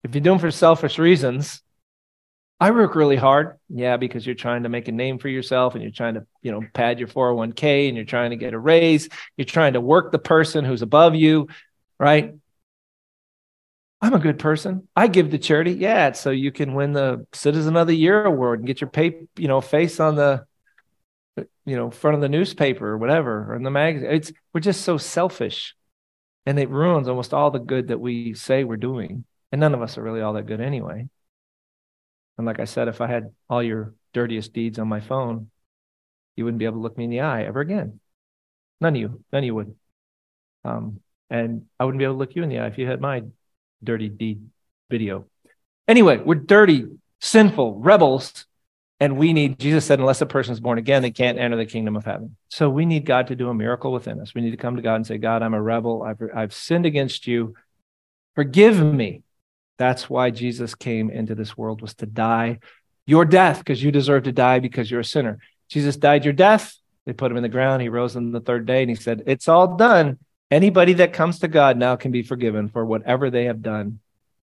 If 0.04 0.14
you 0.14 0.20
do 0.20 0.30
them 0.30 0.38
for 0.38 0.50
selfish 0.50 0.98
reasons, 0.98 1.62
I 2.58 2.72
work 2.72 2.94
really 2.94 3.16
hard. 3.16 3.58
Yeah, 3.70 3.96
because 3.96 4.26
you're 4.26 4.34
trying 4.34 4.64
to 4.64 4.68
make 4.68 4.88
a 4.88 4.92
name 4.92 5.18
for 5.18 5.28
yourself 5.28 5.74
and 5.74 5.82
you're 5.82 5.92
trying 5.92 6.14
to, 6.14 6.26
you 6.42 6.52
know, 6.52 6.62
pad 6.74 6.98
your 6.98 7.08
401k 7.08 7.88
and 7.88 7.96
you're 7.96 8.04
trying 8.04 8.30
to 8.30 8.36
get 8.36 8.52
a 8.52 8.58
raise. 8.58 9.08
You're 9.38 9.46
trying 9.46 9.72
to 9.72 9.80
work 9.80 10.12
the 10.12 10.18
person 10.18 10.66
who's 10.66 10.82
above 10.82 11.14
you, 11.14 11.48
right? 11.98 12.34
I'm 14.02 14.14
a 14.14 14.18
good 14.18 14.38
person. 14.38 14.88
I 14.96 15.08
give 15.08 15.30
to 15.30 15.38
charity. 15.38 15.72
Yeah, 15.72 16.12
so 16.12 16.30
you 16.30 16.52
can 16.52 16.74
win 16.74 16.92
the 16.92 17.26
Citizen 17.32 17.76
of 17.76 17.86
the 17.86 17.94
Year 17.94 18.24
award 18.24 18.60
and 18.60 18.66
get 18.66 18.80
your 18.80 18.88
pay, 18.90 19.26
you 19.36 19.48
know, 19.48 19.60
face 19.60 20.00
on 20.00 20.16
the 20.16 20.46
you 21.64 21.76
know, 21.76 21.90
front 21.90 22.14
of 22.14 22.20
the 22.20 22.28
newspaper 22.28 22.88
or 22.88 22.98
whatever 22.98 23.52
or 23.52 23.56
in 23.56 23.62
the 23.62 23.70
magazine. 23.70 24.10
It's 24.10 24.32
we're 24.52 24.60
just 24.60 24.82
so 24.82 24.98
selfish. 24.98 25.74
And 26.46 26.58
it 26.58 26.70
ruins 26.70 27.06
almost 27.06 27.34
all 27.34 27.50
the 27.50 27.58
good 27.58 27.88
that 27.88 28.00
we 28.00 28.34
say 28.34 28.64
we're 28.64 28.76
doing. 28.76 29.24
And 29.52 29.60
none 29.60 29.74
of 29.74 29.82
us 29.82 29.98
are 29.98 30.02
really 30.02 30.20
all 30.20 30.32
that 30.32 30.46
good 30.46 30.60
anyway. 30.60 31.08
And 32.38 32.46
like 32.46 32.60
I 32.60 32.64
said, 32.64 32.88
if 32.88 33.00
I 33.00 33.06
had 33.06 33.32
all 33.48 33.62
your 33.62 33.94
dirtiest 34.14 34.52
deeds 34.52 34.78
on 34.78 34.88
my 34.88 35.00
phone, 35.00 35.50
you 36.36 36.44
wouldn't 36.44 36.58
be 36.58 36.64
able 36.64 36.78
to 36.78 36.82
look 36.82 36.96
me 36.96 37.04
in 37.04 37.10
the 37.10 37.20
eye 37.20 37.44
ever 37.44 37.60
again. 37.60 38.00
None 38.80 38.96
of 38.96 39.00
you, 39.00 39.22
none 39.32 39.40
of 39.40 39.44
you 39.44 39.54
would. 39.54 39.76
Um, 40.64 41.00
and 41.28 41.66
I 41.78 41.84
wouldn't 41.84 41.98
be 41.98 42.04
able 42.04 42.14
to 42.14 42.18
look 42.18 42.34
you 42.34 42.42
in 42.42 42.48
the 42.48 42.60
eye 42.60 42.66
if 42.68 42.78
you 42.78 42.86
had 42.86 43.00
my 43.00 43.22
dirty 43.82 44.08
deed 44.08 44.48
video. 44.90 45.26
Anyway, 45.88 46.18
we're 46.18 46.34
dirty, 46.34 46.86
sinful 47.20 47.80
rebels, 47.80 48.46
and 49.00 49.16
we 49.16 49.32
need, 49.32 49.58
Jesus 49.58 49.86
said, 49.86 49.98
unless 49.98 50.20
a 50.20 50.26
person 50.26 50.52
is 50.52 50.60
born 50.60 50.78
again, 50.78 51.02
they 51.02 51.10
can't 51.10 51.38
enter 51.38 51.56
the 51.56 51.66
kingdom 51.66 51.96
of 51.96 52.04
heaven. 52.04 52.36
So 52.48 52.68
we 52.68 52.84
need 52.84 53.06
God 53.06 53.28
to 53.28 53.36
do 53.36 53.48
a 53.48 53.54
miracle 53.54 53.92
within 53.92 54.20
us. 54.20 54.34
We 54.34 54.42
need 54.42 54.50
to 54.50 54.56
come 54.56 54.76
to 54.76 54.82
God 54.82 54.96
and 54.96 55.06
say, 55.06 55.18
God, 55.18 55.42
I'm 55.42 55.54
a 55.54 55.62
rebel. 55.62 56.02
I've, 56.02 56.20
I've 56.34 56.52
sinned 56.52 56.86
against 56.86 57.26
you. 57.26 57.54
Forgive 58.34 58.78
me. 58.78 59.22
That's 59.78 60.10
why 60.10 60.30
Jesus 60.30 60.74
came 60.74 61.10
into 61.10 61.34
this 61.34 61.56
world 61.56 61.80
was 61.80 61.94
to 61.94 62.06
die 62.06 62.58
your 63.10 63.24
death 63.24 63.58
because 63.58 63.82
you 63.82 63.90
deserve 63.90 64.22
to 64.22 64.32
die 64.32 64.60
because 64.60 64.88
you're 64.88 65.00
a 65.00 65.04
sinner. 65.04 65.38
Jesus 65.68 65.96
died 65.96 66.24
your 66.24 66.32
death. 66.32 66.76
They 67.06 67.12
put 67.12 67.30
him 67.30 67.36
in 67.36 67.42
the 67.42 67.48
ground. 67.48 67.82
He 67.82 67.88
rose 67.88 68.14
on 68.14 68.30
the 68.30 68.40
third 68.40 68.66
day 68.66 68.82
and 68.82 68.88
he 68.88 68.94
said, 68.94 69.24
It's 69.26 69.48
all 69.48 69.76
done. 69.76 70.18
Anybody 70.50 70.94
that 70.94 71.12
comes 71.12 71.40
to 71.40 71.48
God 71.48 71.76
now 71.76 71.96
can 71.96 72.10
be 72.10 72.22
forgiven 72.22 72.68
for 72.68 72.84
whatever 72.84 73.30
they 73.30 73.44
have 73.44 73.62
done, 73.62 74.00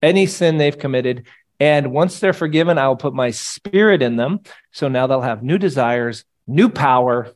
any 0.02 0.26
sin 0.26 0.58
they've 0.58 0.78
committed. 0.78 1.26
And 1.58 1.92
once 1.92 2.20
they're 2.20 2.34
forgiven, 2.34 2.76
I 2.76 2.88
will 2.88 2.96
put 2.96 3.14
my 3.14 3.30
spirit 3.30 4.02
in 4.02 4.16
them. 4.16 4.40
So 4.72 4.88
now 4.88 5.06
they'll 5.06 5.22
have 5.22 5.42
new 5.42 5.56
desires, 5.56 6.24
new 6.46 6.68
power, 6.68 7.34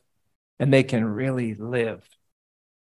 and 0.59 0.71
they 0.71 0.83
can 0.83 1.03
really 1.03 1.55
live. 1.55 2.07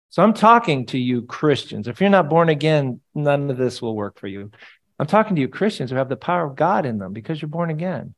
So 0.10 0.22
I'm 0.22 0.34
talking 0.34 0.88
to 0.88 0.98
you, 0.98 1.22
Christians. 1.22 1.88
If 1.88 2.02
you're 2.02 2.10
not 2.10 2.30
born 2.30 2.50
again, 2.50 3.00
none 3.16 3.50
of 3.50 3.58
this 3.58 3.82
will 3.82 3.96
work 3.96 4.20
for 4.20 4.28
you. 4.28 4.52
I'm 5.00 5.08
talking 5.08 5.36
to 5.36 5.42
you, 5.42 5.48
Christians 5.48 5.90
who 5.90 5.96
have 5.96 6.10
the 6.10 6.18
power 6.18 6.46
of 6.46 6.56
God 6.56 6.86
in 6.86 7.00
them 7.00 7.14
because 7.14 7.42
you're 7.42 7.50
born 7.50 7.70
again. 7.70 8.14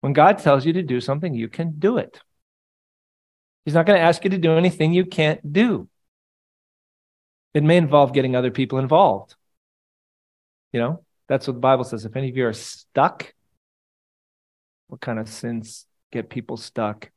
When 0.00 0.12
God 0.12 0.38
tells 0.38 0.64
you 0.64 0.74
to 0.74 0.82
do 0.82 1.00
something, 1.00 1.34
you 1.34 1.48
can 1.48 1.78
do 1.78 1.96
it. 1.98 2.20
He's 3.64 3.74
not 3.74 3.86
going 3.86 3.98
to 3.98 4.04
ask 4.04 4.22
you 4.22 4.30
to 4.30 4.38
do 4.38 4.52
anything 4.52 4.92
you 4.92 5.04
can't 5.06 5.52
do. 5.52 5.88
It 7.54 7.64
may 7.64 7.76
involve 7.76 8.12
getting 8.12 8.36
other 8.36 8.50
people 8.50 8.78
involved. 8.78 9.34
You 10.72 10.80
know, 10.80 11.04
that's 11.28 11.46
what 11.46 11.54
the 11.54 11.60
Bible 11.60 11.84
says. 11.84 12.04
If 12.04 12.16
any 12.16 12.28
of 12.28 12.36
you 12.36 12.46
are 12.46 12.52
stuck, 12.52 13.34
what 14.88 15.00
kind 15.00 15.18
of 15.18 15.28
sins 15.28 15.86
get 16.12 16.30
people 16.30 16.56
stuck? 16.56 17.10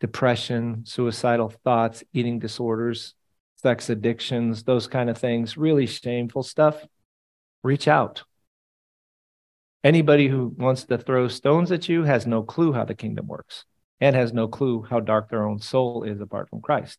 Depression, 0.00 0.84
suicidal 0.86 1.50
thoughts, 1.62 2.04
eating 2.12 2.38
disorders, 2.38 3.14
sex 3.56 3.88
addictions, 3.88 4.62
those 4.64 4.86
kind 4.86 5.08
of 5.08 5.18
things, 5.18 5.56
really 5.56 5.86
shameful 5.86 6.42
stuff 6.42 6.84
reach 7.62 7.88
out. 7.88 8.22
Anybody 9.82 10.28
who 10.28 10.54
wants 10.56 10.84
to 10.84 10.98
throw 10.98 11.28
stones 11.28 11.72
at 11.72 11.88
you 11.88 12.04
has 12.04 12.26
no 12.26 12.42
clue 12.42 12.72
how 12.72 12.84
the 12.84 12.94
kingdom 12.94 13.26
works 13.26 13.64
and 14.00 14.14
has 14.14 14.32
no 14.32 14.48
clue 14.48 14.82
how 14.82 15.00
dark 15.00 15.28
their 15.28 15.46
own 15.46 15.58
soul 15.58 16.04
is 16.04 16.20
apart 16.20 16.48
from 16.50 16.60
Christ. 16.60 16.98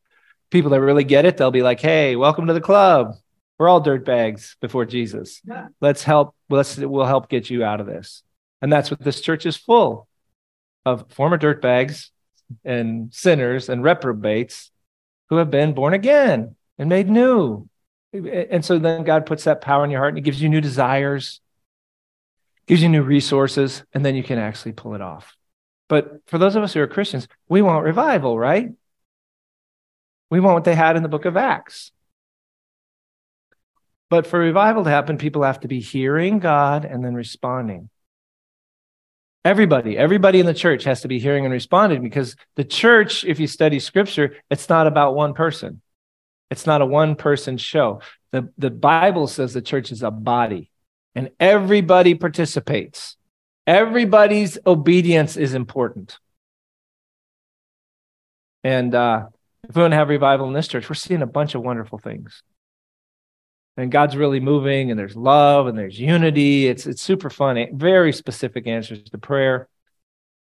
People 0.49 0.71
that 0.71 0.81
really 0.81 1.03
get 1.03 1.25
it, 1.25 1.37
they'll 1.37 1.51
be 1.51 1.63
like, 1.63 1.79
"Hey, 1.79 2.15
welcome 2.15 2.47
to 2.47 2.53
the 2.53 2.61
club. 2.61 3.15
We're 3.57 3.69
all 3.69 3.79
dirt 3.79 4.05
bags 4.05 4.57
before 4.61 4.85
Jesus. 4.85 5.41
Let's 5.81 6.03
help. 6.03 6.35
Let's 6.49 6.77
we'll 6.77 7.05
help 7.05 7.29
get 7.29 7.49
you 7.49 7.63
out 7.63 7.79
of 7.79 7.87
this." 7.87 8.23
And 8.61 8.71
that's 8.71 8.89
what 8.89 8.99
this 8.99 9.21
church 9.21 9.45
is 9.45 9.57
full 9.57 10.07
of 10.85 11.11
former 11.11 11.37
dirt 11.37 11.61
bags 11.61 12.11
and 12.63 13.13
sinners 13.13 13.69
and 13.69 13.83
reprobates 13.83 14.71
who 15.29 15.37
have 15.37 15.49
been 15.49 15.73
born 15.73 15.93
again 15.93 16.55
and 16.77 16.89
made 16.89 17.09
new 17.09 17.67
and 18.15 18.63
so 18.63 18.79
then 18.79 19.03
God 19.03 19.25
puts 19.25 19.43
that 19.43 19.61
power 19.61 19.83
in 19.83 19.91
your 19.91 19.99
heart 19.99 20.09
and 20.09 20.17
He 20.17 20.21
gives 20.21 20.41
you 20.41 20.49
new 20.49 20.61
desires, 20.61 21.41
gives 22.67 22.81
you 22.81 22.89
new 22.89 23.01
resources, 23.01 23.83
and 23.93 24.05
then 24.05 24.15
you 24.15 24.23
can 24.23 24.39
actually 24.39 24.73
pull 24.73 24.95
it 24.95 25.01
off. 25.01 25.35
But 25.87 26.21
for 26.27 26.37
those 26.37 26.55
of 26.55 26.63
us 26.63 26.73
who 26.73 26.81
are 26.81 26.87
Christians, 26.87 27.27
we 27.47 27.61
want 27.61 27.83
revival, 27.83 28.39
right? 28.39 28.71
We 30.29 30.39
want 30.39 30.55
what 30.55 30.63
they 30.63 30.75
had 30.75 30.95
in 30.95 31.03
the 31.03 31.09
book 31.09 31.25
of 31.25 31.37
Acts. 31.37 31.91
But 34.09 34.27
for 34.27 34.39
revival 34.39 34.83
to 34.83 34.89
happen, 34.89 35.17
people 35.17 35.43
have 35.43 35.61
to 35.61 35.67
be 35.67 35.79
hearing 35.79 36.39
God 36.39 36.85
and 36.85 37.03
then 37.03 37.15
responding. 37.15 37.89
Everybody, 39.43 39.97
everybody 39.97 40.39
in 40.39 40.45
the 40.45 40.53
church 40.53 40.83
has 40.85 41.01
to 41.01 41.07
be 41.07 41.19
hearing 41.19 41.45
and 41.45 41.53
responding 41.53 42.01
because 42.01 42.35
the 42.55 42.63
church, 42.63 43.23
if 43.23 43.39
you 43.39 43.47
study 43.47 43.79
scripture, 43.79 44.37
it's 44.49 44.69
not 44.69 44.87
about 44.87 45.15
one 45.15 45.33
person. 45.33 45.81
It's 46.49 46.65
not 46.65 46.81
a 46.81 46.85
one 46.85 47.15
person 47.15 47.57
show. 47.57 48.01
The, 48.31 48.49
the 48.57 48.71
Bible 48.71 49.27
says 49.27 49.53
the 49.53 49.61
church 49.61 49.91
is 49.91 50.03
a 50.03 50.11
body 50.11 50.71
and 51.13 51.31
everybody 51.39 52.15
participates. 52.15 53.17
Everybody's 53.67 54.57
obedience 54.65 55.37
is 55.37 55.53
important. 55.53 56.19
And 58.63 58.93
uh, 58.93 59.27
if 59.69 59.75
we 59.75 59.87
to 59.87 59.95
have 59.95 60.09
revival 60.09 60.47
in 60.47 60.53
this 60.53 60.67
church, 60.67 60.89
we're 60.89 60.95
seeing 60.95 61.21
a 61.21 61.27
bunch 61.27 61.55
of 61.55 61.61
wonderful 61.61 61.97
things. 61.97 62.43
And 63.77 63.91
God's 63.91 64.15
really 64.15 64.39
moving, 64.39 64.89
and 64.89 64.99
there's 64.99 65.17
love 65.17 65.67
and 65.67 65.77
there's 65.77 65.99
unity. 65.99 66.67
It's 66.67 66.85
it's 66.85 67.01
super 67.01 67.29
fun. 67.29 67.67
Very 67.73 68.13
specific 68.13 68.67
answers 68.67 69.03
to 69.03 69.17
prayer 69.17 69.67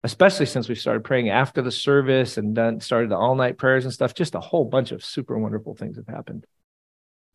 especially 0.04 0.46
since 0.46 0.68
we 0.68 0.76
started 0.76 1.04
praying 1.04 1.30
after 1.30 1.62
the 1.62 1.72
service 1.72 2.38
and 2.38 2.56
done 2.56 2.80
started 2.82 3.10
the 3.10 3.18
all 3.18 3.36
night 3.36 3.58
prayers 3.58 3.86
and 3.86 3.94
stuff. 3.94 4.14
Just 4.14 4.36
a 4.36 4.40
whole 4.40 4.66
bunch 4.66 4.92
of 4.92 5.04
super 5.04 5.38
wonderful 5.38 5.76
things 5.76 5.98
have 5.98 6.08
happened. 6.08 6.46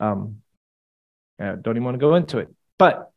Um, 0.01 0.43
I 1.41 1.55
don't 1.55 1.76
even 1.76 1.85
want 1.85 1.95
to 1.95 2.01
go 2.01 2.14
into 2.14 2.39
it, 2.39 2.49
but 2.79 3.11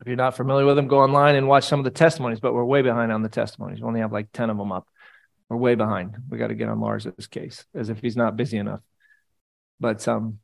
if 0.00 0.06
you're 0.06 0.16
not 0.16 0.36
familiar 0.36 0.66
with 0.66 0.76
them, 0.76 0.86
go 0.86 1.00
online 1.00 1.34
and 1.34 1.48
watch 1.48 1.64
some 1.64 1.80
of 1.80 1.84
the 1.84 1.90
testimonies. 1.90 2.40
But 2.40 2.52
we're 2.52 2.64
way 2.64 2.82
behind 2.82 3.10
on 3.10 3.22
the 3.22 3.28
testimonies. 3.28 3.80
We 3.80 3.86
only 3.86 4.00
have 4.00 4.12
like 4.12 4.30
ten 4.32 4.50
of 4.50 4.56
them 4.56 4.70
up. 4.70 4.86
We're 5.48 5.56
way 5.56 5.74
behind. 5.74 6.16
We 6.28 6.38
got 6.38 6.48
to 6.48 6.54
get 6.54 6.68
on 6.68 6.80
Lars's 6.80 7.26
case, 7.26 7.64
as 7.74 7.88
if 7.88 8.00
he's 8.00 8.16
not 8.16 8.36
busy 8.36 8.58
enough. 8.58 8.80
But 9.80 10.06
um, 10.06 10.40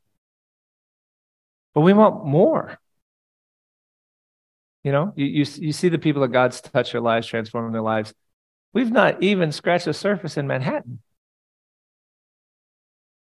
but 1.73 1.81
we 1.81 1.93
want 1.93 2.25
more. 2.25 2.79
You 4.83 4.91
know, 4.91 5.13
you, 5.15 5.25
you, 5.25 5.45
you 5.57 5.73
see 5.73 5.89
the 5.89 5.97
people 5.97 6.21
that 6.21 6.31
God's 6.31 6.61
touched 6.61 6.91
their 6.91 7.01
lives, 7.01 7.27
transforming 7.27 7.71
their 7.71 7.81
lives. 7.81 8.13
We've 8.73 8.91
not 8.91 9.21
even 9.23 9.51
scratched 9.51 9.85
the 9.85 9.93
surface 9.93 10.37
in 10.37 10.47
Manhattan. 10.47 11.01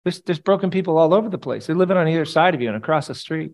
There's, 0.05 0.21
there's 0.23 0.41
broken 0.41 0.71
people 0.71 0.99
all 0.99 1.15
over 1.15 1.29
the 1.29 1.39
place. 1.39 1.67
They're 1.67 1.77
living 1.77 1.97
on 1.97 2.09
either 2.09 2.25
side 2.25 2.55
of 2.55 2.61
you 2.61 2.69
and 2.69 2.77
across 2.77 3.07
the 3.07 3.15
street. 3.15 3.53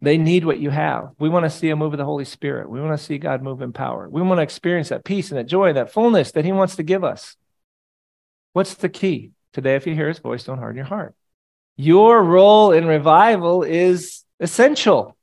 They 0.00 0.18
need 0.18 0.44
what 0.44 0.58
you 0.58 0.70
have. 0.70 1.10
We 1.18 1.28
want 1.28 1.44
to 1.44 1.50
see 1.50 1.70
a 1.70 1.76
move 1.76 1.94
of 1.94 1.98
the 1.98 2.04
Holy 2.04 2.26
Spirit. 2.26 2.68
We 2.68 2.80
want 2.80 2.98
to 2.98 3.04
see 3.04 3.18
God 3.18 3.42
move 3.42 3.62
in 3.62 3.72
power. 3.72 4.08
We 4.08 4.20
want 4.22 4.38
to 4.38 4.42
experience 4.42 4.90
that 4.90 5.04
peace 5.04 5.30
and 5.30 5.38
that 5.38 5.46
joy, 5.46 5.72
that 5.72 5.92
fullness 5.92 6.32
that 6.32 6.44
He 6.44 6.52
wants 6.52 6.76
to 6.76 6.82
give 6.82 7.02
us. 7.02 7.36
What's 8.52 8.74
the 8.74 8.88
key? 8.88 9.32
Today, 9.52 9.74
if 9.74 9.86
you 9.86 9.94
hear 9.94 10.08
His 10.08 10.18
voice, 10.18 10.44
don't 10.44 10.58
harden 10.58 10.76
your 10.76 10.86
heart. 10.86 11.14
Your 11.76 12.22
role 12.22 12.72
in 12.72 12.86
revival 12.86 13.62
is 13.62 14.24
essential 14.38 15.16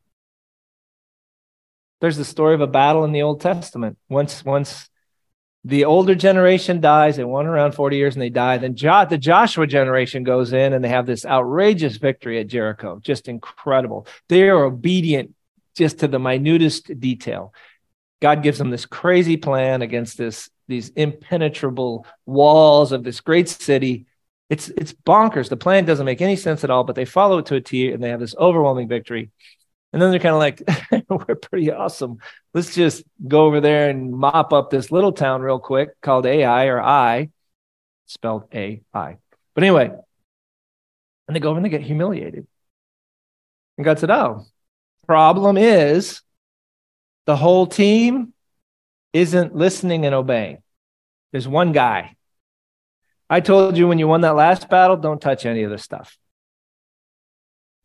there's 2.04 2.18
the 2.18 2.26
story 2.26 2.54
of 2.54 2.60
a 2.60 2.68
battle 2.68 3.06
in 3.06 3.14
the 3.14 3.22
Old 3.22 3.40
Testament. 3.40 3.98
Once, 4.10 4.44
once 4.44 4.90
the 5.66 5.86
older 5.86 6.14
generation 6.14 6.82
dies, 6.82 7.16
they 7.16 7.24
won 7.24 7.46
around 7.46 7.74
40 7.74 7.96
years 7.96 8.16
and 8.16 8.22
they 8.22 8.30
die. 8.30 8.58
Then 8.58 8.76
jo- 8.76 9.06
the 9.10 9.18
Joshua 9.18 9.66
generation 9.66 10.24
goes 10.24 10.52
in 10.52 10.74
and 10.74 10.84
they 10.84 10.90
have 10.90 11.06
this 11.06 11.26
outrageous 11.26 11.98
victory 11.98 12.40
at 12.40 12.48
Jericho. 12.48 13.00
Just 13.02 13.30
incredible. 13.30 14.06
They 14.28 14.50
are 14.50 14.66
obedient 14.66 15.34
just 15.76 16.00
to 16.00 16.08
the 16.08 16.20
minutest 16.20 17.00
detail. 17.00 17.54
God 18.22 18.44
gives 18.44 18.58
them 18.58 18.72
this 18.72 18.86
crazy 18.86 19.38
plan 19.38 19.82
against 19.82 20.18
this 20.18 20.50
these 20.70 20.90
impenetrable 20.90 22.06
walls 22.26 22.94
of 22.94 23.04
this 23.04 23.20
great 23.20 23.50
city. 23.50 24.06
It's 24.50 24.70
it's 24.70 24.94
bonkers. 24.94 25.50
The 25.50 25.58
plan 25.58 25.86
doesn't 25.86 26.06
make 26.06 26.22
any 26.22 26.36
sense 26.36 26.64
at 26.64 26.70
all, 26.70 26.84
but 26.84 26.96
they 26.96 27.06
follow 27.06 27.40
it 27.40 27.46
to 27.48 27.56
a 27.56 27.62
T 27.62 27.92
and 27.92 28.02
they 28.02 28.10
have 28.10 28.20
this 28.20 28.36
overwhelming 28.38 28.88
victory. 28.88 29.32
And 29.94 30.02
then 30.02 30.10
they're 30.10 30.20
kind 30.20 30.34
of 30.34 30.40
like, 30.40 31.08
we're 31.28 31.36
pretty 31.36 31.72
awesome. 31.72 32.18
Let's 32.54 32.74
just 32.74 33.04
go 33.28 33.46
over 33.46 33.62
there 33.62 33.90
and 33.90 34.12
mop 34.12 34.52
up 34.52 34.72
this 34.72 34.92
little 34.92 35.12
town 35.12 35.42
real 35.42 35.60
quick 35.60 36.02
called 36.02 36.26
AI 36.26 36.66
or 36.66 36.82
I, 36.82 37.30
spelled 38.08 38.48
A 38.54 38.82
I. 38.92 39.18
But 39.54 39.64
anyway, 39.64 39.92
and 41.28 41.36
they 41.36 41.40
go 41.40 41.50
over 41.50 41.58
and 41.58 41.66
they 41.66 41.70
get 41.70 41.82
humiliated. 41.82 42.48
And 43.78 43.86
God 43.86 44.00
said, 44.00 44.10
Oh, 44.10 44.46
problem 45.06 45.58
is 45.58 46.22
The 47.26 47.36
whole 47.36 47.68
team 47.68 48.34
isn't 49.14 49.56
listening 49.56 50.06
and 50.06 50.16
obeying. 50.16 50.64
There's 51.32 51.48
one 51.48 51.72
guy. 51.72 52.16
I 53.30 53.40
told 53.40 53.78
you 53.78 53.88
when 53.88 54.00
you 54.00 54.08
won 54.08 54.22
that 54.22 54.36
last 54.36 54.70
battle, 54.70 54.98
don't 54.98 55.22
touch 55.22 55.46
any 55.46 55.64
of 55.64 55.72
this 55.72 55.84
stuff. 55.84 56.18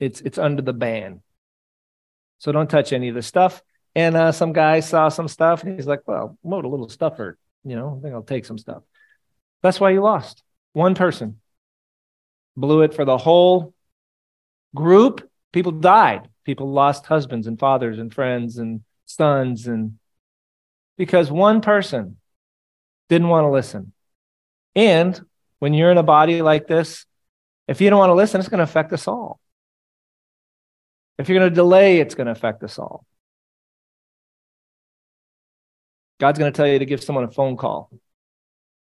It's 0.00 0.20
it's 0.20 0.38
under 0.38 0.62
the 0.62 0.72
ban. 0.72 1.22
So 2.38 2.52
don't 2.52 2.70
touch 2.70 2.92
any 2.92 3.08
of 3.08 3.14
the 3.14 3.22
stuff. 3.22 3.62
And 3.94 4.16
uh, 4.16 4.32
some 4.32 4.52
guy 4.52 4.80
saw 4.80 5.08
some 5.08 5.28
stuff 5.28 5.64
and 5.64 5.74
he's 5.74 5.86
like, 5.86 6.06
well, 6.06 6.38
load 6.44 6.64
a 6.64 6.68
little 6.68 6.88
stuffer. 6.88 7.36
You 7.64 7.76
know, 7.76 7.96
I 7.98 8.02
think 8.02 8.14
I'll 8.14 8.22
take 8.22 8.44
some 8.44 8.58
stuff. 8.58 8.82
That's 9.62 9.80
why 9.80 9.90
you 9.90 10.00
lost. 10.00 10.42
One 10.72 10.94
person 10.94 11.40
blew 12.56 12.82
it 12.82 12.94
for 12.94 13.04
the 13.04 13.18
whole 13.18 13.74
group. 14.74 15.28
People 15.52 15.72
died. 15.72 16.28
People 16.44 16.70
lost 16.70 17.06
husbands 17.06 17.46
and 17.46 17.58
fathers 17.58 17.98
and 17.98 18.14
friends 18.14 18.58
and 18.58 18.82
sons 19.04 19.66
and 19.66 19.98
because 20.96 21.30
one 21.30 21.60
person 21.60 22.16
didn't 23.08 23.28
want 23.28 23.44
to 23.44 23.50
listen. 23.50 23.92
And 24.74 25.20
when 25.58 25.74
you're 25.74 25.90
in 25.90 25.98
a 25.98 26.02
body 26.02 26.42
like 26.42 26.66
this, 26.66 27.06
if 27.66 27.80
you 27.80 27.90
don't 27.90 27.98
want 27.98 28.10
to 28.10 28.14
listen, 28.14 28.40
it's 28.40 28.48
going 28.48 28.58
to 28.58 28.64
affect 28.64 28.92
us 28.92 29.08
all. 29.08 29.40
If 31.18 31.28
you're 31.28 31.38
going 31.38 31.50
to 31.50 31.54
delay, 31.54 31.98
it's 31.98 32.14
going 32.14 32.26
to 32.26 32.32
affect 32.32 32.62
us 32.62 32.78
all. 32.78 33.04
God's 36.20 36.38
going 36.38 36.52
to 36.52 36.56
tell 36.56 36.66
you 36.66 36.78
to 36.78 36.86
give 36.86 37.02
someone 37.02 37.24
a 37.24 37.30
phone 37.30 37.56
call. 37.56 37.90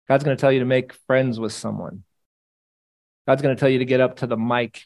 God's 0.08 0.24
going 0.24 0.36
to 0.36 0.42
tell 0.42 0.52
you 0.52 0.60
to 0.60 0.66
make 0.66 0.94
friends 0.94 1.40
with 1.40 1.52
someone. 1.52 2.04
God's 3.28 3.42
going 3.42 3.56
to 3.56 3.60
tell 3.60 3.70
you 3.70 3.80
to 3.80 3.86
get 3.86 4.00
up 4.00 4.18
to 4.18 4.28
the 4.28 4.38
mic, 4.38 4.86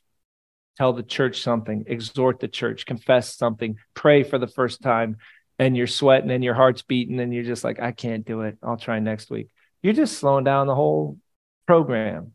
tell 0.78 0.94
the 0.94 1.04
church 1.04 1.42
something, 1.42 1.86
exhort 1.88 2.40
the 2.40 2.48
church, 2.48 2.88
confess 2.88 3.36
something, 3.36 3.78
pray 3.94 4.24
for 4.24 4.40
the 4.40 4.48
first 4.48 4.82
time, 4.82 5.18
and 5.60 5.78
you're 5.78 5.86
sweating 5.86 6.32
and 6.32 6.44
your 6.44 6.56
heart's 6.56 6.82
beating, 6.82 7.20
and 7.20 7.32
you're 7.32 7.44
just 7.44 7.64
like, 7.64 7.80
I 7.80 7.92
can't 7.92 8.26
do 8.26 8.42
it. 8.42 8.58
I'll 8.64 8.78
try 8.78 8.98
next 9.00 9.30
week. 9.30 9.50
You're 9.84 9.94
just 9.94 10.18
slowing 10.18 10.44
down 10.44 10.66
the 10.66 10.76
whole 10.76 11.20
program. 11.68 12.34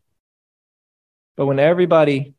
But 1.35 1.45
when 1.45 1.59
everybody, 1.59 2.35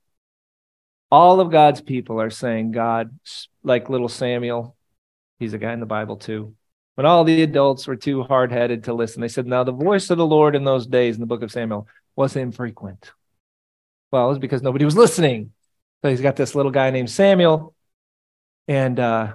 all 1.11 1.41
of 1.41 1.51
God's 1.51 1.81
people 1.81 2.21
are 2.21 2.31
saying, 2.31 2.73
God, 2.73 3.19
like 3.63 3.89
little 3.89 4.09
Samuel, 4.09 4.77
he's 5.39 5.55
a 5.55 5.59
guy 5.59 5.73
in 5.73 5.81
the 5.81 5.87
Bible 5.87 6.17
too. 6.17 6.55
When 6.95 7.07
all 7.07 7.25
the 7.25 7.43
adults 7.43 7.87
were 7.87 7.97
too 7.97 8.25
hard 8.25 8.51
headed 8.51 8.85
to 8.85 8.93
listen, 8.93 9.21
they 9.21 9.29
said, 9.29 9.47
Now 9.47 9.65
the 9.65 9.73
voice 9.73 10.11
of 10.11 10.19
the 10.19 10.27
Lord 10.27 10.57
in 10.57 10.65
those 10.65 10.87
days 10.87 11.15
in 11.15 11.21
the 11.21 11.27
book 11.27 11.43
of 11.43 11.53
Samuel 11.53 11.87
was 12.17 12.35
infrequent. 12.37 13.13
Well, 14.11 14.27
it 14.27 14.31
was 14.31 14.39
because 14.39 14.63
nobody 14.63 14.85
was 14.85 14.97
listening. 14.97 15.53
So 16.03 16.11
he's 16.11 16.21
got 16.21 16.37
this 16.37 16.55
little 16.55 16.73
guy 16.73 16.91
named 16.91 17.11
Samuel, 17.11 17.75
and 18.67 18.99
uh, 18.99 19.35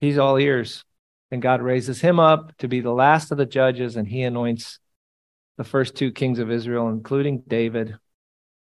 he's 0.00 0.18
all 0.18 0.38
ears. 0.38 0.84
And 1.30 1.42
God 1.42 1.60
raises 1.60 2.00
him 2.00 2.18
up 2.18 2.56
to 2.58 2.68
be 2.68 2.80
the 2.80 2.92
last 2.92 3.30
of 3.30 3.38
the 3.38 3.46
judges, 3.46 3.96
and 3.96 4.08
he 4.08 4.22
anoints 4.22 4.78
the 5.58 5.64
first 5.64 5.94
two 5.94 6.10
kings 6.10 6.38
of 6.38 6.50
Israel, 6.50 6.88
including 6.88 7.42
David, 7.46 7.96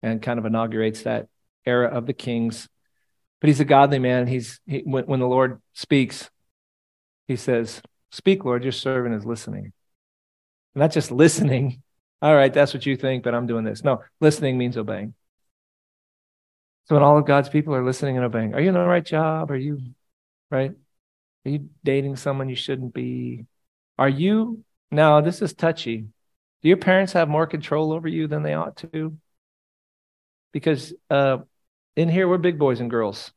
and 0.01 0.21
kind 0.21 0.39
of 0.39 0.45
inaugurates 0.45 1.03
that 1.03 1.27
era 1.65 1.87
of 1.87 2.05
the 2.05 2.13
kings. 2.13 2.67
But 3.41 3.47
he's 3.49 3.59
a 3.59 3.65
godly 3.65 3.99
man. 3.99 4.27
He's 4.27 4.59
he, 4.65 4.79
when, 4.79 5.05
when 5.05 5.19
the 5.19 5.27
Lord 5.27 5.61
speaks, 5.73 6.29
he 7.27 7.35
says, 7.35 7.81
"Speak, 8.11 8.45
Lord. 8.45 8.63
Your 8.63 8.71
servant 8.71 9.15
is 9.15 9.25
listening." 9.25 9.73
Not 10.73 10.91
just 10.91 11.11
listening. 11.11 11.81
All 12.21 12.35
right, 12.35 12.53
that's 12.53 12.73
what 12.73 12.85
you 12.85 12.95
think, 12.95 13.23
but 13.23 13.35
I'm 13.35 13.47
doing 13.47 13.65
this. 13.65 13.83
No, 13.83 14.01
listening 14.19 14.57
means 14.57 14.77
obeying. 14.77 15.13
So 16.85 16.95
when 16.95 17.03
all 17.03 17.17
of 17.17 17.25
God's 17.25 17.49
people 17.49 17.73
are 17.75 17.83
listening 17.83 18.15
and 18.15 18.25
obeying, 18.25 18.53
are 18.53 18.61
you 18.61 18.69
in 18.69 18.75
the 18.75 18.79
right 18.79 19.05
job? 19.05 19.51
Are 19.51 19.57
you 19.57 19.79
right? 20.51 20.71
Are 21.45 21.49
you 21.49 21.69
dating 21.83 22.15
someone 22.15 22.49
you 22.49 22.55
shouldn't 22.55 22.93
be? 22.93 23.45
Are 23.97 24.09
you 24.09 24.63
now? 24.91 25.21
This 25.21 25.41
is 25.41 25.53
touchy. 25.53 26.05
Do 26.61 26.69
your 26.69 26.77
parents 26.77 27.13
have 27.13 27.29
more 27.29 27.47
control 27.47 27.91
over 27.91 28.07
you 28.07 28.27
than 28.27 28.43
they 28.43 28.53
ought 28.53 28.77
to? 28.77 29.17
Because 30.51 30.93
uh, 31.09 31.39
in 31.95 32.09
here, 32.09 32.27
we're 32.27 32.37
big 32.37 32.59
boys 32.59 32.79
and 32.79 32.89
girls, 32.89 33.31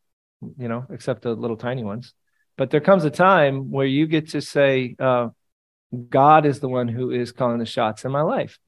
you 0.57 0.69
know, 0.69 0.87
except 0.91 1.23
the 1.23 1.35
little 1.35 1.57
tiny 1.57 1.85
ones. 1.85 2.15
But 2.57 2.71
there 2.71 2.81
comes 2.81 3.05
a 3.05 3.11
time 3.11 3.71
where 3.71 3.87
you 3.87 4.07
get 4.07 4.31
to 4.31 4.41
say, 4.41 4.97
uh, 4.99 5.29
God 6.09 6.45
is 6.45 6.61
the 6.61 6.69
one 6.69 6.89
who 6.89 7.11
is 7.11 7.33
calling 7.33 7.59
the 7.59 7.67
shots 7.67 8.05
in 8.05 8.13
my 8.13 8.23
life. 8.23 8.59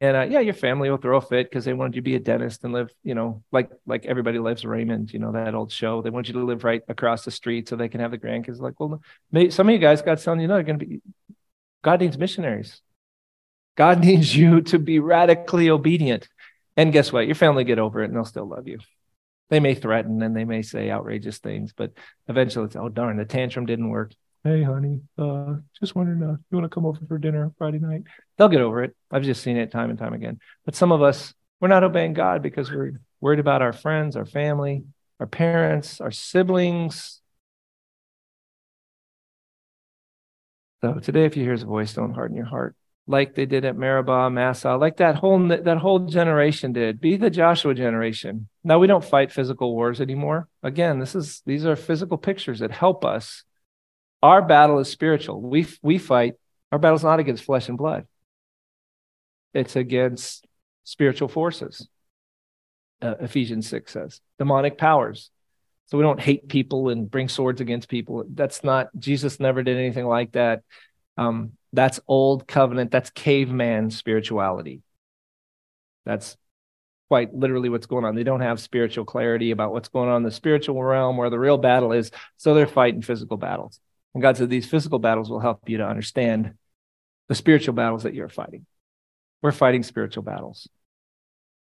And 0.00 0.16
uh, 0.16 0.26
yeah, 0.28 0.40
your 0.40 0.54
family 0.54 0.90
will 0.90 0.98
throw 0.98 1.16
a 1.16 1.20
fit 1.20 1.48
because 1.48 1.64
they 1.64 1.72
wanted 1.72 1.96
you 1.96 2.02
to 2.02 2.04
be 2.04 2.14
a 2.14 2.20
dentist 2.20 2.62
and 2.64 2.72
live, 2.72 2.92
you 3.02 3.14
know, 3.14 3.42
like 3.50 3.70
like 3.86 4.04
Everybody 4.04 4.38
Loves 4.38 4.64
Raymond, 4.64 5.12
you 5.12 5.18
know, 5.18 5.32
that 5.32 5.54
old 5.54 5.72
show. 5.72 6.02
They 6.02 6.10
want 6.10 6.28
you 6.28 6.34
to 6.34 6.44
live 6.44 6.64
right 6.64 6.82
across 6.88 7.24
the 7.24 7.30
street 7.30 7.68
so 7.68 7.76
they 7.76 7.88
can 7.88 8.00
have 8.00 8.10
the 8.10 8.18
grandkids. 8.18 8.60
Like, 8.60 8.78
well, 8.78 9.00
maybe, 9.32 9.50
some 9.50 9.68
of 9.68 9.72
you 9.72 9.78
guys 9.78 10.02
got 10.02 10.18
telling 10.18 10.40
you, 10.40 10.48
no, 10.48 10.56
you're 10.56 10.64
going 10.64 10.78
to 10.78 10.86
be. 10.86 11.00
God 11.82 12.00
needs 12.00 12.18
missionaries. 12.18 12.82
God 13.76 14.00
needs 14.04 14.36
you 14.36 14.60
to 14.62 14.78
be 14.78 14.98
radically 14.98 15.70
obedient. 15.70 16.28
And 16.80 16.94
guess 16.94 17.12
what? 17.12 17.26
Your 17.26 17.34
family 17.34 17.64
get 17.64 17.78
over 17.78 18.00
it 18.00 18.06
and 18.06 18.16
they'll 18.16 18.24
still 18.24 18.48
love 18.48 18.66
you. 18.66 18.78
They 19.50 19.60
may 19.60 19.74
threaten 19.74 20.22
and 20.22 20.34
they 20.34 20.46
may 20.46 20.62
say 20.62 20.90
outrageous 20.90 21.36
things, 21.36 21.74
but 21.76 21.92
eventually 22.26 22.64
it's, 22.64 22.74
oh, 22.74 22.88
darn, 22.88 23.18
the 23.18 23.26
tantrum 23.26 23.66
didn't 23.66 23.90
work. 23.90 24.14
Hey, 24.44 24.62
honey, 24.62 25.02
uh, 25.18 25.56
just 25.78 25.94
wondering, 25.94 26.22
uh, 26.22 26.38
you 26.50 26.56
want 26.56 26.64
to 26.64 26.74
come 26.74 26.86
over 26.86 26.98
for 27.06 27.18
dinner 27.18 27.52
Friday 27.58 27.80
night? 27.80 28.04
They'll 28.38 28.48
get 28.48 28.62
over 28.62 28.82
it. 28.82 28.96
I've 29.10 29.24
just 29.24 29.42
seen 29.42 29.58
it 29.58 29.70
time 29.70 29.90
and 29.90 29.98
time 29.98 30.14
again. 30.14 30.38
But 30.64 30.74
some 30.74 30.90
of 30.90 31.02
us, 31.02 31.34
we're 31.60 31.68
not 31.68 31.84
obeying 31.84 32.14
God 32.14 32.40
because 32.40 32.70
we're 32.70 32.98
worried 33.20 33.40
about 33.40 33.60
our 33.60 33.74
friends, 33.74 34.16
our 34.16 34.24
family, 34.24 34.84
our 35.18 35.26
parents, 35.26 36.00
our 36.00 36.10
siblings. 36.10 37.20
So 40.80 40.94
today, 40.94 41.26
if 41.26 41.36
you 41.36 41.42
hear 41.42 41.52
his 41.52 41.62
voice, 41.62 41.92
don't 41.92 42.14
harden 42.14 42.38
your 42.38 42.46
heart 42.46 42.74
like 43.10 43.34
they 43.34 43.44
did 43.44 43.64
at 43.64 43.76
Meribah, 43.76 44.30
Massah, 44.30 44.76
like 44.76 44.98
that 44.98 45.16
whole 45.16 45.48
that 45.48 45.78
whole 45.78 45.98
generation 46.06 46.72
did. 46.72 47.00
Be 47.00 47.16
the 47.16 47.28
Joshua 47.28 47.74
generation. 47.74 48.48
Now 48.62 48.78
we 48.78 48.86
don't 48.86 49.04
fight 49.04 49.32
physical 49.32 49.74
wars 49.74 50.00
anymore. 50.00 50.48
Again, 50.62 51.00
this 51.00 51.14
is 51.16 51.42
these 51.44 51.66
are 51.66 51.74
physical 51.74 52.16
pictures 52.16 52.60
that 52.60 52.70
help 52.70 53.04
us. 53.04 53.42
Our 54.22 54.42
battle 54.42 54.78
is 54.78 54.88
spiritual. 54.88 55.42
We 55.42 55.66
we 55.82 55.98
fight. 55.98 56.34
Our 56.70 56.78
battle 56.78 56.96
is 56.96 57.04
not 57.04 57.18
against 57.18 57.42
flesh 57.42 57.68
and 57.68 57.76
blood. 57.76 58.06
It's 59.52 59.74
against 59.74 60.46
spiritual 60.84 61.28
forces. 61.28 61.88
Uh, 63.02 63.14
Ephesians 63.20 63.66
6 63.68 63.90
says 63.90 64.20
demonic 64.38 64.78
powers. 64.78 65.30
So 65.86 65.98
we 65.98 66.04
don't 66.04 66.20
hate 66.20 66.48
people 66.48 66.90
and 66.90 67.10
bring 67.10 67.28
swords 67.28 67.60
against 67.60 67.88
people. 67.88 68.24
That's 68.32 68.62
not 68.62 68.88
Jesus 68.96 69.40
never 69.40 69.64
did 69.64 69.76
anything 69.76 70.06
like 70.06 70.32
that. 70.32 70.62
Um, 71.16 71.52
that's 71.72 72.00
old 72.08 72.46
covenant. 72.46 72.90
That's 72.90 73.10
caveman 73.10 73.90
spirituality. 73.90 74.82
That's 76.04 76.36
quite 77.08 77.34
literally 77.34 77.68
what's 77.68 77.86
going 77.86 78.04
on. 78.04 78.14
They 78.14 78.24
don't 78.24 78.40
have 78.40 78.60
spiritual 78.60 79.04
clarity 79.04 79.50
about 79.50 79.72
what's 79.72 79.88
going 79.88 80.08
on 80.08 80.18
in 80.18 80.22
the 80.22 80.30
spiritual 80.30 80.82
realm 80.82 81.16
where 81.16 81.30
the 81.30 81.38
real 81.38 81.58
battle 81.58 81.92
is. 81.92 82.10
So 82.36 82.54
they're 82.54 82.66
fighting 82.66 83.02
physical 83.02 83.36
battles. 83.36 83.80
And 84.14 84.22
God 84.22 84.36
said 84.36 84.50
these 84.50 84.66
physical 84.66 84.98
battles 84.98 85.30
will 85.30 85.40
help 85.40 85.68
you 85.68 85.78
to 85.78 85.86
understand 85.86 86.54
the 87.28 87.34
spiritual 87.34 87.74
battles 87.74 88.02
that 88.02 88.14
you're 88.14 88.28
fighting. 88.28 88.66
We're 89.42 89.52
fighting 89.52 89.82
spiritual 89.82 90.22
battles. 90.22 90.68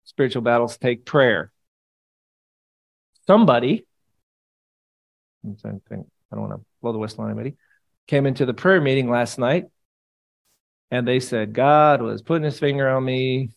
Spiritual 0.04 0.42
battles 0.42 0.76
take 0.78 1.04
prayer. 1.04 1.52
Somebody, 3.26 3.86
I 5.44 5.48
don't 5.50 6.08
want 6.32 6.52
to 6.52 6.60
blow 6.82 6.92
the 6.92 6.98
whistle 6.98 7.24
on 7.24 7.30
anybody, 7.30 7.56
came 8.06 8.26
into 8.26 8.46
the 8.46 8.54
prayer 8.54 8.80
meeting 8.80 9.10
last 9.10 9.38
night 9.38 9.66
and 10.90 11.06
they 11.06 11.20
said 11.20 11.52
God 11.52 12.02
was 12.02 12.22
putting 12.22 12.44
his 12.44 12.58
finger 12.58 12.88
on 12.88 13.04
me. 13.04 13.50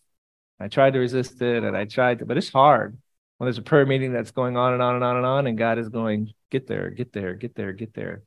I 0.60 0.68
tried 0.68 0.92
to 0.92 1.00
resist 1.00 1.40
it 1.42 1.64
and 1.64 1.76
I 1.76 1.84
tried 1.84 2.20
to, 2.20 2.26
but 2.26 2.36
it's 2.36 2.50
hard 2.50 2.96
when 3.38 3.46
there's 3.46 3.58
a 3.58 3.62
prayer 3.62 3.86
meeting 3.86 4.12
that's 4.12 4.30
going 4.30 4.56
on 4.56 4.72
and 4.72 4.82
on 4.82 4.94
and 4.94 5.04
on 5.04 5.16
and 5.16 5.26
on, 5.26 5.46
and 5.46 5.58
God 5.58 5.78
is 5.78 5.88
going, 5.88 6.32
get 6.50 6.66
there, 6.66 6.90
get 6.90 7.12
there, 7.12 7.34
get 7.34 7.54
there, 7.54 7.72
get 7.72 7.94
there. 7.94 8.22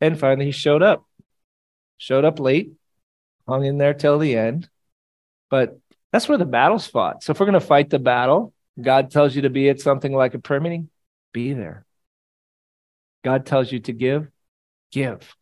And 0.00 0.18
finally, 0.18 0.46
he 0.46 0.52
showed 0.52 0.82
up, 0.82 1.06
showed 1.98 2.24
up 2.24 2.40
late, 2.40 2.72
hung 3.46 3.64
in 3.64 3.78
there 3.78 3.94
till 3.94 4.18
the 4.18 4.36
end. 4.36 4.68
But 5.50 5.78
that's 6.10 6.28
where 6.28 6.38
the 6.38 6.44
battle's 6.44 6.86
fought. 6.86 7.22
So 7.22 7.32
if 7.32 7.40
we're 7.40 7.46
going 7.46 7.54
to 7.54 7.60
fight 7.60 7.90
the 7.90 7.98
battle, 7.98 8.54
God 8.80 9.10
tells 9.10 9.36
you 9.36 9.42
to 9.42 9.50
be 9.50 9.68
at 9.68 9.80
something 9.80 10.12
like 10.12 10.34
a 10.34 10.38
prayer 10.38 10.60
meeting, 10.60 10.88
be 11.32 11.52
there. 11.52 11.84
God 13.22 13.46
tells 13.46 13.70
you 13.70 13.80
to 13.80 13.92
give, 13.92 14.28
give. 14.90 15.36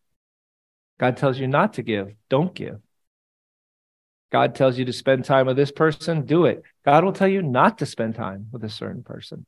God 1.01 1.16
tells 1.16 1.38
you 1.38 1.46
not 1.46 1.72
to 1.74 1.82
give, 1.82 2.12
don't 2.28 2.55
give. 2.55 2.78
God 4.30 4.55
tells 4.55 4.78
you 4.78 4.84
to 4.84 4.92
spend 4.92 5.24
time 5.24 5.46
with 5.46 5.57
this 5.57 5.72
person, 5.72 6.26
do 6.26 6.44
it. 6.44 6.62
God 6.84 7.05
will 7.05 7.14
tell 7.14 7.26
you 7.26 7.40
not 7.40 7.78
to 7.78 7.86
spend 7.86 8.14
time 8.14 8.48
with 8.53 8.62
a 8.64 8.68
certain 8.68 9.03
person. 9.03 9.46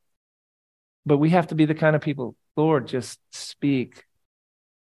But 1.05 1.19
we 1.19 1.29
have 1.31 1.49
to 1.49 1.55
be 1.55 1.67
the 1.67 1.75
kind 1.75 1.95
of 1.95 2.01
people, 2.01 2.37
Lord, 2.57 2.89
just 2.89 3.21
speak. 3.33 4.05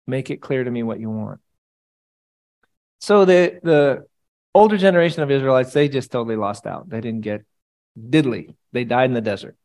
Make 0.08 0.30
it 0.30 0.38
clear 0.38 0.64
to 0.64 0.72
me 0.72 0.82
what 0.82 1.00
you 1.00 1.10
want. 1.10 1.42
So 3.02 3.26
the 3.26 3.60
the 3.62 4.06
older 4.54 4.78
generation 4.78 5.24
of 5.24 5.32
Israelites, 5.32 5.74
they 5.74 5.90
just 5.90 6.10
totally 6.10 6.38
lost 6.38 6.66
out. 6.66 6.90
They 6.90 7.02
didn't 7.02 7.22
get 7.22 7.44
diddly. 8.00 8.56
They 8.72 8.86
died 8.86 9.10
in 9.10 9.14
the 9.14 9.22
desert. 9.22 9.58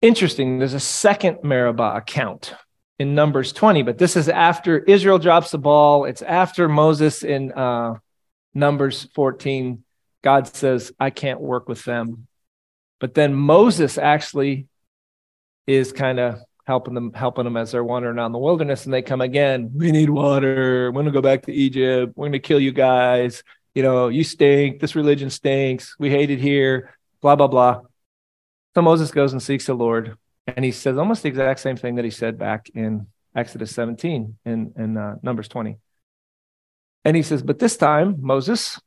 Interesting, 0.00 0.58
there's 0.58 0.74
a 0.74 0.80
second 0.80 1.44
Meribah 1.44 1.94
account 1.94 2.52
in 2.98 3.14
Numbers 3.14 3.52
20, 3.52 3.82
but 3.82 3.98
this 3.98 4.16
is 4.16 4.28
after 4.28 4.78
Israel 4.78 5.18
drops 5.18 5.50
the 5.50 5.58
ball. 5.58 6.04
It's 6.04 6.22
after 6.22 6.68
Moses 6.68 7.22
in 7.22 7.52
uh, 7.52 7.94
Numbers 8.54 9.08
14. 9.14 9.82
God 10.22 10.46
says, 10.46 10.92
I 11.00 11.10
can't 11.10 11.40
work 11.40 11.68
with 11.68 11.84
them. 11.84 12.28
But 13.00 13.14
then 13.14 13.34
Moses 13.34 13.98
actually 13.98 14.68
is 15.66 15.92
kind 15.92 16.20
of 16.20 16.40
helping 16.64 16.94
them, 16.94 17.12
helping 17.12 17.44
them 17.44 17.56
as 17.56 17.72
they're 17.72 17.84
wandering 17.84 18.16
around 18.16 18.32
the 18.32 18.38
wilderness, 18.38 18.84
and 18.84 18.94
they 18.94 19.02
come 19.02 19.20
again. 19.20 19.70
We 19.74 19.90
need 19.90 20.10
water. 20.10 20.92
We're 20.92 21.02
gonna 21.02 21.10
go 21.10 21.22
back 21.22 21.42
to 21.46 21.52
Egypt. 21.52 22.12
We're 22.16 22.26
gonna 22.26 22.38
kill 22.38 22.60
you 22.60 22.72
guys. 22.72 23.42
You 23.74 23.82
know, 23.82 24.08
you 24.08 24.22
stink. 24.22 24.80
This 24.80 24.94
religion 24.94 25.30
stinks. 25.30 25.96
We 25.98 26.10
hate 26.10 26.30
it 26.30 26.38
here. 26.38 26.96
Blah 27.20 27.36
blah 27.36 27.48
blah. 27.48 27.80
So 28.74 28.82
Moses 28.82 29.10
goes 29.10 29.32
and 29.32 29.42
seeks 29.42 29.66
the 29.66 29.74
Lord, 29.74 30.16
and 30.46 30.64
he 30.64 30.72
says 30.72 30.98
almost 30.98 31.22
the 31.22 31.28
exact 31.28 31.60
same 31.60 31.76
thing 31.76 31.96
that 31.96 32.04
he 32.04 32.10
said 32.10 32.38
back 32.38 32.68
in 32.74 33.06
Exodus 33.34 33.74
17 33.74 34.36
and 34.44 34.98
uh, 34.98 35.14
Numbers 35.22 35.48
20. 35.48 35.78
And 37.04 37.16
he 37.16 37.22
says, 37.22 37.42
but 37.42 37.58
this 37.58 37.76
time, 37.76 38.16
Moses, 38.20 38.80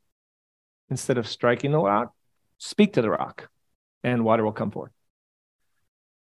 instead 0.90 1.18
of 1.18 1.28
striking 1.28 1.72
the 1.72 1.80
rock, 1.80 2.14
speak 2.58 2.94
to 2.94 3.02
the 3.02 3.10
rock, 3.10 3.50
and 4.04 4.24
water 4.24 4.44
will 4.44 4.52
come 4.52 4.72
forth. 4.72 4.92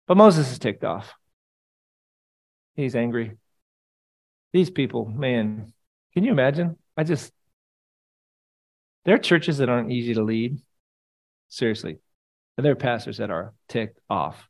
But 0.07 0.17
Moses 0.17 0.51
is 0.51 0.59
ticked 0.59 0.85
off. 0.85 1.13
He's 2.75 2.97
angry. 2.97 3.37
These 4.53 4.71
people, 4.71 5.07
man, 5.07 5.73
can 6.15 6.25
you 6.25 6.33
imagine? 6.33 6.77
I 6.97 7.05
just, 7.05 7.33
there 9.05 9.15
are 9.15 9.19
churches 9.19 9.59
that 9.59 9.69
aren't 9.69 9.93
easy 9.93 10.15
to 10.15 10.23
lead. 10.23 10.61
Seriously. 11.49 11.99
And 12.57 12.65
there 12.65 12.73
are 12.73 12.77
pastors 12.77 13.19
that 13.19 13.31
are 13.31 13.53
ticked 13.69 13.99
off. 14.09 14.49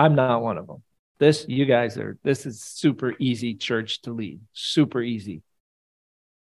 I'm 0.00 0.14
not 0.14 0.42
one 0.42 0.56
of 0.56 0.66
them. 0.66 0.82
This, 1.18 1.44
you 1.46 1.66
guys 1.66 1.98
are, 1.98 2.16
this 2.22 2.46
is 2.46 2.62
super 2.62 3.14
easy 3.18 3.54
church 3.54 4.00
to 4.02 4.12
lead, 4.12 4.40
super 4.54 5.02
easy. 5.02 5.42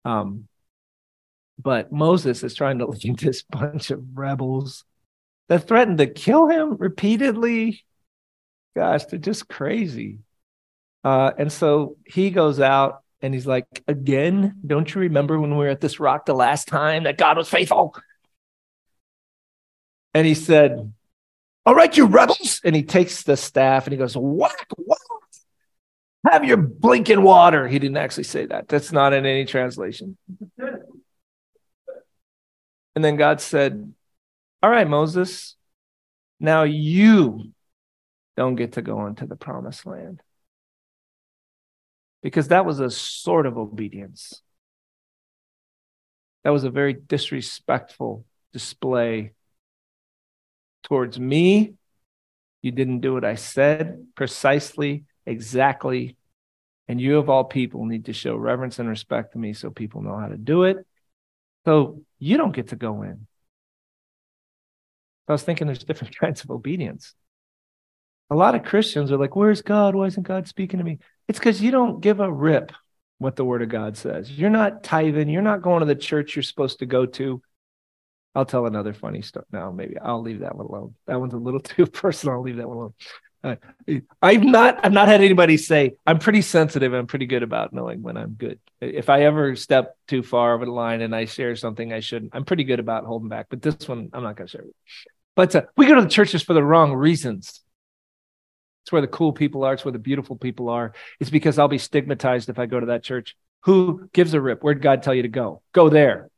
Um, 0.05 0.47
but 1.57 1.91
Moses 1.91 2.43
is 2.43 2.53
trying 2.53 2.77
to 2.79 2.85
lead 3.03 3.17
this 3.17 3.41
bunch 3.41 3.89
of 3.89 4.03
rebels 4.13 4.83
that 5.49 5.67
threatened 5.67 5.97
to 5.97 6.07
kill 6.07 6.47
him 6.47 6.77
repeatedly. 6.77 7.83
Gosh, 8.75 9.05
they're 9.05 9.17
just 9.17 9.47
crazy. 9.47 10.19
Uh, 11.03 11.31
and 11.35 11.51
so 11.51 11.97
he 12.05 12.29
goes 12.29 12.59
out 12.59 13.01
and 13.23 13.33
he's 13.33 13.47
like, 13.47 13.65
Again, 13.87 14.55
don't 14.65 14.93
you 14.93 15.01
remember 15.01 15.39
when 15.39 15.49
we 15.49 15.57
were 15.57 15.67
at 15.67 15.81
this 15.81 15.99
rock 15.99 16.27
the 16.27 16.35
last 16.35 16.67
time 16.67 17.05
that 17.05 17.17
God 17.17 17.37
was 17.37 17.49
faithful? 17.49 17.95
And 20.13 20.27
he 20.27 20.35
said, 20.35 20.93
All 21.65 21.75
right, 21.75 21.95
you 21.95 22.05
rebels. 22.05 22.61
And 22.63 22.75
he 22.75 22.83
takes 22.83 23.23
the 23.23 23.37
staff 23.37 23.85
and 23.85 23.93
he 23.93 23.97
goes, 23.97 24.15
Whack, 24.15 24.67
whack. 24.77 24.99
Have 26.29 26.45
your 26.45 26.57
blinking 26.57 27.23
water. 27.23 27.67
He 27.67 27.79
didn't 27.79 27.97
actually 27.97 28.25
say 28.25 28.45
that. 28.45 28.67
That's 28.67 28.91
not 28.91 29.13
in 29.13 29.25
any 29.25 29.45
translation. 29.45 30.17
And 32.95 33.03
then 33.03 33.15
God 33.15 33.41
said, 33.41 33.93
All 34.61 34.69
right, 34.69 34.87
Moses, 34.87 35.55
now 36.39 36.63
you 36.63 37.51
don't 38.37 38.55
get 38.55 38.73
to 38.73 38.81
go 38.81 39.05
into 39.07 39.25
the 39.25 39.35
promised 39.35 39.85
land 39.85 40.21
because 42.21 42.49
that 42.49 42.65
was 42.65 42.79
a 42.79 42.89
sort 42.89 43.45
of 43.45 43.57
obedience. 43.57 44.41
That 46.43 46.51
was 46.51 46.63
a 46.63 46.69
very 46.69 46.93
disrespectful 46.93 48.25
display 48.53 49.33
towards 50.83 51.19
me. 51.19 51.73
You 52.61 52.71
didn't 52.71 52.99
do 52.99 53.13
what 53.13 53.25
I 53.25 53.35
said 53.35 54.07
precisely, 54.15 55.05
exactly. 55.25 56.15
And 56.87 56.99
you, 56.99 57.17
of 57.17 57.29
all 57.29 57.43
people, 57.43 57.85
need 57.85 58.05
to 58.05 58.13
show 58.13 58.35
reverence 58.35 58.79
and 58.79 58.89
respect 58.89 59.33
to 59.33 59.39
me 59.39 59.53
so 59.53 59.69
people 59.69 60.01
know 60.01 60.17
how 60.17 60.27
to 60.27 60.37
do 60.37 60.63
it. 60.63 60.77
So 61.65 62.01
you 62.19 62.37
don't 62.37 62.55
get 62.55 62.69
to 62.69 62.75
go 62.75 63.03
in. 63.03 63.27
I 65.27 65.31
was 65.31 65.43
thinking 65.43 65.67
there's 65.67 65.83
different 65.83 66.17
kinds 66.19 66.43
of 66.43 66.51
obedience. 66.51 67.13
A 68.29 68.35
lot 68.35 68.55
of 68.55 68.63
Christians 68.63 69.11
are 69.11 69.17
like, 69.17 69.35
Where's 69.35 69.61
God? 69.61 69.95
Why 69.95 70.05
isn't 70.05 70.23
God 70.23 70.47
speaking 70.47 70.79
to 70.79 70.83
me? 70.83 70.99
It's 71.27 71.39
because 71.39 71.61
you 71.61 71.71
don't 71.71 72.01
give 72.01 72.19
a 72.19 72.31
rip 72.31 72.71
what 73.17 73.35
the 73.35 73.45
word 73.45 73.61
of 73.61 73.69
God 73.69 73.97
says. 73.97 74.31
You're 74.31 74.49
not 74.49 74.83
tithing. 74.83 75.29
You're 75.29 75.41
not 75.41 75.61
going 75.61 75.81
to 75.81 75.85
the 75.85 75.95
church 75.95 76.35
you're 76.35 76.43
supposed 76.43 76.79
to 76.79 76.85
go 76.85 77.05
to. 77.05 77.41
I'll 78.33 78.45
tell 78.45 78.65
another 78.65 78.93
funny 78.93 79.21
story. 79.21 79.45
No, 79.51 79.71
maybe 79.71 79.97
I'll 79.99 80.21
leave 80.21 80.39
that 80.39 80.55
one 80.55 80.67
alone. 80.67 80.95
That 81.07 81.19
one's 81.19 81.33
a 81.33 81.37
little 81.37 81.59
too 81.59 81.85
personal. 81.85 82.35
I'll 82.35 82.41
leave 82.41 82.57
that 82.57 82.67
one 82.67 82.77
alone. 82.77 82.93
Uh, 83.43 83.55
I've 84.21 84.43
not 84.43 84.85
I've 84.85 84.91
not 84.91 85.07
had 85.07 85.21
anybody 85.21 85.57
say 85.57 85.93
I'm 86.05 86.19
pretty 86.19 86.43
sensitive. 86.43 86.93
I'm 86.93 87.07
pretty 87.07 87.25
good 87.25 87.41
about 87.41 87.73
knowing 87.73 88.03
when 88.03 88.15
I'm 88.15 88.33
good. 88.33 88.59
If 88.79 89.09
I 89.09 89.23
ever 89.23 89.55
step 89.55 89.97
too 90.07 90.21
far 90.21 90.53
over 90.53 90.65
the 90.65 90.71
line 90.71 91.01
and 91.01 91.15
I 91.15 91.25
share 91.25 91.55
something 91.55 91.91
I 91.91 92.01
shouldn't, 92.01 92.35
I'm 92.35 92.45
pretty 92.45 92.63
good 92.63 92.79
about 92.79 93.05
holding 93.05 93.29
back. 93.29 93.47
But 93.49 93.61
this 93.61 93.87
one, 93.87 94.09
I'm 94.13 94.23
not 94.23 94.35
going 94.35 94.47
to 94.47 94.51
share. 94.51 94.65
But 95.35 95.55
uh, 95.55 95.63
we 95.75 95.87
go 95.87 95.95
to 95.95 96.01
the 96.01 96.09
churches 96.09 96.43
for 96.43 96.53
the 96.53 96.63
wrong 96.63 96.93
reasons. 96.93 97.61
It's 98.83 98.91
where 98.91 99.01
the 99.01 99.07
cool 99.07 99.33
people 99.33 99.63
are. 99.63 99.73
It's 99.73 99.85
where 99.85 99.91
the 99.91 99.99
beautiful 99.99 100.35
people 100.35 100.69
are. 100.69 100.93
It's 101.19 101.29
because 101.29 101.59
I'll 101.59 101.67
be 101.67 101.77
stigmatized 101.77 102.49
if 102.49 102.59
I 102.59 102.65
go 102.65 102.79
to 102.79 102.87
that 102.87 103.03
church. 103.03 103.35
Who 103.61 104.09
gives 104.13 104.33
a 104.33 104.41
rip? 104.41 104.63
Where'd 104.63 104.81
God 104.81 105.03
tell 105.03 105.13
you 105.13 105.21
to 105.21 105.27
go? 105.27 105.61
Go 105.71 105.89
there. 105.89 106.30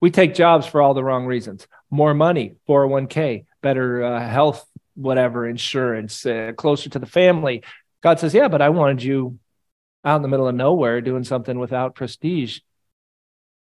We 0.00 0.10
take 0.10 0.34
jobs 0.34 0.66
for 0.66 0.82
all 0.82 0.94
the 0.94 1.04
wrong 1.04 1.26
reasons. 1.26 1.66
More 1.90 2.14
money, 2.14 2.56
401k, 2.68 3.46
better 3.62 4.04
uh, 4.04 4.28
health, 4.28 4.66
whatever, 4.94 5.46
insurance, 5.48 6.26
uh, 6.26 6.52
closer 6.56 6.90
to 6.90 6.98
the 6.98 7.06
family. 7.06 7.62
God 8.02 8.20
says, 8.20 8.34
Yeah, 8.34 8.48
but 8.48 8.62
I 8.62 8.68
wanted 8.68 9.02
you 9.02 9.38
out 10.04 10.16
in 10.16 10.22
the 10.22 10.28
middle 10.28 10.48
of 10.48 10.54
nowhere 10.54 11.00
doing 11.00 11.24
something 11.24 11.58
without 11.58 11.94
prestige. 11.94 12.60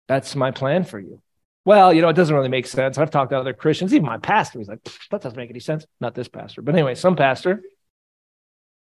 That's 0.07 0.35
my 0.35 0.51
plan 0.51 0.83
for 0.83 0.99
you. 0.99 1.21
Well, 1.65 1.93
you 1.93 2.01
know, 2.01 2.09
it 2.09 2.15
doesn't 2.15 2.35
really 2.35 2.49
make 2.49 2.65
sense. 2.65 2.97
I've 2.97 3.11
talked 3.11 3.31
to 3.31 3.37
other 3.37 3.53
Christians, 3.53 3.93
even 3.93 4.05
my 4.05 4.17
pastor, 4.17 4.59
he's 4.59 4.69
like, 4.69 4.83
that 5.11 5.21
doesn't 5.21 5.37
make 5.37 5.49
any 5.49 5.59
sense. 5.59 5.85
Not 5.99 6.15
this 6.15 6.27
pastor, 6.27 6.61
but 6.61 6.73
anyway, 6.73 6.95
some 6.95 7.15
pastor. 7.15 7.61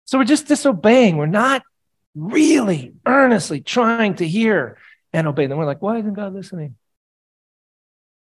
So 0.04 0.18
we're 0.18 0.24
just 0.24 0.46
disobeying. 0.46 1.16
We're 1.16 1.26
not 1.26 1.62
really 2.14 2.94
earnestly 3.04 3.60
trying 3.60 4.14
to 4.16 4.28
hear 4.28 4.78
and 5.12 5.26
obey. 5.26 5.46
Then 5.46 5.58
we're 5.58 5.66
like, 5.66 5.82
why 5.82 5.98
isn't 5.98 6.14
God 6.14 6.32
listening? 6.32 6.76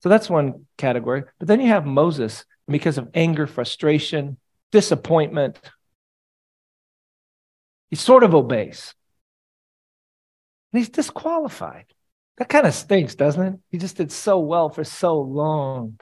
So 0.03 0.09
that's 0.09 0.31
one 0.31 0.67
category. 0.79 1.25
But 1.39 1.49
then 1.49 1.61
you 1.61 1.69
have 1.69 1.87
Moses, 1.87 2.45
because 2.67 2.99
of 2.99 3.09
anger, 3.15 3.47
frustration, 3.47 4.39
disappointment, 4.73 5.59
he 7.91 7.97
sort 7.97 8.23
of 8.23 8.35
obeys. 8.35 8.95
And 10.73 10.81
he's 10.81 10.89
disqualified. 10.89 11.87
That 12.39 12.49
kind 12.49 12.67
of 12.67 12.75
stinks, 12.75 13.15
doesn't 13.15 13.43
it? 13.43 13.61
He 13.71 13.79
just 13.79 13.97
did 13.97 14.11
so 14.11 14.39
well 14.39 14.71
for 14.71 14.85
so 14.85 15.21
long. 15.21 15.99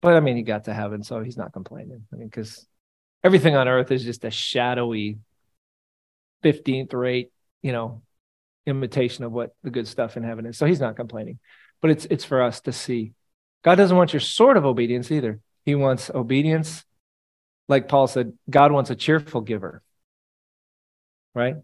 But 0.00 0.14
I 0.14 0.20
mean, 0.20 0.36
he 0.36 0.42
got 0.42 0.64
to 0.64 0.74
heaven, 0.74 1.02
so 1.02 1.20
he's 1.22 1.38
not 1.38 1.52
complaining. 1.52 2.06
I 2.12 2.16
mean, 2.16 2.28
because 2.28 2.66
everything 3.24 3.56
on 3.56 3.66
earth 3.66 3.90
is 3.90 4.04
just 4.04 4.24
a 4.24 4.30
shadowy 4.30 5.18
15th 6.44 6.92
rate, 6.92 7.32
you 7.62 7.72
know, 7.72 8.02
imitation 8.66 9.24
of 9.24 9.32
what 9.32 9.54
the 9.62 9.70
good 9.70 9.88
stuff 9.88 10.16
in 10.16 10.22
heaven 10.22 10.46
is. 10.46 10.58
So 10.58 10.66
he's 10.66 10.80
not 10.80 10.94
complaining. 10.94 11.38
But 11.80 11.90
it's 11.90 12.06
it's 12.06 12.24
for 12.24 12.42
us 12.42 12.60
to 12.62 12.72
see. 12.72 13.12
God 13.62 13.76
doesn't 13.76 13.96
want 13.96 14.12
your 14.12 14.20
sort 14.20 14.56
of 14.56 14.64
obedience 14.64 15.10
either. 15.10 15.40
He 15.64 15.74
wants 15.74 16.10
obedience. 16.10 16.84
Like 17.68 17.88
Paul 17.88 18.06
said, 18.06 18.34
God 18.48 18.72
wants 18.72 18.90
a 18.90 18.94
cheerful 18.94 19.40
giver. 19.40 19.82
Right? 21.34 21.56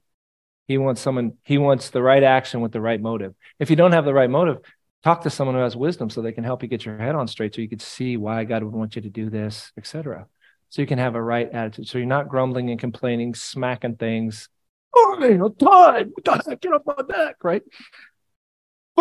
He 0.67 0.79
wants 0.79 1.01
someone, 1.01 1.33
he 1.45 1.59
wants 1.59 1.91
the 1.91 2.03
right 2.03 2.23
action 2.23 2.61
with 2.61 2.73
the 2.73 2.81
right 2.81 3.01
motive. 3.01 3.35
If 3.59 3.71
you 3.71 3.77
don't 3.77 3.93
have 3.93 4.05
the 4.05 4.15
right 4.15 4.31
motive, 4.31 4.59
talk 5.03 5.23
to 5.23 5.31
someone 5.31 5.57
who 5.57 5.63
has 5.63 5.77
wisdom 5.77 6.11
so 6.11 6.23
they 6.23 6.33
can 6.33 6.45
help 6.45 6.63
you 6.63 6.69
get 6.69 6.85
your 6.85 6.97
head 6.97 7.15
on 7.15 7.27
straight 7.27 7.55
so 7.55 7.61
you 7.61 7.69
could 7.69 7.83
see 7.83 8.17
why 8.17 8.45
God 8.45 8.63
would 8.63 8.73
want 8.73 8.97
you 8.97 9.03
to 9.03 9.11
do 9.11 9.31
this, 9.31 9.73
etc. 9.77 10.27
So 10.69 10.81
you 10.81 10.87
can 10.87 10.99
have 10.99 11.17
a 11.17 11.23
right 11.23 11.51
attitude. 11.53 11.89
So 11.89 11.99
you're 11.99 12.07
not 12.07 12.29
grumbling 12.29 12.71
and 12.71 12.79
complaining, 12.79 13.35
smacking 13.35 13.97
things. 13.97 14.49
Oh, 14.95 15.19
I 15.21 15.27
ain't 15.27 15.39
no 15.39 15.49
time. 15.49 16.13
What 16.15 16.25
the 16.25 16.51
heck? 16.51 16.61
Get 16.61 16.73
off 16.73 16.83
my 16.87 17.03
back, 17.03 17.43
right? 17.43 17.63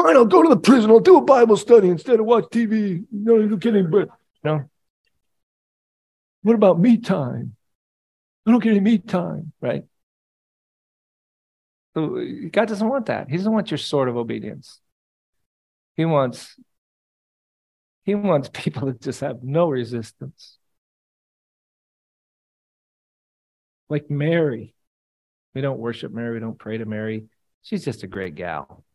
Fine, 0.01 0.15
I'll 0.15 0.25
go 0.25 0.41
to 0.43 0.49
the 0.49 0.57
prison. 0.57 0.89
I'll 0.91 0.99
do 1.01 1.17
a 1.17 1.21
Bible 1.21 1.57
study 1.57 1.89
instead 1.89 2.19
of 2.19 2.25
watch 2.25 2.45
TV. 2.45 3.03
No, 3.11 3.37
you're 3.37 3.57
kidding, 3.57 3.89
but 3.89 4.09
no. 4.43 4.69
What 6.41 6.55
about 6.55 6.79
me 6.79 6.97
time? 6.97 7.55
I 8.45 8.51
don't 8.51 8.63
get 8.63 8.71
any 8.71 8.79
me 8.79 8.97
time, 8.97 9.51
right? 9.59 9.83
So 11.95 12.23
God 12.51 12.69
doesn't 12.69 12.87
want 12.87 13.07
that. 13.07 13.29
He 13.29 13.35
doesn't 13.35 13.51
want 13.51 13.71
your 13.71 13.77
sort 13.77 14.07
of 14.07 14.15
obedience. 14.15 14.79
He 15.97 16.05
wants 16.05 16.55
he 18.03 18.15
wants 18.15 18.49
people 18.53 18.87
that 18.87 19.01
just 19.01 19.19
have 19.19 19.43
no 19.43 19.69
resistance. 19.69 20.57
Like 23.89 24.09
Mary. 24.09 24.75
We 25.53 25.61
don't 25.61 25.79
worship 25.79 26.13
Mary, 26.13 26.35
we 26.35 26.39
don't 26.39 26.57
pray 26.57 26.77
to 26.77 26.85
Mary. 26.85 27.25
She's 27.63 27.83
just 27.83 28.03
a 28.03 28.07
great 28.07 28.35
gal. 28.35 28.85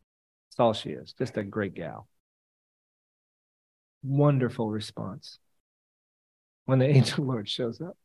That's 0.54 0.60
all 0.60 0.72
she 0.72 0.90
is, 0.90 1.12
just 1.14 1.36
a 1.36 1.42
great 1.42 1.74
gal. 1.74 2.06
Wonderful 4.04 4.70
response 4.70 5.40
when 6.66 6.78
the 6.78 6.86
angel 6.96 7.24
Lord 7.24 7.48
shows 7.48 7.80
up. 7.80 7.96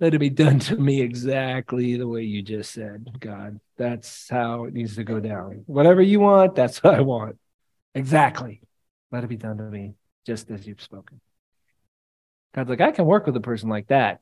let 0.00 0.12
it 0.12 0.18
be 0.18 0.28
done 0.28 0.58
to 0.58 0.76
me 0.76 1.00
exactly 1.00 1.96
the 1.96 2.08
way 2.08 2.22
you 2.22 2.42
just 2.42 2.72
said, 2.72 3.06
God. 3.20 3.60
That's 3.76 4.28
how 4.28 4.64
it 4.64 4.74
needs 4.74 4.96
to 4.96 5.04
go 5.04 5.20
down. 5.20 5.62
Whatever 5.66 6.02
you 6.02 6.18
want, 6.18 6.56
that's 6.56 6.82
what 6.82 6.96
I 6.96 7.00
want. 7.02 7.38
Exactly. 7.94 8.60
Let 9.12 9.22
it 9.22 9.28
be 9.28 9.36
done 9.36 9.58
to 9.58 9.62
me 9.70 9.94
just 10.26 10.50
as 10.50 10.66
you've 10.66 10.82
spoken. 10.82 11.20
God's 12.56 12.70
like, 12.70 12.80
I 12.80 12.90
can 12.90 13.06
work 13.06 13.26
with 13.26 13.36
a 13.36 13.40
person 13.40 13.68
like 13.68 13.86
that. 13.86 14.18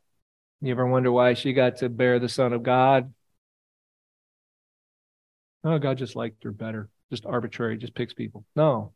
You 0.61 0.73
ever 0.73 0.87
wonder 0.87 1.11
why 1.11 1.33
she 1.33 1.55
got 1.55 1.79
to 1.79 1.89
bear 1.89 2.19
the 2.19 2.29
Son 2.29 2.53
of 2.53 2.63
God? 2.63 3.15
Oh, 5.65 5.79
God 5.79 5.99
just 5.99 6.17
liked 6.17 6.45
her 6.45 6.53
better. 6.53 6.89
Just 7.11 7.27
arbitrary, 7.27 7.77
just 7.77 7.95
picks 7.95 8.15
people. 8.15 8.45
No. 8.57 8.93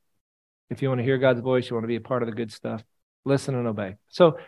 If 0.71 0.83
you 0.83 0.89
want 0.89 0.99
to 0.99 1.05
hear 1.05 1.19
God's 1.19 1.41
voice, 1.41 1.69
you 1.69 1.77
want 1.77 1.85
to 1.85 1.89
be 1.89 1.97
a 1.97 2.01
part 2.01 2.23
of 2.23 2.29
the 2.29 2.35
good 2.35 2.51
stuff, 2.53 2.83
listen 3.25 3.55
and 3.55 3.69
obey. 3.69 3.97
So 4.09 4.39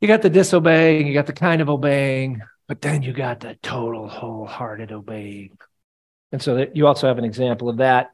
you 0.00 0.08
got 0.08 0.22
the 0.22 0.30
disobeying, 0.30 1.06
you 1.06 1.12
got 1.12 1.26
the 1.26 1.32
kind 1.32 1.60
of 1.60 1.68
obeying, 1.68 2.40
but 2.66 2.80
then 2.80 3.02
you 3.02 3.12
got 3.12 3.40
the 3.40 3.56
total 3.62 4.08
wholehearted 4.08 4.90
obeying. 4.90 5.58
And 6.32 6.40
so 6.40 6.56
that 6.56 6.76
you 6.76 6.86
also 6.86 7.08
have 7.08 7.18
an 7.18 7.24
example 7.24 7.68
of 7.68 7.76
that 7.76 8.10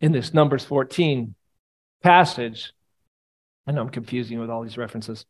in 0.00 0.12
this 0.12 0.32
Numbers 0.32 0.64
14 0.64 1.34
passage. 2.02 2.72
I 3.66 3.72
know 3.72 3.82
I'm 3.82 3.90
confusing 3.90 4.34
you 4.34 4.40
with 4.40 4.50
all 4.50 4.62
these 4.62 4.78
references, 4.78 5.26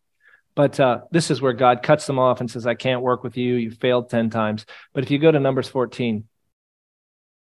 but 0.54 0.78
uh, 0.78 1.00
this 1.10 1.30
is 1.30 1.42
where 1.42 1.52
God 1.52 1.82
cuts 1.82 2.06
them 2.06 2.18
off 2.18 2.40
and 2.40 2.50
says, 2.50 2.66
I 2.66 2.74
can't 2.74 3.02
work 3.02 3.24
with 3.24 3.36
you. 3.36 3.56
You 3.56 3.70
failed 3.72 4.10
10 4.10 4.30
times. 4.30 4.66
But 4.92 5.02
if 5.02 5.10
you 5.10 5.18
go 5.18 5.32
to 5.32 5.40
Numbers 5.40 5.68
14, 5.68 6.24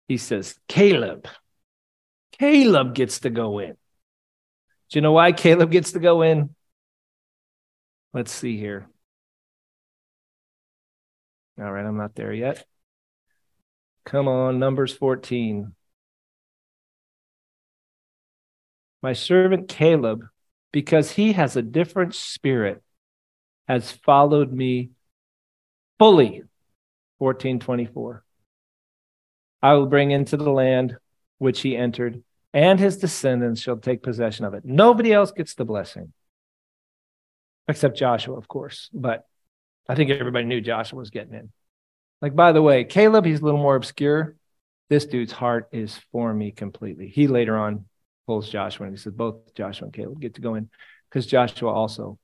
he 0.08 0.16
says, 0.16 0.58
Caleb, 0.68 1.26
Caleb 2.38 2.94
gets 2.94 3.20
to 3.20 3.30
go 3.30 3.58
in. 3.58 3.70
Do 4.90 4.98
you 4.98 5.00
know 5.00 5.12
why 5.12 5.32
Caleb 5.32 5.70
gets 5.70 5.92
to 5.92 5.98
go 5.98 6.22
in? 6.22 6.54
Let's 8.12 8.32
see 8.32 8.58
here. 8.58 8.88
All 11.58 11.72
right, 11.72 11.86
I'm 11.86 11.96
not 11.96 12.14
there 12.14 12.32
yet. 12.32 12.64
Come 14.04 14.28
on, 14.28 14.58
Numbers 14.58 14.92
14. 14.92 15.74
My 19.02 19.12
servant 19.12 19.68
Caleb, 19.68 20.24
because 20.72 21.12
he 21.12 21.32
has 21.32 21.56
a 21.56 21.62
different 21.62 22.14
spirit, 22.14 22.82
has 23.68 23.90
followed 23.90 24.52
me 24.52 24.90
fully. 25.98 26.42
1424. 27.18 28.23
I 29.64 29.72
will 29.72 29.86
bring 29.86 30.10
into 30.10 30.36
the 30.36 30.50
land 30.50 30.98
which 31.38 31.62
he 31.62 31.74
entered, 31.74 32.22
and 32.52 32.78
his 32.78 32.98
descendants 32.98 33.62
shall 33.62 33.78
take 33.78 34.02
possession 34.02 34.44
of 34.44 34.52
it. 34.52 34.62
Nobody 34.62 35.10
else 35.10 35.32
gets 35.32 35.54
the 35.54 35.64
blessing 35.64 36.12
except 37.66 37.96
Joshua, 37.96 38.36
of 38.36 38.46
course. 38.46 38.90
But 38.92 39.26
I 39.88 39.94
think 39.94 40.10
everybody 40.10 40.44
knew 40.44 40.60
Joshua 40.60 40.98
was 40.98 41.08
getting 41.08 41.32
in. 41.32 41.50
Like, 42.20 42.36
by 42.36 42.52
the 42.52 42.60
way, 42.60 42.84
Caleb, 42.84 43.24
he's 43.24 43.40
a 43.40 43.44
little 43.44 43.58
more 43.58 43.74
obscure. 43.74 44.36
This 44.90 45.06
dude's 45.06 45.32
heart 45.32 45.70
is 45.72 45.98
for 46.12 46.34
me 46.34 46.50
completely. 46.50 47.08
He 47.08 47.26
later 47.26 47.56
on 47.56 47.86
pulls 48.26 48.50
Joshua 48.50 48.84
and 48.84 48.94
he 48.94 49.00
says, 49.00 49.14
both 49.14 49.54
Joshua 49.54 49.86
and 49.86 49.94
Caleb 49.94 50.20
get 50.20 50.34
to 50.34 50.42
go 50.42 50.56
in 50.56 50.68
because 51.08 51.26
Joshua 51.26 51.72
also 51.72 52.18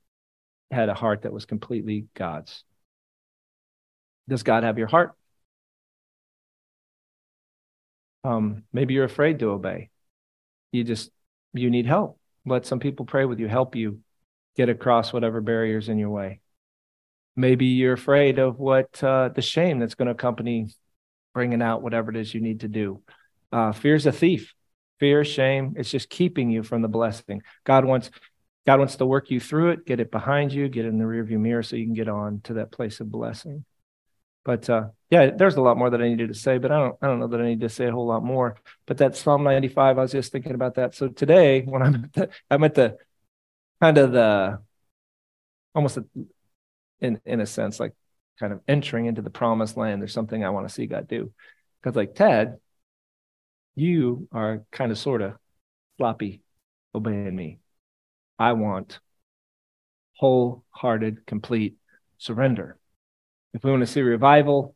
had 0.69 0.89
a 0.89 0.93
heart 0.93 1.23
that 1.23 1.33
was 1.33 1.45
completely 1.45 2.05
God's. 2.13 2.63
Does 4.29 4.43
God 4.43 4.63
have 4.63 4.77
your 4.77 4.87
heart? 4.87 5.15
Um, 8.23 8.63
maybe 8.71 8.93
you're 8.93 9.05
afraid 9.05 9.39
to 9.39 9.49
obey. 9.49 9.89
You 10.71 10.83
just 10.83 11.09
you 11.53 11.69
need 11.69 11.85
help. 11.85 12.19
Let 12.45 12.65
some 12.65 12.79
people 12.79 13.05
pray 13.05 13.25
with 13.25 13.39
you, 13.39 13.47
help 13.47 13.75
you 13.75 13.99
get 14.55 14.69
across 14.69 15.13
whatever 15.13 15.41
barriers 15.41 15.89
in 15.89 15.97
your 15.97 16.09
way. 16.09 16.41
Maybe 17.35 17.67
you're 17.67 17.93
afraid 17.93 18.39
of 18.39 18.59
what 18.59 19.03
uh, 19.03 19.29
the 19.29 19.41
shame 19.41 19.79
that's 19.79 19.95
going 19.95 20.07
to 20.07 20.13
accompany 20.13 20.67
bringing 21.33 21.61
out 21.61 21.81
whatever 21.81 22.11
it 22.11 22.17
is 22.17 22.33
you 22.33 22.41
need 22.41 22.61
to 22.61 22.67
do. 22.67 23.01
Uh, 23.51 23.71
fear's 23.71 24.05
a 24.05 24.11
thief. 24.11 24.53
Fear, 24.99 25.25
shame, 25.25 25.73
it's 25.77 25.89
just 25.89 26.09
keeping 26.09 26.51
you 26.51 26.61
from 26.61 26.83
the 26.83 26.87
blessing. 26.87 27.41
God 27.63 27.85
wants 27.85 28.11
God 28.67 28.77
wants 28.77 28.97
to 28.97 29.05
work 29.07 29.31
you 29.31 29.39
through 29.39 29.71
it, 29.71 29.85
get 29.87 29.99
it 29.99 30.11
behind 30.11 30.53
you, 30.53 30.69
get 30.69 30.85
it 30.85 30.89
in 30.89 30.99
the 30.99 31.05
rearview 31.05 31.39
mirror 31.39 31.63
so 31.63 31.75
you 31.75 31.85
can 31.85 31.95
get 31.95 32.07
on 32.07 32.41
to 32.43 32.53
that 32.53 32.71
place 32.71 32.99
of 32.99 33.11
blessing. 33.11 33.65
But 34.43 34.69
uh, 34.69 34.89
yeah, 35.09 35.31
there's 35.31 35.55
a 35.55 35.61
lot 35.61 35.77
more 35.77 35.89
that 35.89 36.01
I 36.01 36.07
needed 36.07 36.29
to 36.29 36.33
say, 36.33 36.57
but 36.57 36.71
I 36.71 36.79
don't 36.79 36.95
I 37.01 37.07
don't 37.07 37.19
know 37.19 37.27
that 37.27 37.41
I 37.41 37.45
need 37.45 37.61
to 37.61 37.69
say 37.69 37.87
a 37.87 37.91
whole 37.91 38.07
lot 38.07 38.23
more. 38.23 38.57
But 38.87 38.97
that 38.97 39.15
Psalm 39.15 39.43
95, 39.43 39.97
I 39.97 40.01
was 40.01 40.11
just 40.11 40.31
thinking 40.31 40.55
about 40.55 40.75
that. 40.75 40.95
So 40.95 41.09
today, 41.09 41.61
when 41.65 41.81
I'm 41.81 41.95
at 41.95 42.13
the, 42.13 42.29
I'm 42.49 42.63
at 42.63 42.73
the 42.75 42.97
kind 43.81 43.97
of 43.97 44.11
the 44.11 44.59
almost 45.75 45.97
a, 45.97 46.05
in 46.99 47.19
in 47.25 47.41
a 47.41 47.45
sense 47.45 47.79
like 47.79 47.93
kind 48.39 48.53
of 48.53 48.61
entering 48.67 49.05
into 49.05 49.21
the 49.21 49.29
promised 49.29 49.77
land. 49.77 50.01
There's 50.01 50.13
something 50.13 50.43
i 50.43 50.49
want 50.49 50.67
to 50.67 50.73
see 50.73 50.87
god 50.87 51.07
do. 51.07 51.31
Because 51.81 51.95
like 51.95 52.15
Tad 52.15 52.57
you 53.75 54.27
are 54.31 54.63
kind 54.71 54.91
of 54.91 54.97
sort 54.97 55.21
of 55.21 55.33
sloppy 55.97 56.41
obeying 56.93 57.35
me. 57.35 57.59
I 58.37 58.53
want 58.53 58.99
wholehearted 60.17 61.25
complete 61.25 61.75
surrender 62.17 62.77
if 63.53 63.63
we 63.63 63.71
want 63.71 63.81
to 63.81 63.87
see 63.87 64.01
revival 64.01 64.75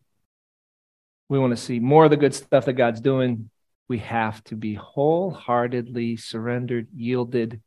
we 1.28 1.40
want 1.40 1.52
to 1.52 1.62
see 1.62 1.80
more 1.80 2.06
of 2.06 2.12
the 2.12 2.18
good 2.18 2.34
stuff 2.34 2.66
that 2.66 2.74
god's 2.74 3.02
doing 3.02 3.50
we 3.88 4.00
have 4.00 4.44
to 4.46 4.56
be 4.56 4.74
wholeheartedly 4.74 6.18
surrendered 6.18 6.88
yielded 6.96 7.62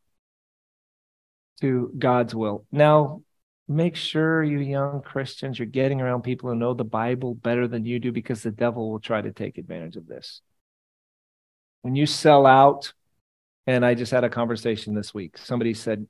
to 1.61 1.92
God's 1.98 2.34
will. 2.34 2.66
Now, 2.70 3.22
make 3.66 3.96
sure 3.96 4.42
you 4.42 4.59
young 4.59 5.02
Christians, 5.02 5.59
you're 5.59 5.66
getting 5.66 6.00
around 6.00 6.22
people 6.22 6.48
who 6.48 6.56
know 6.56 6.74
the 6.74 6.84
Bible 6.84 7.34
better 7.34 7.68
than 7.68 7.84
you 7.84 7.98
do 7.98 8.12
because 8.12 8.42
the 8.42 8.50
devil 8.50 8.90
will 8.90 9.00
try 9.00 9.20
to 9.20 9.32
take 9.32 9.59
advantage 9.59 9.96
of 9.96 10.06
this. 10.06 10.40
When 11.82 11.94
you 11.94 12.06
sell 12.06 12.46
out, 12.46 12.92
and 13.66 13.84
I 13.84 13.94
just 13.94 14.12
had 14.12 14.24
a 14.24 14.30
conversation 14.30 14.94
this 14.94 15.12
week, 15.12 15.36
somebody 15.38 15.74
said, 15.74 16.06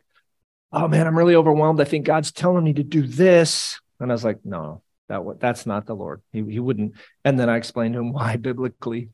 Oh 0.71 0.87
man, 0.87 1.07
I'm 1.07 1.17
really 1.17 1.35
overwhelmed. 1.35 1.81
I 1.81 1.85
think 1.85 2.07
God's 2.07 2.31
telling 2.31 2.63
me 2.63 2.75
to 2.75 2.83
do 2.83 3.07
this. 3.07 3.81
And 4.01 4.13
I 4.13 4.15
was 4.15 4.25
like, 4.25 4.39
No, 4.45 4.83
that 5.09 5.23
that's 5.41 5.67
not 5.67 5.87
the 5.87 5.95
Lord. 5.95 6.23
He, 6.33 6.43
he 6.45 6.61
wouldn't. 6.61 6.95
And 7.25 7.39
then 7.39 7.49
I 7.49 7.57
explained 7.57 7.95
to 7.95 8.01
him 8.01 8.13
why 8.13 8.37
biblically 8.37 9.11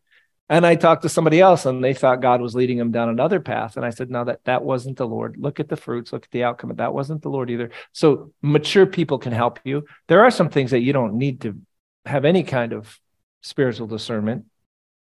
and 0.49 0.67
I 0.67 0.75
talked 0.75 1.03
to 1.03 1.09
somebody 1.09 1.41
else 1.41 1.65
and 1.65 1.83
they 1.83 1.95
thought 1.95 2.21
God 2.21 2.43
was 2.43 2.55
leading 2.55 2.77
them 2.77 2.91
down 2.91 3.09
another 3.09 3.41
path. 3.41 3.77
And 3.77 3.87
I 3.87 3.91
said, 3.91 4.11
no, 4.11 4.25
that, 4.25 4.41
that 4.45 4.63
wasn't 4.63 4.99
the 4.99 5.07
Lord. 5.07 5.37
Look 5.39 5.59
at 5.59 5.69
the 5.69 5.77
fruits, 5.77 6.13
look 6.13 6.25
at 6.25 6.31
the 6.33 6.45
outcome. 6.45 6.75
That 6.77 6.93
wasn't 6.93 7.23
the 7.23 7.31
Lord 7.31 7.51
either. 7.51 7.71
So 7.93 8.33
mature 8.43 8.85
people 8.85 9.19
can 9.19 9.33
help 9.33 9.59
you. 9.65 9.87
There 10.07 10.23
are 10.23 10.31
some 10.31 10.51
things 10.51 10.73
that 10.73 10.83
you 10.83 10.93
don't 10.93 11.15
need 11.15 11.41
to 11.43 11.59
have 12.05 12.27
any 12.27 12.43
kind 12.43 12.75
of 12.75 13.01
spiritual 13.43 13.87
discernment. 13.87 14.45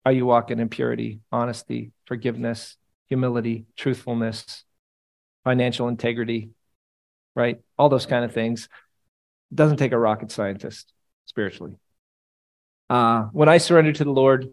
Are 0.05 0.11
you 0.11 0.27
walking 0.27 0.59
in 0.59 0.69
purity, 0.69 1.21
honesty, 1.31 1.91
forgiveness, 2.05 2.77
humility, 3.07 3.65
truthfulness, 3.75 4.63
financial 5.43 5.87
integrity, 5.87 6.51
right? 7.35 7.59
All 7.79 7.89
those 7.89 8.05
kind 8.05 8.23
of 8.23 8.31
things. 8.31 8.69
Doesn't 9.53 9.77
take 9.77 9.91
a 9.91 9.99
rocket 9.99 10.31
scientist 10.31 10.91
spiritually. 11.25 11.77
Uh, 12.89 13.23
when 13.31 13.49
I 13.49 13.57
surrendered 13.57 13.95
to 13.95 14.03
the 14.03 14.11
Lord, 14.11 14.49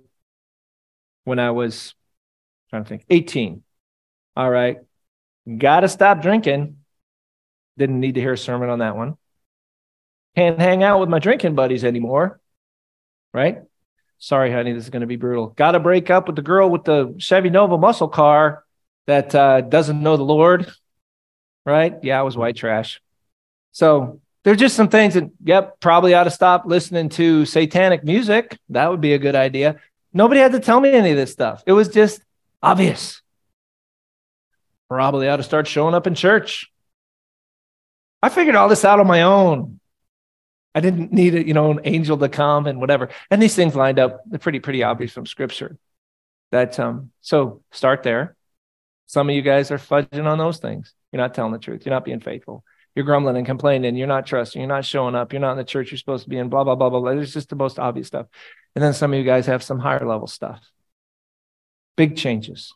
when 1.24 1.38
I 1.38 1.50
was 1.50 1.94
trying 2.70 2.84
to 2.84 2.88
think 2.88 3.04
18. 3.10 3.62
All 4.36 4.50
right. 4.50 4.78
Got 5.58 5.80
to 5.80 5.88
stop 5.88 6.22
drinking. 6.22 6.78
Didn't 7.76 8.00
need 8.00 8.14
to 8.14 8.20
hear 8.20 8.32
a 8.32 8.38
sermon 8.38 8.70
on 8.70 8.78
that 8.80 8.96
one. 8.96 9.16
Can't 10.36 10.58
hang 10.58 10.82
out 10.82 11.00
with 11.00 11.08
my 11.08 11.18
drinking 11.18 11.54
buddies 11.54 11.84
anymore. 11.84 12.40
Right? 13.34 13.62
Sorry, 14.18 14.52
honey, 14.52 14.72
this 14.72 14.84
is 14.84 14.90
going 14.90 15.00
to 15.00 15.06
be 15.06 15.16
brutal. 15.16 15.48
Got 15.48 15.72
to 15.72 15.80
break 15.80 16.08
up 16.10 16.26
with 16.26 16.36
the 16.36 16.42
girl 16.42 16.70
with 16.70 16.84
the 16.84 17.14
Chevy 17.18 17.50
Nova 17.50 17.76
muscle 17.76 18.08
car 18.08 18.64
that 19.06 19.34
uh, 19.34 19.62
doesn't 19.62 20.00
know 20.00 20.16
the 20.16 20.22
Lord. 20.22 20.70
Right? 21.66 21.94
Yeah, 22.02 22.20
I 22.20 22.22
was 22.22 22.36
white 22.36 22.56
trash. 22.56 23.00
So 23.72 24.20
there's 24.44 24.58
just 24.58 24.76
some 24.76 24.88
things 24.88 25.14
that, 25.14 25.30
yep, 25.44 25.78
probably 25.80 26.14
ought 26.14 26.24
to 26.24 26.30
stop 26.30 26.64
listening 26.66 27.08
to 27.10 27.44
satanic 27.46 28.02
music. 28.04 28.58
That 28.70 28.90
would 28.90 29.00
be 29.00 29.14
a 29.14 29.18
good 29.18 29.36
idea. 29.36 29.80
Nobody 30.12 30.40
had 30.40 30.52
to 30.52 30.60
tell 30.60 30.80
me 30.80 30.90
any 30.90 31.12
of 31.12 31.16
this 31.16 31.32
stuff. 31.32 31.62
It 31.66 31.72
was 31.72 31.88
just 31.88 32.22
obvious. 32.62 33.22
Probably 34.88 35.28
ought 35.28 35.36
to 35.36 35.42
start 35.42 35.66
showing 35.66 35.94
up 35.94 36.06
in 36.06 36.14
church. 36.14 36.70
I 38.22 38.28
figured 38.28 38.56
all 38.56 38.68
this 38.68 38.84
out 38.84 39.00
on 39.00 39.06
my 39.06 39.22
own. 39.22 39.80
I 40.74 40.80
didn't 40.80 41.12
need 41.12 41.34
a, 41.34 41.46
you 41.46 41.54
know, 41.54 41.70
an 41.70 41.80
angel 41.84 42.16
to 42.18 42.28
come 42.28 42.66
and 42.66 42.80
whatever. 42.80 43.10
And 43.30 43.40
these 43.40 43.54
things 43.54 43.74
lined 43.74 43.98
up. 43.98 44.22
They're 44.26 44.38
pretty, 44.38 44.60
pretty 44.60 44.82
obvious 44.82 45.12
from 45.12 45.26
scripture. 45.26 45.78
That 46.50 46.78
um, 46.78 47.10
so 47.20 47.62
start 47.72 48.02
there. 48.02 48.36
Some 49.06 49.28
of 49.28 49.34
you 49.34 49.42
guys 49.42 49.70
are 49.70 49.78
fudging 49.78 50.26
on 50.26 50.38
those 50.38 50.58
things. 50.58 50.94
You're 51.10 51.20
not 51.20 51.34
telling 51.34 51.52
the 51.52 51.58
truth. 51.58 51.84
You're 51.84 51.94
not 51.94 52.04
being 52.04 52.20
faithful. 52.20 52.64
You're 52.94 53.04
grumbling 53.04 53.36
and 53.36 53.46
complaining. 53.46 53.96
You're 53.96 54.06
not 54.06 54.26
trusting. 54.26 54.60
You're 54.60 54.68
not 54.68 54.84
showing 54.84 55.14
up. 55.14 55.32
You're 55.32 55.40
not 55.40 55.52
in 55.52 55.58
the 55.58 55.64
church 55.64 55.90
you're 55.90 55.98
supposed 55.98 56.24
to 56.24 56.30
be 56.30 56.38
in. 56.38 56.48
Blah 56.48 56.64
blah 56.64 56.74
blah 56.74 56.90
blah. 56.90 57.08
It's 57.12 57.32
just 57.32 57.48
the 57.48 57.56
most 57.56 57.78
obvious 57.78 58.06
stuff. 58.06 58.26
And 58.74 58.82
then 58.82 58.92
some 58.92 59.12
of 59.12 59.18
you 59.18 59.24
guys 59.24 59.46
have 59.46 59.62
some 59.62 59.78
higher 59.78 60.06
level 60.06 60.26
stuff. 60.26 60.60
Big 61.96 62.16
changes, 62.16 62.74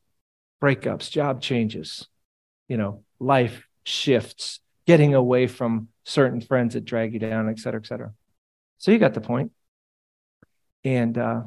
breakups, 0.63 1.11
job 1.11 1.41
changes, 1.41 2.07
you 2.69 2.77
know, 2.77 3.03
life 3.19 3.67
shifts, 3.85 4.61
getting 4.87 5.15
away 5.15 5.47
from 5.47 5.89
certain 6.05 6.41
friends 6.41 6.75
that 6.75 6.85
drag 6.85 7.13
you 7.13 7.19
down, 7.19 7.49
et 7.49 7.59
cetera, 7.59 7.81
et 7.81 7.87
cetera. 7.87 8.13
So 8.79 8.91
you 8.91 8.99
got 8.99 9.15
the 9.15 9.21
point. 9.21 9.53
And 10.85 11.17
uh, 11.19 11.43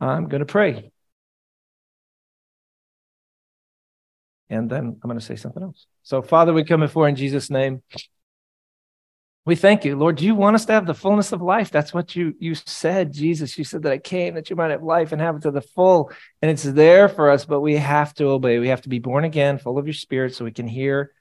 I'm 0.00 0.28
going 0.28 0.40
to 0.40 0.46
pray. 0.46 0.91
And 4.52 4.68
then 4.68 4.98
I'm 5.02 5.08
going 5.08 5.18
to 5.18 5.24
say 5.24 5.36
something 5.36 5.62
else. 5.62 5.86
So, 6.02 6.20
Father, 6.20 6.52
we 6.52 6.62
come 6.62 6.80
before 6.80 7.08
in 7.08 7.16
Jesus' 7.16 7.48
name. 7.48 7.82
We 9.46 9.56
thank 9.56 9.84
you, 9.84 9.96
Lord. 9.96 10.20
You 10.20 10.34
want 10.34 10.54
us 10.54 10.66
to 10.66 10.72
have 10.72 10.86
the 10.86 10.94
fullness 10.94 11.32
of 11.32 11.40
life. 11.40 11.70
That's 11.70 11.92
what 11.92 12.14
you 12.14 12.34
you 12.38 12.54
said, 12.54 13.12
Jesus. 13.12 13.56
You 13.58 13.64
said 13.64 13.82
that 13.82 13.92
I 13.92 13.98
came 13.98 14.34
that 14.34 14.50
you 14.50 14.56
might 14.56 14.70
have 14.70 14.82
life 14.82 15.10
and 15.10 15.20
have 15.20 15.36
it 15.36 15.42
to 15.42 15.50
the 15.50 15.62
full. 15.62 16.12
And 16.42 16.50
it's 16.50 16.62
there 16.62 17.08
for 17.08 17.30
us, 17.30 17.44
but 17.44 17.60
we 17.60 17.76
have 17.76 18.14
to 18.14 18.26
obey. 18.26 18.58
We 18.58 18.68
have 18.68 18.82
to 18.82 18.88
be 18.88 19.00
born 19.00 19.24
again, 19.24 19.58
full 19.58 19.78
of 19.78 19.86
your 19.86 19.94
spirit, 19.94 20.34
so 20.34 20.44
we 20.44 20.52
can 20.52 20.68
hear, 20.68 21.12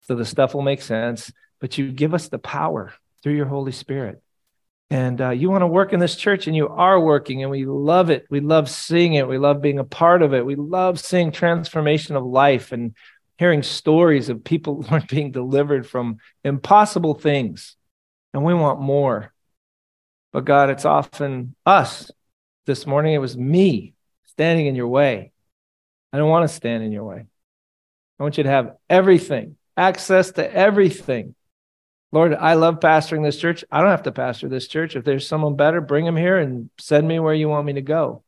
so 0.00 0.16
the 0.16 0.24
stuff 0.24 0.54
will 0.54 0.62
make 0.62 0.82
sense. 0.82 1.30
But 1.60 1.78
you 1.78 1.92
give 1.92 2.14
us 2.14 2.28
the 2.28 2.38
power 2.38 2.94
through 3.22 3.34
your 3.34 3.46
Holy 3.46 3.72
Spirit. 3.72 4.22
And 4.90 5.20
uh, 5.20 5.30
you 5.30 5.50
want 5.50 5.62
to 5.62 5.66
work 5.66 5.92
in 5.92 6.00
this 6.00 6.16
church, 6.16 6.46
and 6.46 6.56
you 6.56 6.68
are 6.68 6.98
working, 6.98 7.42
and 7.42 7.50
we 7.50 7.66
love 7.66 8.08
it. 8.08 8.26
We 8.30 8.40
love 8.40 8.70
seeing 8.70 9.14
it. 9.14 9.28
We 9.28 9.36
love 9.36 9.60
being 9.60 9.78
a 9.78 9.84
part 9.84 10.22
of 10.22 10.32
it. 10.32 10.46
We 10.46 10.54
love 10.54 10.98
seeing 10.98 11.30
transformation 11.30 12.16
of 12.16 12.24
life 12.24 12.72
and 12.72 12.94
hearing 13.36 13.62
stories 13.62 14.30
of 14.30 14.44
people 14.44 14.84
being 15.08 15.30
delivered 15.30 15.86
from 15.86 16.18
impossible 16.42 17.14
things. 17.14 17.76
And 18.32 18.44
we 18.44 18.54
want 18.54 18.80
more. 18.80 19.32
But 20.32 20.44
God, 20.44 20.70
it's 20.70 20.84
often 20.84 21.54
us. 21.66 22.10
This 22.66 22.86
morning, 22.86 23.14
it 23.14 23.18
was 23.18 23.36
me 23.36 23.94
standing 24.26 24.66
in 24.66 24.74
your 24.74 24.88
way. 24.88 25.32
I 26.12 26.18
don't 26.18 26.28
want 26.28 26.48
to 26.48 26.54
stand 26.54 26.82
in 26.82 26.92
your 26.92 27.04
way. 27.04 27.24
I 28.18 28.22
want 28.22 28.36
you 28.36 28.44
to 28.44 28.50
have 28.50 28.76
everything, 28.90 29.56
access 29.76 30.32
to 30.32 30.54
everything. 30.54 31.34
Lord, 32.10 32.34
I 32.34 32.54
love 32.54 32.80
pastoring 32.80 33.22
this 33.22 33.38
church. 33.38 33.64
I 33.70 33.80
don't 33.80 33.90
have 33.90 34.04
to 34.04 34.12
pastor 34.12 34.48
this 34.48 34.66
church. 34.66 34.96
If 34.96 35.04
there's 35.04 35.28
someone 35.28 35.56
better, 35.56 35.80
bring 35.80 36.06
him 36.06 36.16
here 36.16 36.38
and 36.38 36.70
send 36.78 37.06
me 37.06 37.18
where 37.18 37.34
you 37.34 37.48
want 37.48 37.66
me 37.66 37.74
to 37.74 37.82
go. 37.82 38.22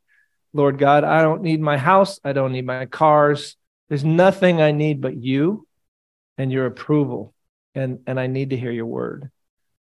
Lord 0.53 0.79
God, 0.79 1.05
I 1.05 1.23
don't 1.23 1.43
need 1.43 1.61
my 1.61 1.79
house. 1.79 2.21
I 2.23 2.33
don't 2.33 2.53
need 2.53 2.67
my 2.67 2.87
cars. 2.87 3.57
There's 3.89 4.05
nothing 4.05 4.61
I 4.61 4.73
need 4.73 5.01
but 5.01 5.17
you 5.17 5.67
and 6.37 6.53
your 6.53 6.67
approval. 6.67 7.35
And, 7.75 8.01
and 8.07 8.21
I 8.21 8.27
need 8.27 8.51
to 8.51 8.57
hear 8.57 8.73
your 8.73 8.87
word. 8.87 9.31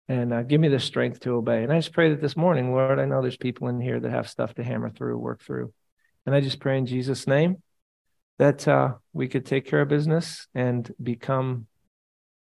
And 0.08 0.32
uh, 0.32 0.42
give 0.42 0.60
me 0.60 0.68
the 0.68 0.80
strength 0.80 1.20
to 1.20 1.32
obey. 1.32 1.62
And 1.62 1.72
I 1.72 1.78
just 1.78 1.92
pray 1.92 2.10
that 2.10 2.20
this 2.20 2.36
morning, 2.36 2.72
Lord, 2.72 2.98
I 2.98 3.04
know 3.04 3.20
there's 3.20 3.36
people 3.36 3.68
in 3.68 3.80
here 3.80 4.00
that 4.00 4.10
have 4.10 4.28
stuff 4.28 4.54
to 4.54 4.64
hammer 4.64 4.90
through, 4.90 5.18
work 5.18 5.42
through. 5.42 5.72
And 6.24 6.34
I 6.34 6.40
just 6.40 6.60
pray 6.60 6.78
in 6.78 6.86
Jesus' 6.86 7.26
name 7.26 7.62
that 8.38 8.66
uh, 8.66 8.94
we 9.12 9.28
could 9.28 9.46
take 9.46 9.66
care 9.66 9.82
of 9.82 9.88
business 9.88 10.46
and 10.54 10.92
become 11.02 11.66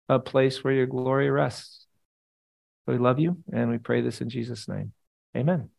a 0.10 0.20
place 0.20 0.64
where 0.64 0.74
your 0.74 0.88
glory 0.88 1.30
rests. 1.30 1.86
we 2.88 2.98
love 2.98 3.20
you 3.20 3.38
and 3.54 3.70
we 3.70 3.78
pray 3.78 4.02
this 4.02 4.22
in 4.22 4.30
Jesus' 4.30 4.68
name. 4.68 4.92
Amen. 5.38 5.70